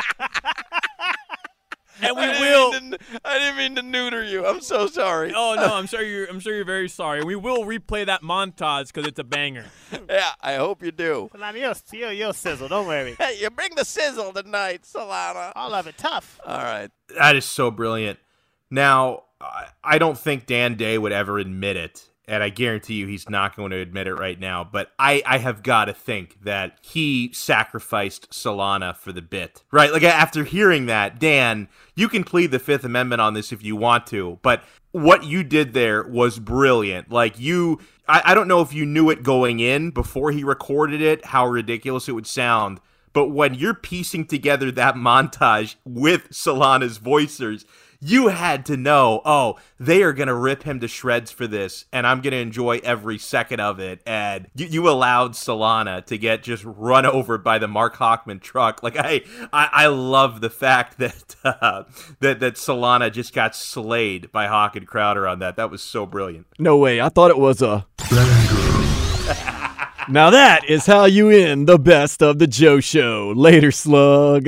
And 2.02 2.16
we 2.18 2.24
I 2.24 2.40
will. 2.40 2.72
to- 2.72 3.00
I 3.24 3.38
didn't 3.40 3.58
mean 3.58 3.76
to 3.76 3.82
neuter 3.82 4.24
you. 4.24 4.46
I'm 4.46 4.62
so 4.62 4.88
sorry. 4.88 5.32
Oh 5.36 5.54
no, 5.56 5.66
I'm 5.76 5.86
sure 5.86 6.02
you're. 6.02 6.26
I'm 6.26 6.40
sure 6.40 6.54
you're 6.56 6.66
very 6.66 6.90
sorry. 6.90 7.24
We 7.24 7.36
will 7.36 7.64
replay 7.66 8.06
that 8.06 8.22
montage 8.24 8.88
because 8.88 9.08
it's 9.08 9.20
a 9.20 9.24
banger. 9.24 9.66
Yeah, 10.10 10.32
I 10.42 10.56
hope 10.56 10.84
you 10.84 10.92
do. 10.92 11.30
Solana, 11.34 11.60
you'll, 11.60 12.00
you'll, 12.00 12.12
you'll 12.14 12.34
sizzle. 12.34 12.68
Don't 12.68 12.88
worry. 12.88 13.16
Hey, 13.20 13.38
you 13.40 13.50
bring 13.50 13.76
the 13.76 13.86
sizzle 13.86 14.34
tonight, 14.34 14.84
Solana. 14.84 15.52
All 15.56 15.74
of 15.74 15.88
it 15.88 15.98
tough. 15.98 16.40
All 16.46 16.58
right. 16.58 16.90
That 17.18 17.36
is 17.36 17.46
so 17.46 17.70
brilliant. 17.72 18.20
Now, 18.72 19.24
I- 19.40 19.68
I 19.84 19.98
don't 20.00 20.18
think 20.18 20.46
Dan 20.48 20.76
Day 20.76 20.98
would 20.98 21.12
ever 21.12 21.38
admit 21.38 21.78
it, 21.78 22.10
and 22.28 22.42
I 22.42 22.50
guarantee 22.50 22.96
you 22.96 23.08
he's 23.08 23.30
not 23.30 23.56
going 23.56 23.72
to 23.72 23.78
admit 23.78 24.08
it 24.08 24.16
right 24.16 24.40
now, 24.40 24.64
but 24.64 24.92
I, 24.98 25.22
I 25.26 25.38
have 25.40 25.64
got 25.64 25.86
to 25.86 25.94
think 25.94 26.38
that 26.44 26.78
he 26.82 27.32
sacrificed 27.34 28.32
Solana 28.32 28.96
for 28.96 29.12
the 29.12 29.22
bit. 29.22 29.64
Right? 29.72 29.92
Like, 29.92 30.04
after 30.04 30.44
hearing 30.44 30.86
that, 30.86 31.20
Dan, 31.20 31.68
you 31.96 32.08
can 32.08 32.24
plead 32.24 32.52
the 32.52 32.60
Fifth 32.60 32.84
Amendment 32.84 33.22
on 33.22 33.34
this 33.34 33.52
if 33.52 33.64
you 33.64 33.76
want 33.76 34.08
to, 34.08 34.40
but 34.42 34.64
what 34.92 35.24
you 35.26 35.44
did 35.44 35.74
there 35.74 36.04
was 36.04 36.40
brilliant. 36.40 37.12
Like, 37.12 37.40
you. 37.40 37.80
I, 38.08 38.22
I 38.26 38.34
don't 38.34 38.50
know 38.50 38.62
if 38.62 38.74
you 38.74 38.86
knew 38.86 39.10
it 39.10 39.24
going 39.24 39.60
in 39.60 39.92
before 39.92 40.32
he 40.32 40.44
recorded 40.44 41.02
it, 41.02 41.26
how 41.26 41.48
ridiculous 41.48 42.10
it 42.10 42.12
would 42.12 42.28
sound. 42.28 42.82
But 43.14 43.28
when 43.28 43.54
you're 43.54 43.76
piecing 43.76 44.26
together 44.26 44.72
that 44.72 44.96
montage 44.96 45.76
with 45.86 46.30
Solana's 46.32 47.00
voicers, 47.00 47.64
you 48.04 48.28
had 48.28 48.66
to 48.66 48.76
know, 48.76 49.22
oh, 49.24 49.58
they 49.80 50.04
are 50.04 50.14
going 50.14 50.28
to 50.28 50.36
rip 50.36 50.64
him 50.64 50.80
to 50.82 50.88
shreds 50.88 51.32
for 51.32 51.48
this, 51.48 51.86
and 51.94 52.06
I'm 52.06 52.22
going 52.22 52.32
to 52.32 52.38
enjoy 52.38 52.82
every 52.84 53.18
second 53.18 53.62
of 53.62 53.80
it. 53.80 54.02
And 54.06 54.48
you, 54.56 54.66
you 54.66 54.90
allowed 54.90 55.34
Solana 55.34 56.06
to 56.08 56.18
get 56.18 56.44
just 56.44 56.64
run 56.66 57.06
over 57.06 57.38
by 57.38 57.60
the 57.60 57.68
Marc 57.68 57.96
Hochman 57.96 58.42
truck. 58.42 58.84
Like 58.84 58.98
I, 58.98 59.22
I, 59.54 59.70
I 59.72 59.88
love 59.88 60.42
the 60.42 60.50
fact 60.50 60.98
that 61.00 61.36
uh, 61.44 61.84
that 62.20 62.40
that 62.42 62.56
Solana 62.56 63.12
just 63.12 63.34
got 63.34 63.56
slayed 63.56 64.32
by 64.32 64.48
Hawk 64.48 64.76
and 64.76 64.88
Crowder 64.88 65.28
on 65.28 65.40
that. 65.40 65.56
That 65.56 65.72
was 65.72 65.82
so 65.82 66.06
brilliant. 66.06 66.48
No 66.60 66.78
way. 66.78 67.00
I 67.00 67.10
thought 67.10 67.32
it 67.32 67.40
was 67.40 67.62
a. 67.62 67.88
now 70.10 70.30
that 70.30 70.62
is 70.68 70.86
how 70.86 71.06
you 71.06 71.30
end 71.30 71.68
the 71.68 71.80
best 71.80 72.22
of 72.22 72.40
the 72.40 72.48
Joe 72.48 72.80
Show. 72.80 73.34
Later, 73.36 73.72
slug. 73.72 74.48